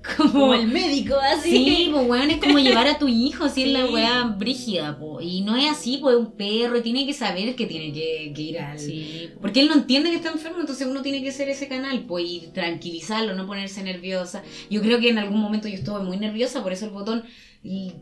[0.18, 0.32] como...
[0.32, 1.50] Como el médico, así.
[1.50, 3.94] Sí, pues weón, es como llevar a tu hijo, así es la Sí.
[3.94, 5.22] weá brígida, po.
[5.22, 8.42] Y no es así, pues es un perro tiene que saber que tiene que, que
[8.42, 8.80] ir al...
[8.80, 9.42] Sí, po.
[9.42, 12.26] Porque él no entiende que está enfermo, entonces uno tiene que ser ese canal, pues,
[12.28, 14.44] y tranquilizarlo, no ponerse nerviosa.
[14.70, 17.24] Yo creo que en algún momento yo estuve muy nerviosa, por eso el botón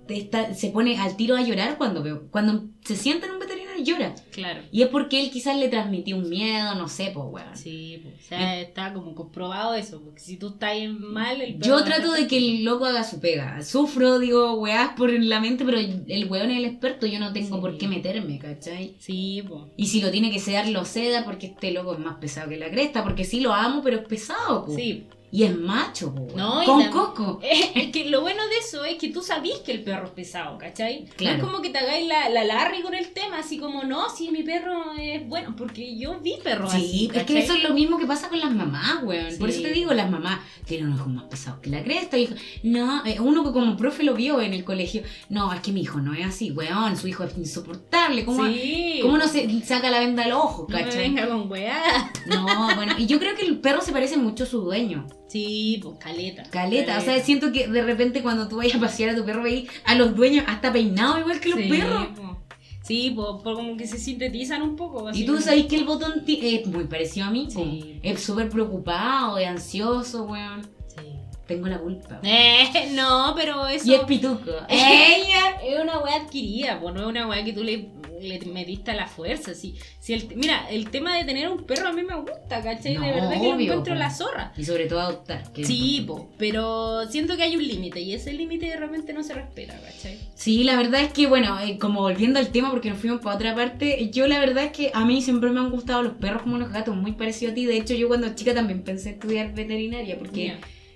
[0.09, 3.64] está- se pone al tiro a llorar cuando veo, cuando se sienta en un veterinario
[3.83, 4.15] llora.
[4.31, 4.61] Claro.
[4.71, 7.55] Y es porque él quizás le transmitió un miedo, no sé, pues weón.
[7.55, 8.09] Sí, po.
[8.09, 12.11] o sea, está como comprobado eso, porque si tú estás en mal, el Yo trato
[12.13, 13.61] de que el loco haga su pega.
[13.63, 17.55] Sufro, digo, weás por la mente, pero el weón es el experto, yo no tengo
[17.55, 17.61] Sí.
[17.61, 18.95] por qué meterme, ¿cachai?
[18.99, 19.69] Sí, po.
[19.77, 22.57] Y si lo tiene que sedar, lo seda porque este loco es más pesado que
[22.57, 24.75] la cresta, porque sí lo amo, pero es pesado, po.
[24.75, 25.07] Sí.
[25.35, 26.33] Y es macho, weón.
[26.37, 27.39] No, Con coco.
[27.75, 30.57] Es que lo bueno de eso es que tú sabís que el perro es pesado,
[30.57, 31.07] ¿cachai?
[31.17, 31.37] Claro.
[31.39, 34.09] No es como que te hagáis la, la Larry con el tema, así como, no,
[34.09, 36.87] si mi perro es bueno, porque yo vi perros así.
[36.87, 39.37] Sí, es que eso es lo mismo que pasa con las mamás, weón.
[39.37, 39.57] Por Sí.
[39.59, 42.15] eso te digo, las mamás tienen unos hijos más pesados que la cresta.
[42.63, 45.03] No, eh, uno que como profe lo vio en el colegio.
[45.27, 46.95] No, es que mi hijo no es así, weón.
[46.95, 48.23] Su hijo es insoportable.
[48.23, 48.99] ¿Cómo, Sí.
[49.01, 51.01] ¿cómo no se saca la venda al ojo, No me cachai?
[51.01, 52.09] venga con weá.
[52.27, 55.05] No, bueno, y yo creo que el perro se parece mucho a su dueño.
[55.27, 56.43] Sí, pues caleta.
[56.49, 59.43] Caleta, o sea, siento que de repente cuando tú vayas a pasear a tu perro
[59.43, 62.07] veis a los dueños hasta peinados igual que los Sí, perros.
[62.15, 62.37] po.
[62.83, 65.07] Sí, pues por como que se sintetizan un poco.
[65.07, 67.63] así Y tú como- sabes que el botón es muy parecido a mí, po.
[67.63, 67.99] Sí.
[68.03, 70.67] es súper preocupado, es ansioso, weón.
[71.47, 72.19] Tengo la culpa.
[72.23, 73.91] Eh, no, pero eso...
[73.91, 74.51] Y es pituco.
[74.69, 77.89] Ella es una weá adquirida, pues no es una weá que tú le,
[78.19, 79.53] le metiste a la fuerza.
[79.53, 82.95] Si, si el, mira, el tema de tener un perro a mí me gusta, ¿cachai?
[82.95, 83.99] No, de verdad que lo encuentro po.
[83.99, 84.53] la zorra.
[84.57, 85.51] Y sobre todo adoptar.
[85.53, 89.21] que Sí, po, pero siento que hay un límite y ese límite de repente no
[89.21, 90.17] se respeta, ¿cachai?
[90.33, 93.35] Sí, la verdad es que, bueno, eh, como volviendo al tema, porque nos fuimos para
[93.35, 96.41] otra parte, yo la verdad es que a mí siempre me han gustado los perros
[96.41, 97.65] como los gatos, muy parecido a ti.
[97.65, 100.55] De hecho, yo cuando chica también pensé estudiar veterinaria, porque.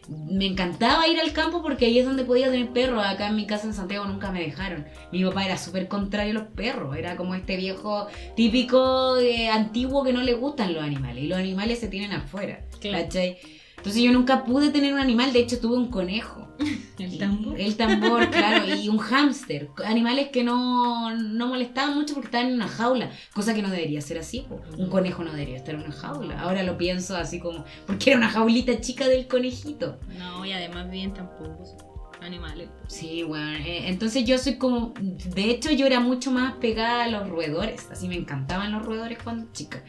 [0.09, 3.03] Me encantaba ir al campo porque ahí es donde podía tener perros.
[3.05, 4.85] Acá en mi casa en Santiago nunca me dejaron.
[5.11, 6.97] Mi papá era súper contrario a los perros.
[6.97, 11.23] Era como este viejo típico eh, antiguo que no le gustan los animales.
[11.23, 12.61] Y los animales se tienen afuera.
[12.79, 13.05] Claro.
[13.05, 13.37] ¿Cachai?
[13.79, 15.33] Entonces yo nunca pude tener un animal.
[15.33, 16.45] De hecho tuve un conejo.
[16.97, 17.59] El Y- tambor.
[17.59, 18.75] El tambor, claro.
[18.75, 19.69] Y un hámster.
[19.85, 23.09] Animales que no, no molestaban mucho porque estaban en una jaula.
[23.33, 24.45] Cosa que no debería ser así.
[24.77, 26.39] Un conejo no debería estar en una jaula.
[26.41, 27.63] Ahora lo pienso así como...
[27.87, 29.97] Porque era una jaulita chica del conejito.
[30.17, 31.63] No, y además bien tampoco
[32.21, 32.67] animales.
[32.69, 32.89] po.
[32.89, 37.07] Sí, bueno, eh, entonces yo soy como, de hecho yo era mucho más pegada a
[37.07, 39.83] los roedores, así me encantaban los roedores cuando chica.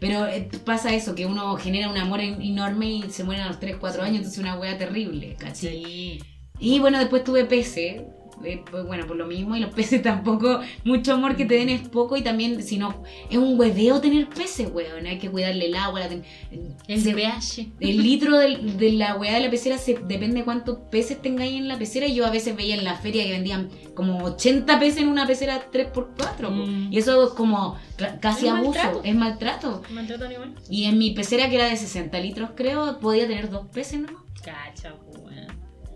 [0.00, 3.48] Pero eh, pasa eso, que uno genera un amor en- enorme y se mueren a
[3.48, 5.84] los 3, 4 años, entonces una wea terrible, ¿cachai?
[5.84, 6.20] Sí.
[6.60, 8.02] Y bueno, después tuve peces,
[8.44, 11.68] eh, pues, bueno, por lo mismo, y los peces tampoco, mucho amor que te den
[11.68, 15.66] es poco y también, si no, es un hueveo tener peces, weón, hay que cuidarle
[15.66, 16.22] el agua, la tem-
[16.86, 17.68] El se- pH.
[17.80, 21.56] el litro del- de la weá de la pecera se, depende de cuántos peces tengáis
[21.56, 22.06] en la pecera.
[22.06, 25.70] Yo a veces veía en la feria que vendían como 80 peces en una pecera
[25.72, 26.48] 3x4.
[26.48, 26.50] po.
[26.50, 26.92] Mm.
[26.92, 27.76] Y eso es como
[28.20, 29.00] casi Es abuso, maltrato.
[29.04, 29.82] es maltrato.
[29.90, 30.54] Maltrato animal.
[30.70, 34.22] Y en mi pecera, que era de 60 litros, creo, podía tener dos peces nomás.
[35.06, 35.07] Weón.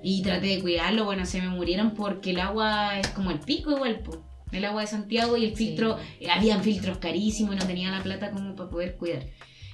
[0.02, 3.70] Y traté de cuidarlo, bueno, se me murieron porque el agua es como el pico
[3.70, 4.24] igual, po.
[4.50, 5.66] El agua de Santiago y el Sí.
[5.68, 9.24] filtro, eh, habían filtros carísimos y no tenía la plata como para poder cuidar.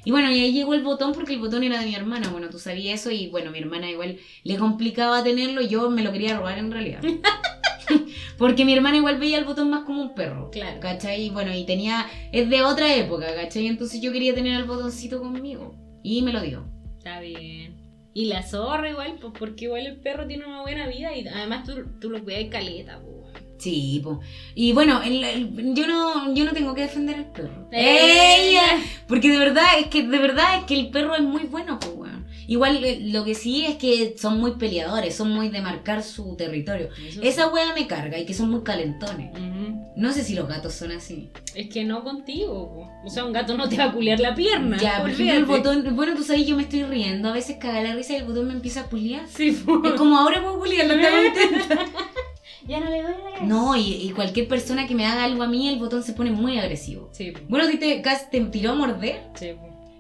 [0.05, 2.49] Y bueno, y ahí llegó el botón porque el botón era de mi hermana, bueno,
[2.49, 6.37] tú sabías eso y bueno, mi hermana igual le complicaba tenerlo yo me lo quería
[6.37, 7.01] robar en realidad.
[8.39, 10.51] porque mi hermana igual veía el botón más como un perro.
[10.51, 10.79] Claro.
[10.81, 11.27] ¿Cachai?
[11.27, 13.67] Y bueno, y tenía, es de otra época, ¿cachai?
[13.67, 15.75] Entonces yo quería tener al botoncito conmigo.
[16.03, 16.65] Y me lo dio.
[16.97, 17.78] Está bien.
[18.19, 21.65] Y la zorra igual, pues porque igual el perro tiene una buena vida y además
[21.65, 23.15] tú, tú lo cuidas caleta, po.
[23.59, 24.21] Sí, po.
[24.57, 27.69] Y bueno, el- el- yo no yo no tengo que defender al perro.
[27.71, 28.67] ¡Ella!
[29.07, 31.93] Porque de verdad, es que de verdad es que el perro es muy bueno, pues
[31.95, 32.08] weón.
[32.49, 36.35] Igual eh, lo que sí es que son muy peleadores, son muy de marcar su
[36.35, 36.89] territorio.
[37.07, 39.31] Eso Esa wea me carga y que son muy calentones.
[39.37, 39.75] sí.
[39.97, 41.29] No sé si los gatos son así.
[41.57, 42.89] Es que no contigo.
[43.05, 44.79] O sea, un gato no te va a culiar la pierna.
[44.79, 47.83] Ya, por ejemplo, el botón, bueno, tú sabes, yo me estoy riendo, a veces caga
[47.83, 49.27] la risa y el botón me empieza a puliar.
[49.29, 49.83] Sí, po.
[49.85, 51.85] Es como ahora puedo puliarlo, está contenta.
[52.67, 55.47] Ya no le doy la No, y, y cualquier persona que me haga algo a
[55.47, 57.09] mí, el botón se pone muy agresivo.
[57.13, 57.33] Sí.
[57.49, 59.23] Bueno, ti te, te tiró a morder.
[59.35, 59.53] Sí.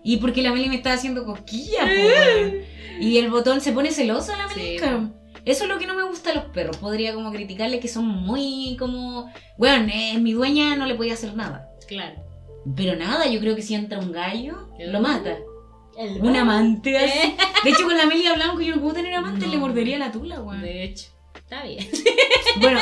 [0.09, 2.55] Y porque la Meli me estaba haciendo cosquillas, weón.
[3.01, 4.59] Y el botón se pone celoso a la Sí.
[4.60, 5.10] Melica.
[5.44, 6.78] Eso es lo que no me gusta a los perros.
[6.78, 9.30] Podría como criticarle que son muy como...
[9.56, 11.68] Bueno, eh, mi dueña no le podía hacer nada.
[11.86, 12.22] Claro.
[12.76, 15.36] Pero nada, yo creo que si entra un gallo, lo mata.
[15.98, 17.18] El Un amante así.
[17.18, 17.36] Eh.
[17.64, 19.52] De hecho, con la Meli hablamos que yo no puedo tener amante, No.
[19.52, 20.62] le mordería la tula, weón.
[20.62, 21.09] De hecho.
[21.39, 21.86] Está bien.
[22.60, 22.81] Bueno,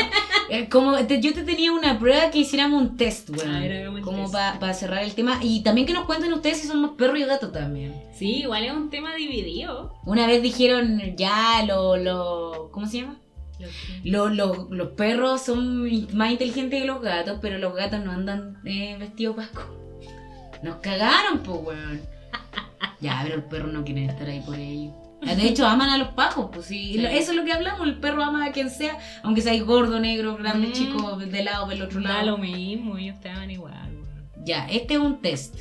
[0.48, 3.28] Eh, Como te- yo te tenía una prueba que hiciéramos un test.
[3.44, 5.38] A ver, el como para cerrar el tema.
[5.42, 7.94] Y también que nos cuenten ustedes si son más perros y gatos también.
[8.14, 9.92] Sí, igual es un tema dividido.
[10.06, 13.18] Una vez dijeron ya lo, lo ¿cómo se llama?
[14.04, 18.58] Lo- lo- los perros son más inteligentes que los gatos, pero los gatos no andan
[18.64, 19.62] eh, vestidos pasco.
[20.62, 22.00] Nos cagaron, pues, weón.
[23.00, 24.94] Ya, pero los perros no quieren estar ahí por ellos.
[25.34, 26.96] De hecho, aman a los pajos, pues sí.
[26.98, 30.36] Eso es lo que hablamos, el perro ama a quien sea, aunque sea gordo, negro,
[30.36, 30.72] grande, Mm.
[30.72, 32.26] chico, de lado, del otro Da lado.
[32.32, 33.74] lo mismo, ellos te aman igual.
[34.44, 35.56] Ya, este es un test.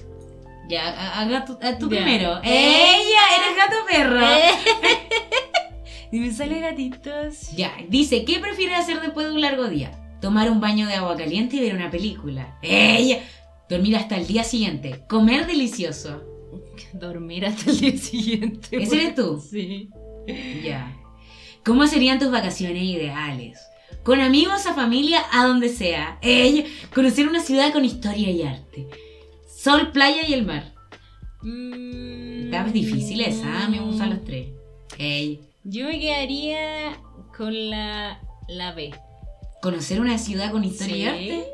[0.70, 1.78] Ya, ha- haga tu, a Ya.
[1.78, 2.40] primero.
[2.44, 3.22] ¡Ella!
[3.36, 4.20] ¿Eres gato perro?
[6.12, 7.52] y me sale gatitos.
[7.56, 9.92] Ya, dice, ¿qué prefieres hacer después de un largo día?
[10.22, 12.58] Tomar un baño de agua caliente y ver una película.
[12.62, 13.20] ¡Ella!
[13.70, 15.02] Dormir hasta el día siguiente.
[15.08, 16.24] Comer delicioso.
[16.94, 18.68] Dormir hasta el día siguiente.
[18.84, 19.42] ¿Ese eres tú?
[19.52, 19.90] Sí.
[20.64, 20.96] Ya.
[21.64, 23.60] ¿Cómo serían tus vacaciones ideales?
[24.04, 26.18] Con amigos, a familia, a donde sea.
[26.22, 28.88] Ella, conocer una ciudad con historia y arte.
[29.56, 30.74] Sol, playa y el mar.
[31.42, 34.50] Mm, Está difícil esa, me gustan los tres.
[34.98, 37.00] Ey, Yo me quedaría
[37.36, 38.92] con la, la B.
[39.62, 41.32] ¿Conocer una ciudad con historia y Sí.
[41.36, 41.48] arte?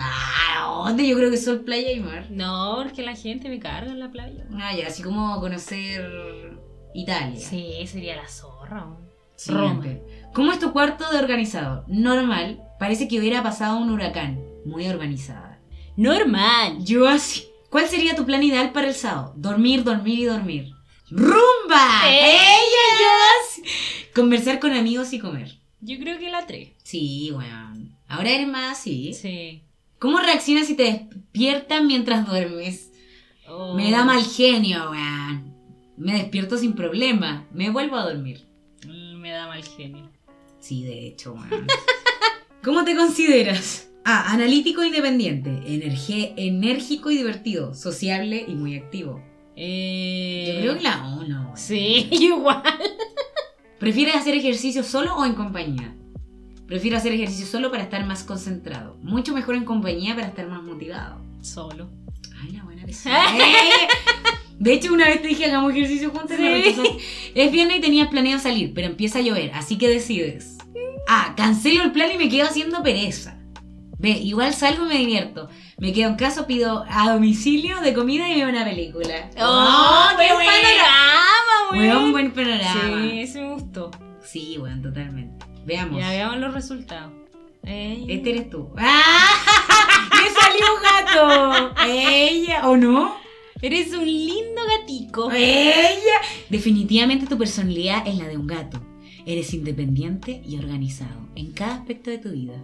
[0.00, 1.06] Ah, ¿dónde?
[1.06, 2.26] Yo creo que sol, playa y mar.
[2.30, 4.46] No, porque la gente me carga en la playa.
[4.54, 6.58] Ah, ya, así como conocer
[6.94, 7.38] Italia.
[7.38, 8.84] Sí, sería la zorra.
[8.86, 9.10] weón.
[9.36, 10.02] Siguiente.
[10.34, 11.84] ¿Cómo es tu cuarto de organizado?
[11.88, 12.62] Normal.
[12.78, 14.42] Parece que hubiera pasado un huracán.
[14.66, 15.60] Muy organizada.
[15.96, 16.84] Normal.
[16.84, 17.46] Yo así.
[17.70, 19.32] ¿Cuál sería tu plan ideal para el sábado?
[19.36, 20.72] Dormir, dormir y dormir.
[21.10, 22.02] ¡Rumba!
[22.08, 23.06] ¡Ella, yo
[23.42, 23.64] así!
[24.14, 25.58] Conversar con amigos y comer.
[25.80, 26.72] Yo creo que la 3.
[26.82, 27.96] Sí, weón.
[28.08, 29.14] Ahora eres más así.
[29.14, 29.62] Sí.
[30.00, 32.90] ¿Cómo reaccionas si te despiertan mientras duermes?
[33.46, 33.74] Oh.
[33.74, 35.54] Me da mal genio, weón.
[35.98, 37.46] Me despierto sin problema.
[37.52, 38.46] Me vuelvo a dormir.
[38.86, 40.10] Mm, Me da mal genio.
[40.58, 41.66] Sí, de hecho, weón.
[42.64, 43.90] ¿Cómo te consideras?
[44.04, 49.22] Ah, analítico independiente, enérgico y divertido, sociable y muy activo.
[49.54, 50.52] Eh...
[50.54, 51.42] Yo creo que la uno.
[51.44, 51.56] weón.
[51.58, 52.62] Sí, igual.
[53.78, 55.94] ¿Prefieres hacer ejercicio solo o en compañía?
[56.70, 58.96] Prefiero hacer ejercicio solo para estar más concentrado.
[59.02, 61.20] Mucho mejor en compañía para estar más motivado.
[61.40, 61.90] Solo.
[62.40, 63.10] Ay, la buena soy.
[64.60, 67.32] De hecho, una vez te dije hagamos ejercicio juntos Sí.
[67.34, 70.58] Es viernes y tenías planeado salir, pero empieza a llover, así que decides.
[71.08, 71.34] A.
[71.34, 73.36] Cancelo el plan y me quedo haciendo pereza.
[73.98, 74.10] B.
[74.10, 75.48] Igual salgo y me divierto.
[75.76, 79.28] Me quedo en casa, pido a domicilio de comida y veo una película.
[79.40, 82.12] ¡Oh, qué qué buen panorama, Weón, weón!
[82.12, 83.10] buen panorama.
[83.10, 83.90] Sí, ese me gustó.
[84.22, 85.49] Sí, weón, totalmente.
[85.66, 85.98] Veamos.
[85.98, 87.12] Ya veamos los resultados.
[87.62, 88.06] Ey.
[88.08, 88.70] Este eres tú.
[88.78, 90.08] ¡Ah!
[90.10, 91.74] ¡Me salió un gato!
[91.86, 93.16] ¿Ella o no?
[93.62, 95.30] Eres un lindo gatico.
[95.30, 96.20] ¡Ella!
[96.48, 98.80] Definitivamente tu personalidad es la de un gato.
[99.26, 102.54] Eres independiente y organizado en cada aspecto de tu vida.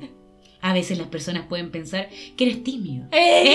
[0.66, 3.06] A veces las personas pueden pensar que eres tímido.
[3.12, 3.54] ¡Ey!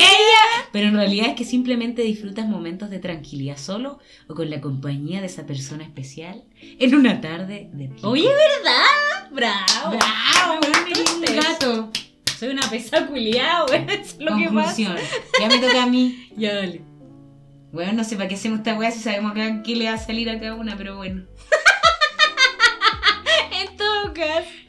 [0.71, 5.19] Pero en realidad es que simplemente disfrutas momentos de tranquilidad solo o con la compañía
[5.19, 8.07] de esa persona especial en una tarde de pico.
[8.07, 9.29] Oye, ¿verdad?
[9.29, 9.97] Bravo.
[9.97, 10.59] ¡Bravo!
[10.65, 11.35] Un este.
[11.35, 11.91] gato!
[12.39, 13.89] Soy una pesa culiada, weón.
[13.89, 14.73] Es lo que pasa.
[14.73, 14.95] Conclusión.
[15.37, 16.29] Ya me toca a mí.
[16.37, 16.81] Ya, dale.
[17.73, 19.97] Bueno, no sé para qué hacemos esta weá si sabemos acá qué le va a
[19.97, 21.23] salir a cada una, pero bueno.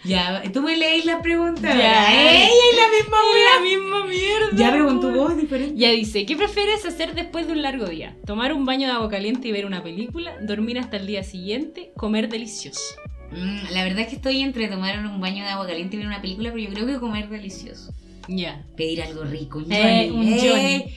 [0.04, 1.62] Ya, tú me leéis la pregunta.
[1.76, 2.12] Ya.
[2.12, 3.16] ¡Ella es la misma
[3.54, 4.56] La misma mierda.
[4.56, 5.00] Ya, weón.
[5.00, 5.74] voz diferente.
[5.78, 8.16] Ya dice, ¿qué prefieres hacer después de un largo día?
[8.26, 10.34] ¿Tomar un baño de agua caliente y ver una película?
[10.42, 11.92] ¿Dormir hasta el día siguiente?
[11.96, 12.80] ¿Comer delicioso?
[13.30, 16.06] Mm, la verdad es que estoy entre tomar un baño de agua caliente y ver
[16.08, 17.92] una película, pero yo creo que comer delicioso.
[18.28, 18.62] Ya.
[18.76, 20.20] Pedir algo rico, un Eh, Johnny.
[20.20, 20.96] un eh, Johnny.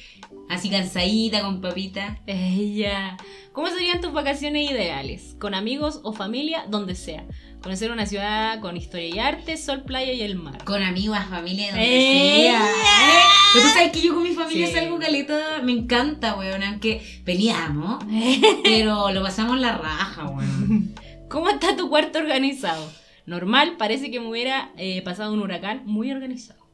[0.50, 2.20] Así cansadita, con papita.
[2.28, 3.18] Ella.
[3.52, 5.36] ¿Cómo serían tus vacaciones ideales?
[5.40, 6.66] ¿Con amigos o familia?
[6.70, 7.26] Donde sea.
[7.64, 10.64] Conocer una ciudad con historia y arte, sol, playa y el mar.
[10.66, 12.60] Con amigos, familia, donde ¡Ella!
[12.60, 12.70] sea.
[12.70, 13.24] Eh,
[13.54, 14.74] Pero tú sabes que yo con mi familia Sí.
[14.74, 18.04] salgo caleta, me encanta, weón, aunque peleamos,
[18.64, 20.94] pero lo pasamos la raja, weón.
[21.30, 22.88] ¿Cómo está tu cuarto organizado?
[23.26, 26.65] Normal, parece que me hubiera eh, pasado un huracán muy organizado.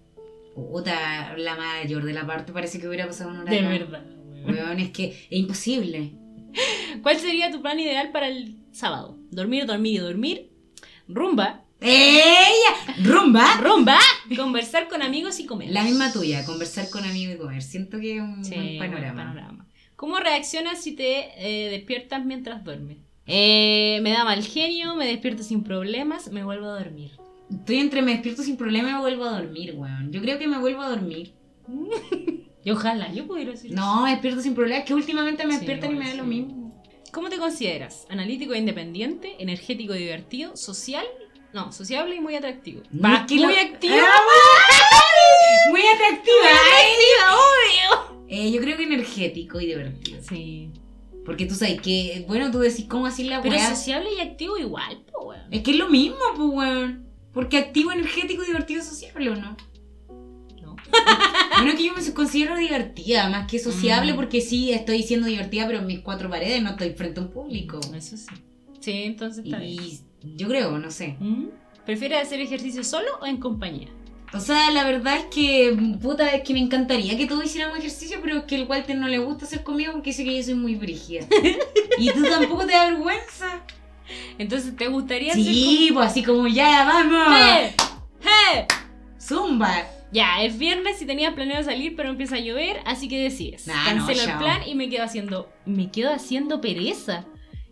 [0.55, 3.69] Puta, la mayor de la parte parece que hubiera pasado un De huracán.
[3.69, 4.05] verdad.
[4.45, 4.55] weón.
[4.55, 6.13] Weón, es que es imposible.
[7.01, 9.17] ¿Cuál sería tu plan ideal para el sábado?
[9.31, 10.51] Dormir, dormir y dormir.
[11.07, 11.63] Rumba.
[11.79, 12.95] ¡Ella!
[13.03, 13.57] ¡Rumba!
[13.59, 13.97] Rumba.
[14.35, 15.71] Conversar con amigos y comer.
[15.71, 17.61] La misma tuya, conversar con amigos y comer.
[17.63, 19.23] Siento que es un Sí, buen buen panorama.
[19.23, 19.67] panorama.
[19.95, 22.97] ¿Cómo reaccionas si te eh, despiertas mientras duermes?
[23.25, 27.11] Eh, me da mal genio, me despierto sin problemas, me vuelvo a dormir.
[27.51, 30.11] Estoy entre me despierto sin problema y me vuelvo a dormir, weón.
[30.11, 31.33] Yo creo que me vuelvo a dormir.
[32.63, 34.77] Y ojalá yo pudiera decir No, me despierto sin problema.
[34.81, 36.39] Es que últimamente me Sí, despiertan y me da igual, lo sí.
[36.41, 36.83] mismo.
[37.11, 38.05] ¿Cómo te consideras?
[38.07, 39.35] ¿Analítico e independiente?
[39.39, 40.55] ¿Energético y divertido?
[40.55, 41.03] ¿Social
[41.53, 42.83] No, sociable y muy atractivo.
[42.83, 43.95] Que muy activo.
[43.95, 44.11] ¡Ah!
[45.71, 46.35] Muy atractiva.
[46.45, 47.35] atractiva,
[48.13, 48.25] obvio.
[48.27, 50.19] Eh, yo creo que energético y divertido.
[50.21, 50.69] Sí.
[51.25, 53.69] Porque tú sabes que, bueno, tú decís cómo así la Pero weá.
[53.75, 55.41] sociable y activo igual, po, weón.
[55.51, 57.07] Es que es lo mismo, pues, weón.
[57.33, 59.55] Porque activo, energético, divertido, sociable, ¿o no?
[60.61, 60.75] No.
[61.61, 64.15] Bueno, que yo me considero divertida, más que sociable, Mm.
[64.15, 67.29] porque sí estoy siendo divertida, pero en mis cuatro paredes no estoy frente a un
[67.29, 67.79] público.
[67.95, 68.25] Eso sí.
[68.79, 69.83] Sí, entonces está bien.
[69.83, 69.99] Y
[70.37, 71.17] yo creo, no sé.
[71.19, 71.45] ¿Mm?
[71.85, 73.89] ¿Prefieres hacer ejercicio solo o en compañía?
[74.33, 78.19] O sea, la verdad es que, puta, es que me encantaría que todos hiciéramos ejercicio,
[78.23, 80.53] pero es que el Walter no le gusta hacer conmigo porque dice que yo soy
[80.55, 81.27] muy brígida.
[81.99, 83.61] y tú tampoco te da vergüenza.
[84.38, 87.38] Entonces, ¿te gustaría Sí, pues así como ya, vamos.
[87.39, 87.75] ¡Eh!
[88.23, 88.67] ¡Eh!
[89.19, 89.85] Zumba.
[90.11, 93.67] Ya, es viernes y tenías planeado salir, pero empieza a llover, así que decides.
[93.67, 95.49] Nah, Cancelo no, el plan y me quedo haciendo.
[95.65, 97.25] Me quedo haciendo pereza.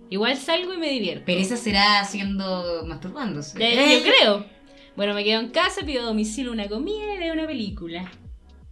[0.10, 1.26] Igual salgo y me divierto.
[1.26, 3.58] Pereza será haciendo masturbándose.
[3.62, 4.46] Eh, Yo creo.
[4.96, 8.10] Bueno, me quedo en casa, pido a domicilio una comida y veo una película.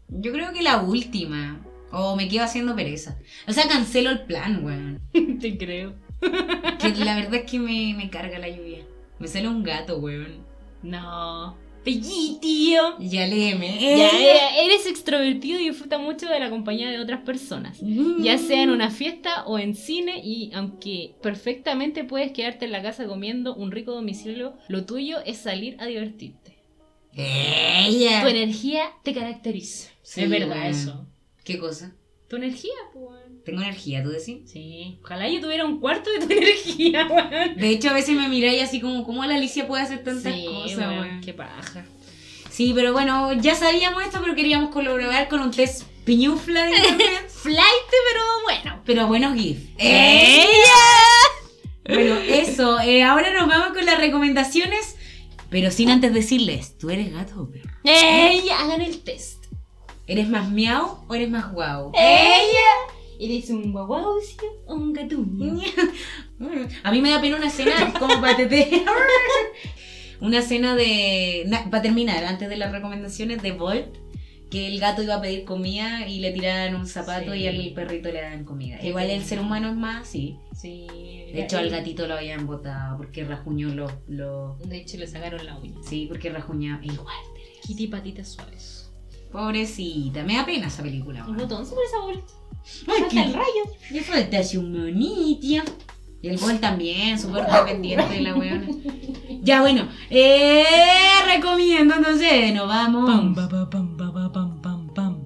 [0.07, 1.61] Yo creo que la última.
[1.91, 3.17] O me quedo haciendo pereza.
[3.47, 5.01] O sea, cancelo el plan, weón.
[5.39, 5.93] Te creo.
[6.79, 8.85] Que la verdad es que me, me carga la lluvia.
[9.19, 10.45] Me sale un gato, weón.
[10.83, 11.57] No.
[11.83, 12.99] Pellí, tío.
[12.99, 13.79] Ya léeme.
[13.79, 17.81] Ya, eres extrovertido y disfruta mucho de la compañía de otras personas.
[17.81, 18.21] Mm.
[18.21, 22.81] Ya sea en una fiesta o en cine y aunque perfectamente puedes quedarte en la
[22.81, 26.57] casa comiendo un rico domicilio, lo tuyo es salir a divertirte.
[27.13, 28.21] Ella.
[28.21, 29.89] Tu energía te caracteriza.
[30.01, 31.07] Sí, es verdad eso.
[31.45, 31.95] ¿Qué cosa?
[32.27, 33.26] Tu energía, pues.
[33.47, 34.39] Tengo energía, ¿tú decís?
[34.45, 34.99] Sí.
[35.01, 37.55] Ojalá yo tuviera un cuarto de tu energía, weón.
[37.55, 40.43] De hecho, a veces me miráis así como, ¿cómo la Alicia puede hacer tantas Sí,
[40.45, 41.21] cosas, weón?
[41.21, 41.85] Qué paja.
[42.51, 47.29] Sí, pero bueno, ya sabíamos esto, pero queríamos colaborar con un test piñufla de internet.
[47.29, 48.81] Flight, pero bueno.
[48.85, 49.59] pero buenos GIF.
[49.77, 50.47] ¡Ella!
[51.89, 52.81] Bueno, eso.
[52.81, 54.97] eh, ahora nos vamos con las recomendaciones.
[55.49, 57.69] Pero sin antes decirles, ¿tú eres gato o perro?
[57.85, 58.59] ¡Ella!
[58.59, 59.45] Hagan el test.
[60.05, 61.93] ¿Eres más miau o eres más guau?
[61.95, 62.96] ¡Ella!
[63.19, 65.59] ¿Eres un guaguaucio o un gatuño?
[66.83, 68.83] A mí me da pena una escena como para tete.
[70.19, 71.47] Una escena de.
[71.69, 73.95] para terminar, antes de las recomendaciones de Volt,
[74.49, 77.41] que el gato iba a pedir comida y le tiraban un zapato Sí.
[77.41, 78.79] y al perrito le daban comida.
[78.79, 80.37] Qué Igual el ser humano es más así.
[80.55, 80.87] Sí.
[81.33, 83.91] De hecho, al gatito lo habían botado porque rajuñó los.
[84.07, 84.57] Lo...
[84.65, 85.75] De hecho, le sacaron la uña.
[85.83, 86.83] Sí, porque rajuñaba.
[86.83, 87.15] Igual.
[87.61, 88.89] Kitty patitas suaves.
[89.31, 91.27] Pobrecita, me da pena esa película.
[91.27, 91.97] Un botón sobre esa.
[93.09, 93.63] Qué- el rayo.
[93.91, 95.63] Le falta así un monito.
[96.21, 98.67] Y el Volt también, súper dependiente de la weona.
[99.43, 100.63] Ya, bueno, eh,
[101.25, 103.35] recomiendo entonces, nos vamos.
[103.35, 105.23] pa, pa, pam, pa, pa, pam, pam, pam.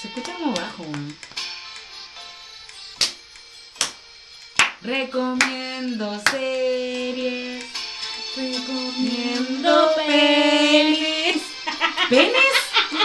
[0.00, 1.16] Se escucha como bajo, weón.
[4.82, 7.64] Recomiendo series.
[8.36, 11.17] Recomiendo pelis.
[12.08, 12.34] ¿Penes?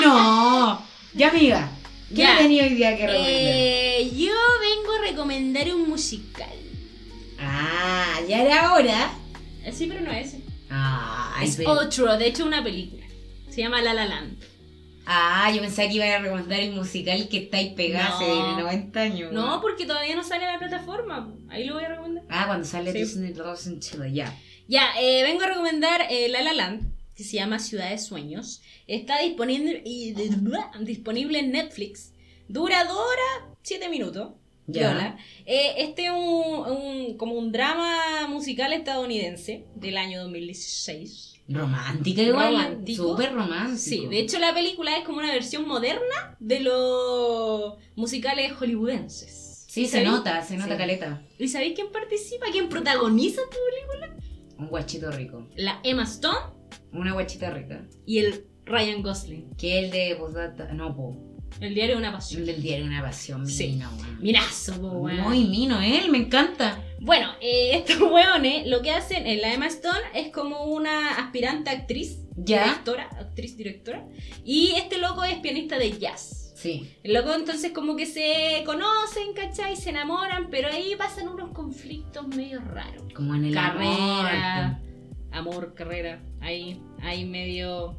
[0.03, 0.85] No.
[1.13, 1.69] Ya, amiga.
[2.09, 2.37] ¿Qué Ya.
[2.37, 3.31] tenía idea que recomendar?
[3.33, 6.47] Eh, yo vengo a recomendar un musical.
[7.39, 9.11] Ah, ya era hora.
[9.71, 10.41] Sí, pero no es ese.
[10.69, 13.03] Ah, es otro, de hecho, una película.
[13.49, 14.37] Se llama La La Land.
[15.05, 18.59] Ah, yo pensaba que iba a recomendar el musical que estáis pegado hace No.
[18.61, 19.33] 90 años.
[19.33, 21.33] No, porque todavía no sale a la plataforma.
[21.49, 22.23] Ahí lo voy a recomendar.
[22.29, 22.99] Ah, cuando sale Sí.
[22.99, 23.33] Disney
[23.79, 24.33] Chile, ya.
[24.67, 26.83] Ya, eh, vengo a recomendar eh, La La Land,
[27.15, 28.61] que se llama Ciudad de Sueños.
[28.87, 30.13] Está disponible, y,
[30.81, 32.11] disponible en Netflix.
[32.47, 34.33] Dura dos horas, siete minutos.
[34.65, 34.89] Ya.
[34.91, 35.17] Viola.
[35.45, 41.31] Eh, este es un, un- como un drama musical estadounidense del año 2016.
[41.49, 42.53] Romántica igual.
[42.53, 43.03] Romántico.
[43.11, 43.77] Súper romántico.
[43.77, 49.65] Sí, de hecho la película es como una versión moderna de los musicales hollywoodenses.
[49.67, 50.11] Sí, se ¿Sabéis?
[50.11, 50.77] nota, se nota Sí.
[50.77, 51.21] caleta.
[51.39, 52.45] ¿Y sabéis quién participa?
[52.51, 54.17] ¿Quién protagoniza esta película?
[54.59, 55.49] Un guachito rico.
[55.55, 56.37] La Emma Stone
[56.93, 57.83] Una guachita rica.
[58.05, 59.49] y el Ryan Gosling.
[59.57, 60.71] Que el de Postdata.
[60.73, 61.17] No, po.
[61.59, 62.45] El diario de una El pasión.
[62.45, 63.45] del diario Una Pasión.
[63.47, 63.67] Sí.
[63.73, 64.19] Mino, weón.
[64.21, 65.21] Mirazo, po, weón.
[65.21, 66.81] Muy mino él, me encanta.
[66.99, 71.69] Bueno, eh, estos weones lo que hacen en la Emma Stone es como una aspirante
[71.69, 72.63] actriz, Ya.
[72.63, 74.07] directora, actriz directora,
[74.43, 76.53] y este loco es pianista de jazz.
[76.55, 76.89] Sí.
[77.03, 79.75] El loco entonces como que se conocen, ¿cachai?
[79.75, 83.03] Se enamoran, pero ahí pasan unos conflictos medio raros.
[83.13, 84.77] Como en el Carrera, amor.
[85.31, 87.95] amor, carrera, ahí, ahí medio,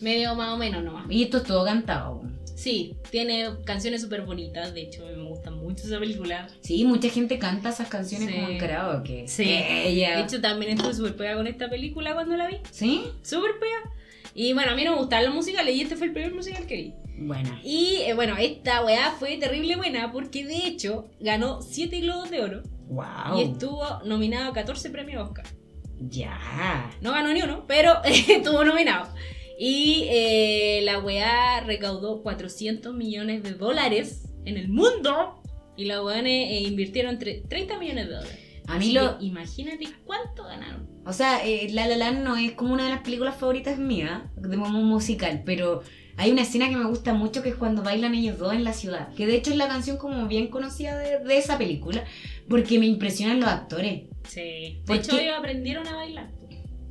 [0.00, 1.06] medio más o menos nomás.
[1.10, 2.22] Y esto es todo cantado.
[2.54, 6.48] Sí, tiene canciones súper bonitas, de hecho me gusta mucho esa película.
[6.62, 8.34] Sí, mucha gente canta esas canciones Sí.
[8.34, 9.28] como en karaoke.
[9.28, 9.44] Sí.
[9.46, 10.16] Ella.
[10.16, 12.56] De hecho también estuve súper pegada con esta película cuando la vi.
[12.70, 13.02] ¿Sí?
[13.22, 13.92] Súper pega.
[14.34, 16.66] Y bueno, a mí no me gustaban los musicales y este fue el primer musical
[16.66, 16.94] que vi.
[17.18, 17.60] Buena.
[17.62, 22.40] Y eh, bueno, esta weá fue terrible buena porque de hecho ganó 7 globos de
[22.42, 23.38] oro Wow.
[23.38, 25.44] y estuvo nominado a 14 premios Oscar.
[25.98, 26.90] Ya.
[27.00, 29.12] No ganó ni uno, pero estuvo nominado.
[29.58, 35.42] Y eh, la weá recaudó 400 millones de dólares en el mundo.
[35.76, 38.38] Y los weones eh, invirtieron tre- 30 millones de dólares.
[38.68, 39.18] A mí lo.
[39.18, 40.88] que imagínate cuánto ganaron.
[41.06, 44.22] O sea, eh, La La Land no es como una de las películas favoritas mías,
[44.36, 45.82] de un musical, pero
[46.16, 48.72] hay una escena que me gusta mucho que es cuando bailan ellos dos en la
[48.72, 52.04] ciudad, que de hecho es la canción como bien conocida de, de esa película,
[52.48, 54.02] porque me impresionan los actores.
[54.28, 54.40] Sí.
[54.40, 56.30] De ¿Por hecho, ellos aprendieron a bailar.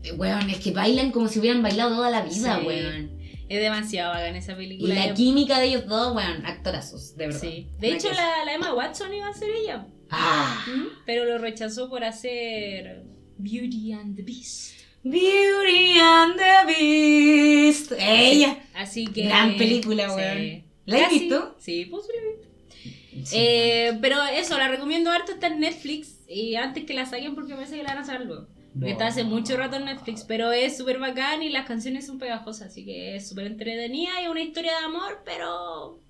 [0.04, 2.66] Eh, Weón, es que bailan como si hubieran bailado toda la vida, Sí.
[2.68, 3.16] weón.
[3.48, 4.96] Es demasiado bacán esa Y película.
[4.96, 7.42] la Ella- química de ellos dos, weón, actorazos, de verdad.
[7.42, 7.68] Sí.
[7.80, 9.86] De hecho, la, la Emma Watson iba a ser ella.
[10.10, 10.64] Ah.
[10.68, 10.88] ¿Mm?
[11.06, 13.04] Pero lo rechazó por hacer
[13.38, 14.74] Beauty and the Beast.
[15.06, 17.92] Beauty and the Beast.
[18.00, 18.58] Ella.
[18.74, 19.24] Así que.
[19.26, 20.16] Gran película, sí.
[20.16, 20.64] weón.
[20.86, 21.56] ¿La has visto?
[21.60, 23.30] Sí, pues la he visto.
[23.30, 26.20] Sí, Eh, pero eso, la recomiendo harto, está en Netflix.
[26.28, 28.48] Y antes que la saquen, porque me parece que la van a sacar luego.
[28.74, 32.18] Porque está hace mucho rato en Netflix, pero es súper bacán y las canciones son
[32.20, 36.02] pegajosas, así que es súper entretenida y una historia de amor, pero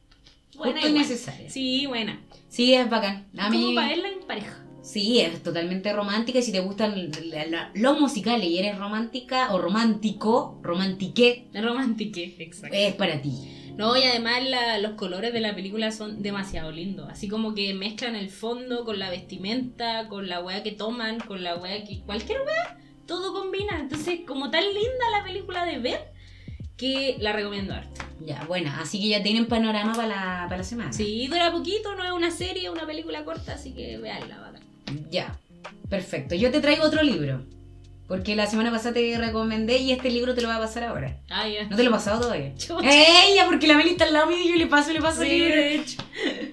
[0.56, 1.50] buena Justo y necesaria.
[1.50, 2.22] Sí, buena.
[2.50, 3.28] Sí, es bacán.
[3.38, 3.76] A Como mí.
[3.76, 4.65] para verla en pareja.
[4.86, 9.52] Sí, es totalmente romántica y si te gustan la- la- los musicales y eres romántica
[9.54, 12.76] o romántico, romantique, romántica, exacto.
[12.78, 13.32] es para ti.
[13.78, 17.10] No, y además la- los colores de la película son demasiado lindos.
[17.10, 21.44] Así como que mezclan el fondo con la vestimenta, con la weá que toman, con
[21.44, 22.02] la weá que.
[22.02, 23.80] cualquier weá, todo combina.
[23.80, 26.14] Entonces, como tan linda la película de ver,
[26.78, 28.02] que la recomiendo harto.
[28.26, 30.94] Ya, bueno, así que ya tienen panorama para la, para la semana.
[30.94, 34.45] Sí, dura poquito, no es una serie, es una película corta, así que veanla.
[35.10, 35.40] Ya,
[35.90, 36.36] perfecto.
[36.36, 37.44] Yo te traigo otro libro.
[38.08, 41.18] Porque la semana pasada te recomendé y este libro te lo va a pasar ahora.
[41.30, 41.68] Ah, ya.
[41.68, 42.54] ¿No te lo he pasado todavía?
[42.84, 43.46] ¡Ella!
[43.48, 45.40] Porque la Meli está al lado mío y yo le paso, le paso Sí, el
[45.40, 45.56] libro.
[45.56, 45.98] de hecho.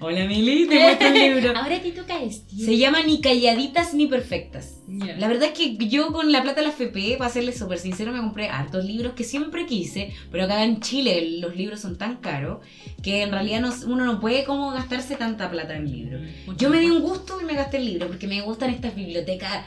[0.01, 1.53] Hola Meli, te muestro el libro.
[1.57, 2.57] Ahora te toca este.
[2.57, 4.79] Se llama Ni calladitas ni perfectas.
[4.89, 8.13] La verdad es que yo con la plata de la FP, para serles súper sincero,
[8.13, 12.17] me compré hartos libros que siempre quise, pero acá en Chile los libros son tan
[12.17, 12.59] caros
[13.03, 16.21] que en realidad no- uno no puede como gastarse tanta plata en libros.
[16.47, 18.95] Mucho Yo me di un gusto y me gasté el libro porque me gustan estas
[18.95, 19.65] bibliotecas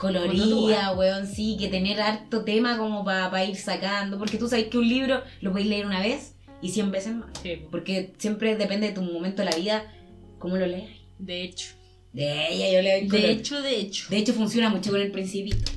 [0.00, 0.26] Monotúa.
[0.28, 4.78] coloridas, weón, sí, que tener harto tema como para ir sacando, porque tú sabes que
[4.78, 8.88] un libro lo podéis leer una vez y cien veces más, Sí, porque siempre depende
[8.88, 9.92] de tu momento de la vida,
[10.38, 10.88] cómo lo lees.
[11.18, 11.74] de hecho.
[12.12, 13.22] De ella yo leo color.
[13.22, 14.06] De hecho, de hecho.
[14.08, 15.70] De hecho, funciona mucho con el principito.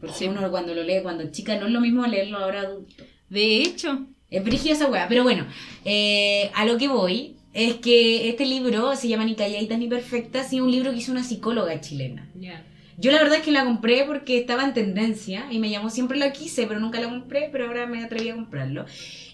[0.00, 0.24] Porque Sí.
[0.26, 3.04] uno cuando lo lee cuando chica no es lo mismo leerlo ahora adulto.
[3.28, 4.06] De hecho.
[4.30, 5.06] Es brígida esa weá.
[5.08, 5.46] Pero bueno,
[5.84, 10.50] eh, a lo que voy es que este libro se llama Ni calladitas ni perfectas
[10.52, 12.26] y es un libro que hizo una psicóloga chilena.
[12.40, 12.64] Ya.
[12.98, 16.18] Yo la verdad es que la compré porque estaba en tendencia y me llamó, siempre
[16.18, 18.84] la quise, pero nunca la compré, pero ahora me atreví a comprarlo.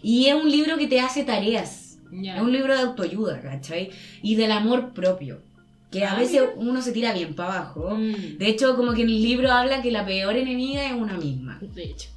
[0.02, 1.98] Y es un libro que te hace tareas.
[2.12, 2.36] Ya.
[2.36, 3.90] Es un libro de autoayuda, ¿cachai?
[4.22, 5.40] Y del amor propio.
[5.90, 6.52] Que a Ah, veces mira.
[6.56, 7.96] uno se tira bien para abajo.
[7.96, 8.38] Mm.
[8.38, 11.58] De hecho, como que en el libro habla que la peor enemiga es una misma.
[11.60, 12.10] De hecho.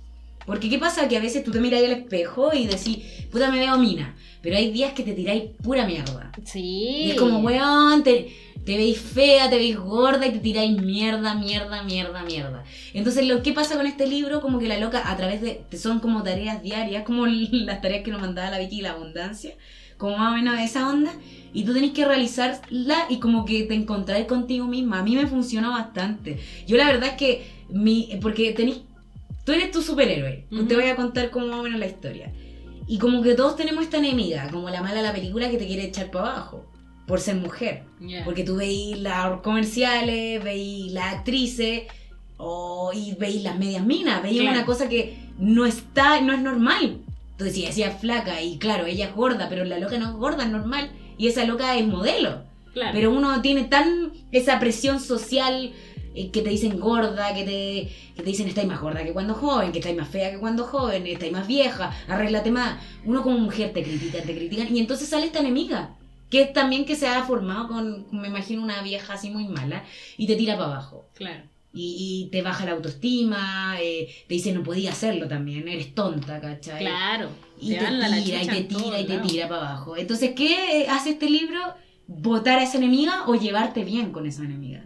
[0.45, 1.07] Porque ¿qué pasa?
[1.07, 2.99] Que a veces tú te miras al espejo y decís,
[3.31, 4.15] puta, me veo mina.
[4.41, 6.31] Pero hay días que te tiráis pura mierda.
[6.43, 6.59] Sí.
[6.61, 8.33] Y es como, weón, te,
[8.65, 12.63] te veis fea, te veis gorda y te tiráis mierda, mierda, mierda, mierda.
[12.93, 15.99] Entonces, lo que pasa con este libro, como que la loca, a través de, son
[15.99, 19.55] como tareas diarias, como las tareas que nos mandaba la Vicky y la abundancia,
[19.97, 21.11] como más o menos esa onda,
[21.53, 24.99] y tú tenés que realizarla y como que te encontrás contigo misma.
[24.99, 26.39] A mí me funciona bastante.
[26.67, 28.81] Yo la verdad es que, mi, porque tenés,
[29.43, 30.65] tú eres tu superhéroe, Ujú.
[30.65, 32.31] te voy a contar como más o menos la historia.
[32.87, 35.67] Y como que todos tenemos esta enemiga, como la mala de la película que te
[35.67, 36.70] quiere echar para abajo,
[37.07, 37.83] por ser mujer.
[38.25, 41.83] Porque tú veis las comerciales, veis las actrices,
[42.37, 44.55] o, y veis las medias minas, veis Claro.
[44.57, 46.97] una cosa que no está, no es normal.
[47.31, 50.13] Entonces, si ella es flaca, y claro, ella es gorda, pero la loca no es
[50.15, 52.43] gorda, es normal, y esa loca es modelo.
[52.73, 52.91] Claro.
[52.93, 55.73] Pero uno tiene tan esa presión social
[56.15, 59.33] eh, que te dicen gorda, que te, que te dicen estáis más gorda que cuando
[59.33, 62.79] joven, que estáis más fea que cuando joven, estáis más vieja, arréglate más.
[63.05, 65.95] Uno como mujer te critican, te critican, y entonces sale esta enemiga,
[66.31, 69.83] que también que se ha formado con, me imagino, una vieja así muy mala,
[70.17, 71.05] y te tira para abajo.
[71.13, 71.43] Claro.
[71.73, 76.41] Y, y te baja la autoestima, eh, te dice no podía hacerlo también, eres tonta,
[76.41, 76.79] ¿cachai?
[76.79, 77.29] Claro.
[77.59, 79.95] Y Te tira, y te tira, y te tira para abajo.
[79.95, 81.59] Entonces, ¿qué hace este libro?
[82.07, 84.83] Votar a esa enemiga o llevarte bien con esa enemiga.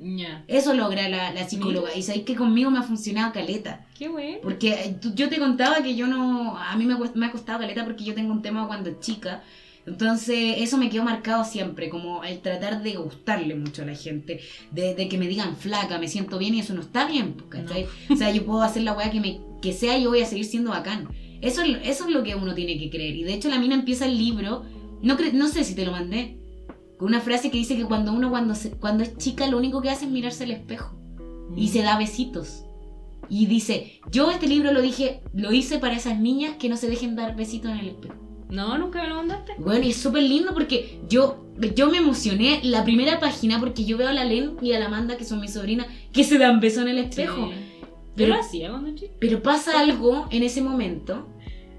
[0.48, 1.88] Eso logra la, la psicóloga.
[1.88, 1.98] Mira.
[1.98, 3.88] Y sabéis que conmigo me ha funcionado caleta.
[3.98, 4.38] Qué bueno.
[4.44, 6.56] Porque eh, yo te contaba que yo no.
[6.56, 9.42] A mí me, me ha costado caleta porque yo tengo un tema cuando chica.
[9.88, 14.40] Entonces, eso me quedó marcado siempre, como el tratar de gustarle mucho a la gente,
[14.72, 17.86] de, de que me digan flaca, me siento bien y eso no está bien, ¿cachai?
[18.10, 20.26] O sea, yo puedo hacer la weá que, me, que sea y yo voy a
[20.26, 21.08] seguir siendo bacán.
[21.42, 23.16] Eso, es- eso es lo que uno tiene que creer.
[23.16, 24.64] Y de hecho la mina empieza el libro,
[25.04, 26.40] no, cre- no sé si te lo mandé,
[26.98, 29.82] con una frase que dice que cuando uno cuando, se- cuando es chica lo único
[29.82, 30.98] que hace es mirarse al espejo
[31.56, 32.64] y se da besitos.
[33.30, 36.88] Y dice, yo este libro lo dije, lo hice para esas niñas que no se
[36.90, 38.16] dejen dar besitos en el espejo.
[38.50, 39.54] No, nunca me lo mandaste.
[39.58, 41.46] Bueno, y es súper lindo porque yo,
[41.76, 44.86] yo me emocioné la primera página porque yo veo a la Len y a la
[44.86, 47.48] Amanda, que son mis sobrinas, que se dan besos en el espejo.
[47.48, 47.54] Sí.
[48.16, 49.14] Pero- lo hacía cuando chico.
[49.20, 51.28] Pero pasa algo en ese momento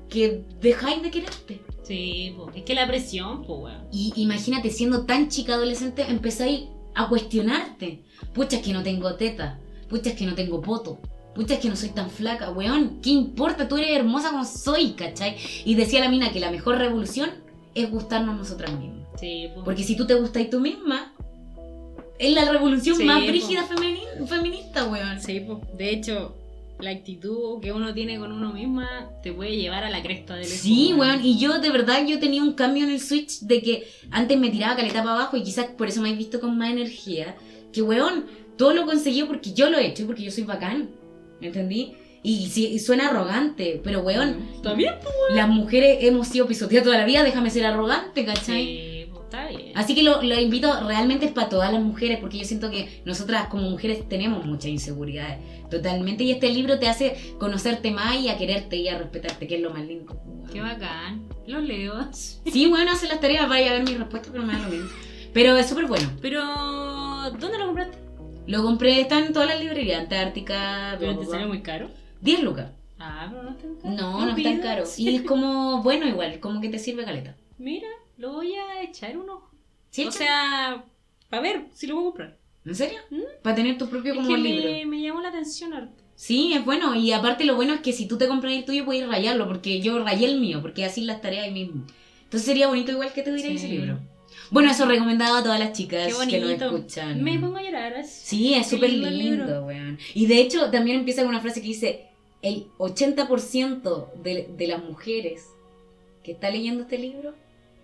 [0.09, 1.61] que dejáis de quererte.
[1.83, 2.51] Sí, po.
[2.55, 3.87] es que la presión, pues, weón.
[3.93, 6.65] Y imagínate, siendo tan chica adolescente, empezáis
[6.95, 8.03] a cuestionarte.
[8.35, 9.61] Pucha, es que no tengo teta.
[9.89, 10.99] Pucha, es que no tengo poto.
[11.37, 12.51] Pucha, es que no soy tan flaca.
[12.51, 13.69] Weón, ¿qué importa?
[13.69, 15.37] Tú eres hermosa como soy, ¿cachai?
[15.65, 17.31] Y decía la mina que la mejor revolución
[17.75, 19.07] es gustarnos nosotras mismas.
[19.21, 19.65] Sí, pues.
[19.65, 21.13] Porque si tú te gustas tú misma,
[22.19, 23.27] es la revolución Sí, más po.
[23.29, 25.21] brígida femeni- feminista, weón.
[25.21, 25.59] Sí, pues.
[25.77, 26.35] De hecho,
[26.81, 30.47] la actitud que uno tiene con uno misma te puede llevar a la cresta del
[30.47, 33.87] Sí, weón, y yo de verdad yo tenía un cambio en el switch de que
[34.11, 36.71] antes me tiraba caleta para abajo y quizás por eso me habéis visto con más
[36.71, 37.37] energía.
[37.73, 38.25] Que weón,
[38.57, 40.89] todo lo conseguí porque yo lo he hecho y porque yo soy bacán.
[41.41, 41.95] ¿Me entendí?
[42.23, 44.95] Y, sí, y suena arrogante, pero weón, ¿Está bien?
[45.33, 48.65] las mujeres hemos sido pisoteadas toda la vida, déjame ser arrogante, ¿cachai?
[48.65, 49.73] Sí, pues está bien.
[49.77, 53.01] Así que lo, lo invito, realmente es para todas las mujeres, porque yo siento que
[53.05, 55.39] nosotras como mujeres tenemos muchas inseguridades,
[55.71, 59.57] totalmente, y este libro te hace conocerte más y a quererte y a respetarte, que
[59.57, 60.21] es lo más lindo.
[60.53, 61.29] Qué bacán.
[61.47, 62.11] Lo leo.
[62.13, 64.89] Sí, bueno, hace las tareas, vaya a ver mi respuesta, pero me da lo mismo.
[65.33, 66.11] Pero es súper bueno.
[66.21, 66.43] Pero,
[67.39, 67.99] ¿dónde lo compraste?
[68.47, 71.47] Lo compré, está en todas las librerías, Antártica, Pero te bla.
[71.47, 71.91] muy caro.
[72.21, 72.71] 10 lucas.
[72.99, 73.95] Ah, pero no es tan caro.
[73.95, 74.85] No, no es tan caro.
[74.97, 77.37] Y es como, bueno, igual, como que te sirve caleta.
[77.59, 79.51] Mira, lo voy a echar un ojo.
[79.91, 80.05] ¿Sí?
[80.07, 80.85] O sea,
[81.29, 82.37] para ver si lo voy a comprar.
[82.65, 82.99] ¿En serio?
[83.11, 83.21] ¿Mm?
[83.43, 84.71] Para tener tu propio Es como que libro.
[84.71, 86.03] me, me llamó la atención harto.
[86.15, 86.95] Sí, es bueno.
[86.95, 89.81] Y aparte lo bueno es que si tú te compras el tuyo puedes rayarlo, porque
[89.81, 91.85] yo rayé el mío, porque así las tareas ahí mismo.
[92.25, 93.57] Entonces sería bonito igual que te diera Sí.
[93.57, 93.99] ese libro.
[94.51, 96.65] Bueno, eso recomendado a todas las chicas Qué que nos bonito.
[96.77, 97.23] escuchan.
[97.23, 97.95] Me pongo a llorar.
[97.95, 98.21] así.
[98.37, 99.99] Sí, es súper lindo weón.
[100.15, 102.07] Y de hecho también empieza con una frase que dice,
[102.43, 105.47] el 80% de, de las mujeres
[106.23, 107.35] que está leyendo este libro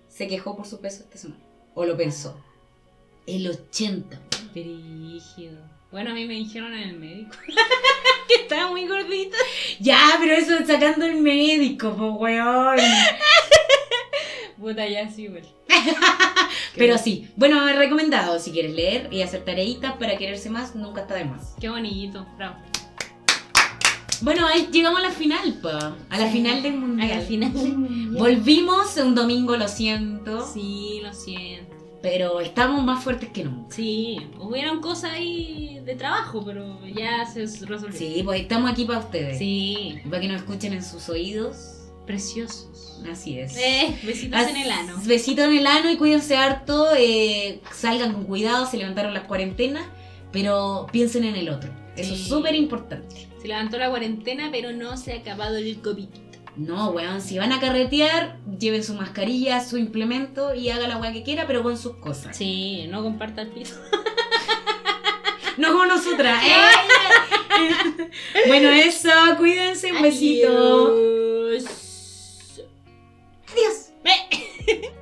[0.09, 1.40] se quejó por su peso esta semana.
[1.74, 2.39] O lo pensó.
[3.26, 4.20] El 80.
[4.52, 5.59] Brígido.
[5.90, 7.36] Bueno, a mí me dijeron en el médico
[8.28, 9.36] que estaba muy gordita.
[9.80, 12.76] Ya, pero eso es sacando el médico, po, weón.
[14.62, 15.43] Puta, ya sí, güey.
[16.76, 21.14] Pero sí, bueno, recomendado si quieres leer y hacer tareitas para quererse más, nunca está
[21.16, 21.56] de más.
[21.60, 22.59] Qué bonito, bravo.
[24.20, 25.97] Bueno, ahí llegamos a la final, pa.
[26.09, 27.10] A la Sí, final del mundial.
[27.10, 27.51] A la final.
[28.16, 30.47] Volvimos un domingo, lo siento.
[30.47, 31.74] Sí, lo siento.
[32.01, 33.74] Pero estamos más fuertes que nunca.
[33.74, 37.98] Sí, hubieron cosas ahí de trabajo, pero ya se resolvió.
[37.98, 39.39] Sí, pues estamos aquí para ustedes.
[39.39, 41.81] Sí, Para que nos escuchen en sus oídos.
[42.07, 43.01] Preciosos.
[43.11, 43.57] Así es.
[43.57, 44.95] Eh, besitos As- en el ano.
[45.05, 46.89] Besitos en el ano y cuídense harto.
[46.97, 49.85] eh, salgan con cuidado, se levantaron las cuarentenas.
[50.33, 51.70] Pero piensen en el otro.
[51.97, 52.23] Eso Sí.
[52.23, 53.29] es súper importante.
[53.43, 56.09] Se levantó la cuarentena, pero no se ha acabado el COVID.
[56.57, 61.12] No, weón, si van a carretear, lleven su mascarilla, su implemento y haga la weá
[61.12, 62.35] que quiera, pero con sus cosas.
[62.37, 63.74] Sí, no comparta el piso.
[65.59, 66.43] No como nosotras.
[66.47, 68.09] ¿eh?
[68.49, 70.97] bueno, eso, cuídense, un besito.
[73.53, 73.93] Adiós.
[74.03, 74.93] Bye.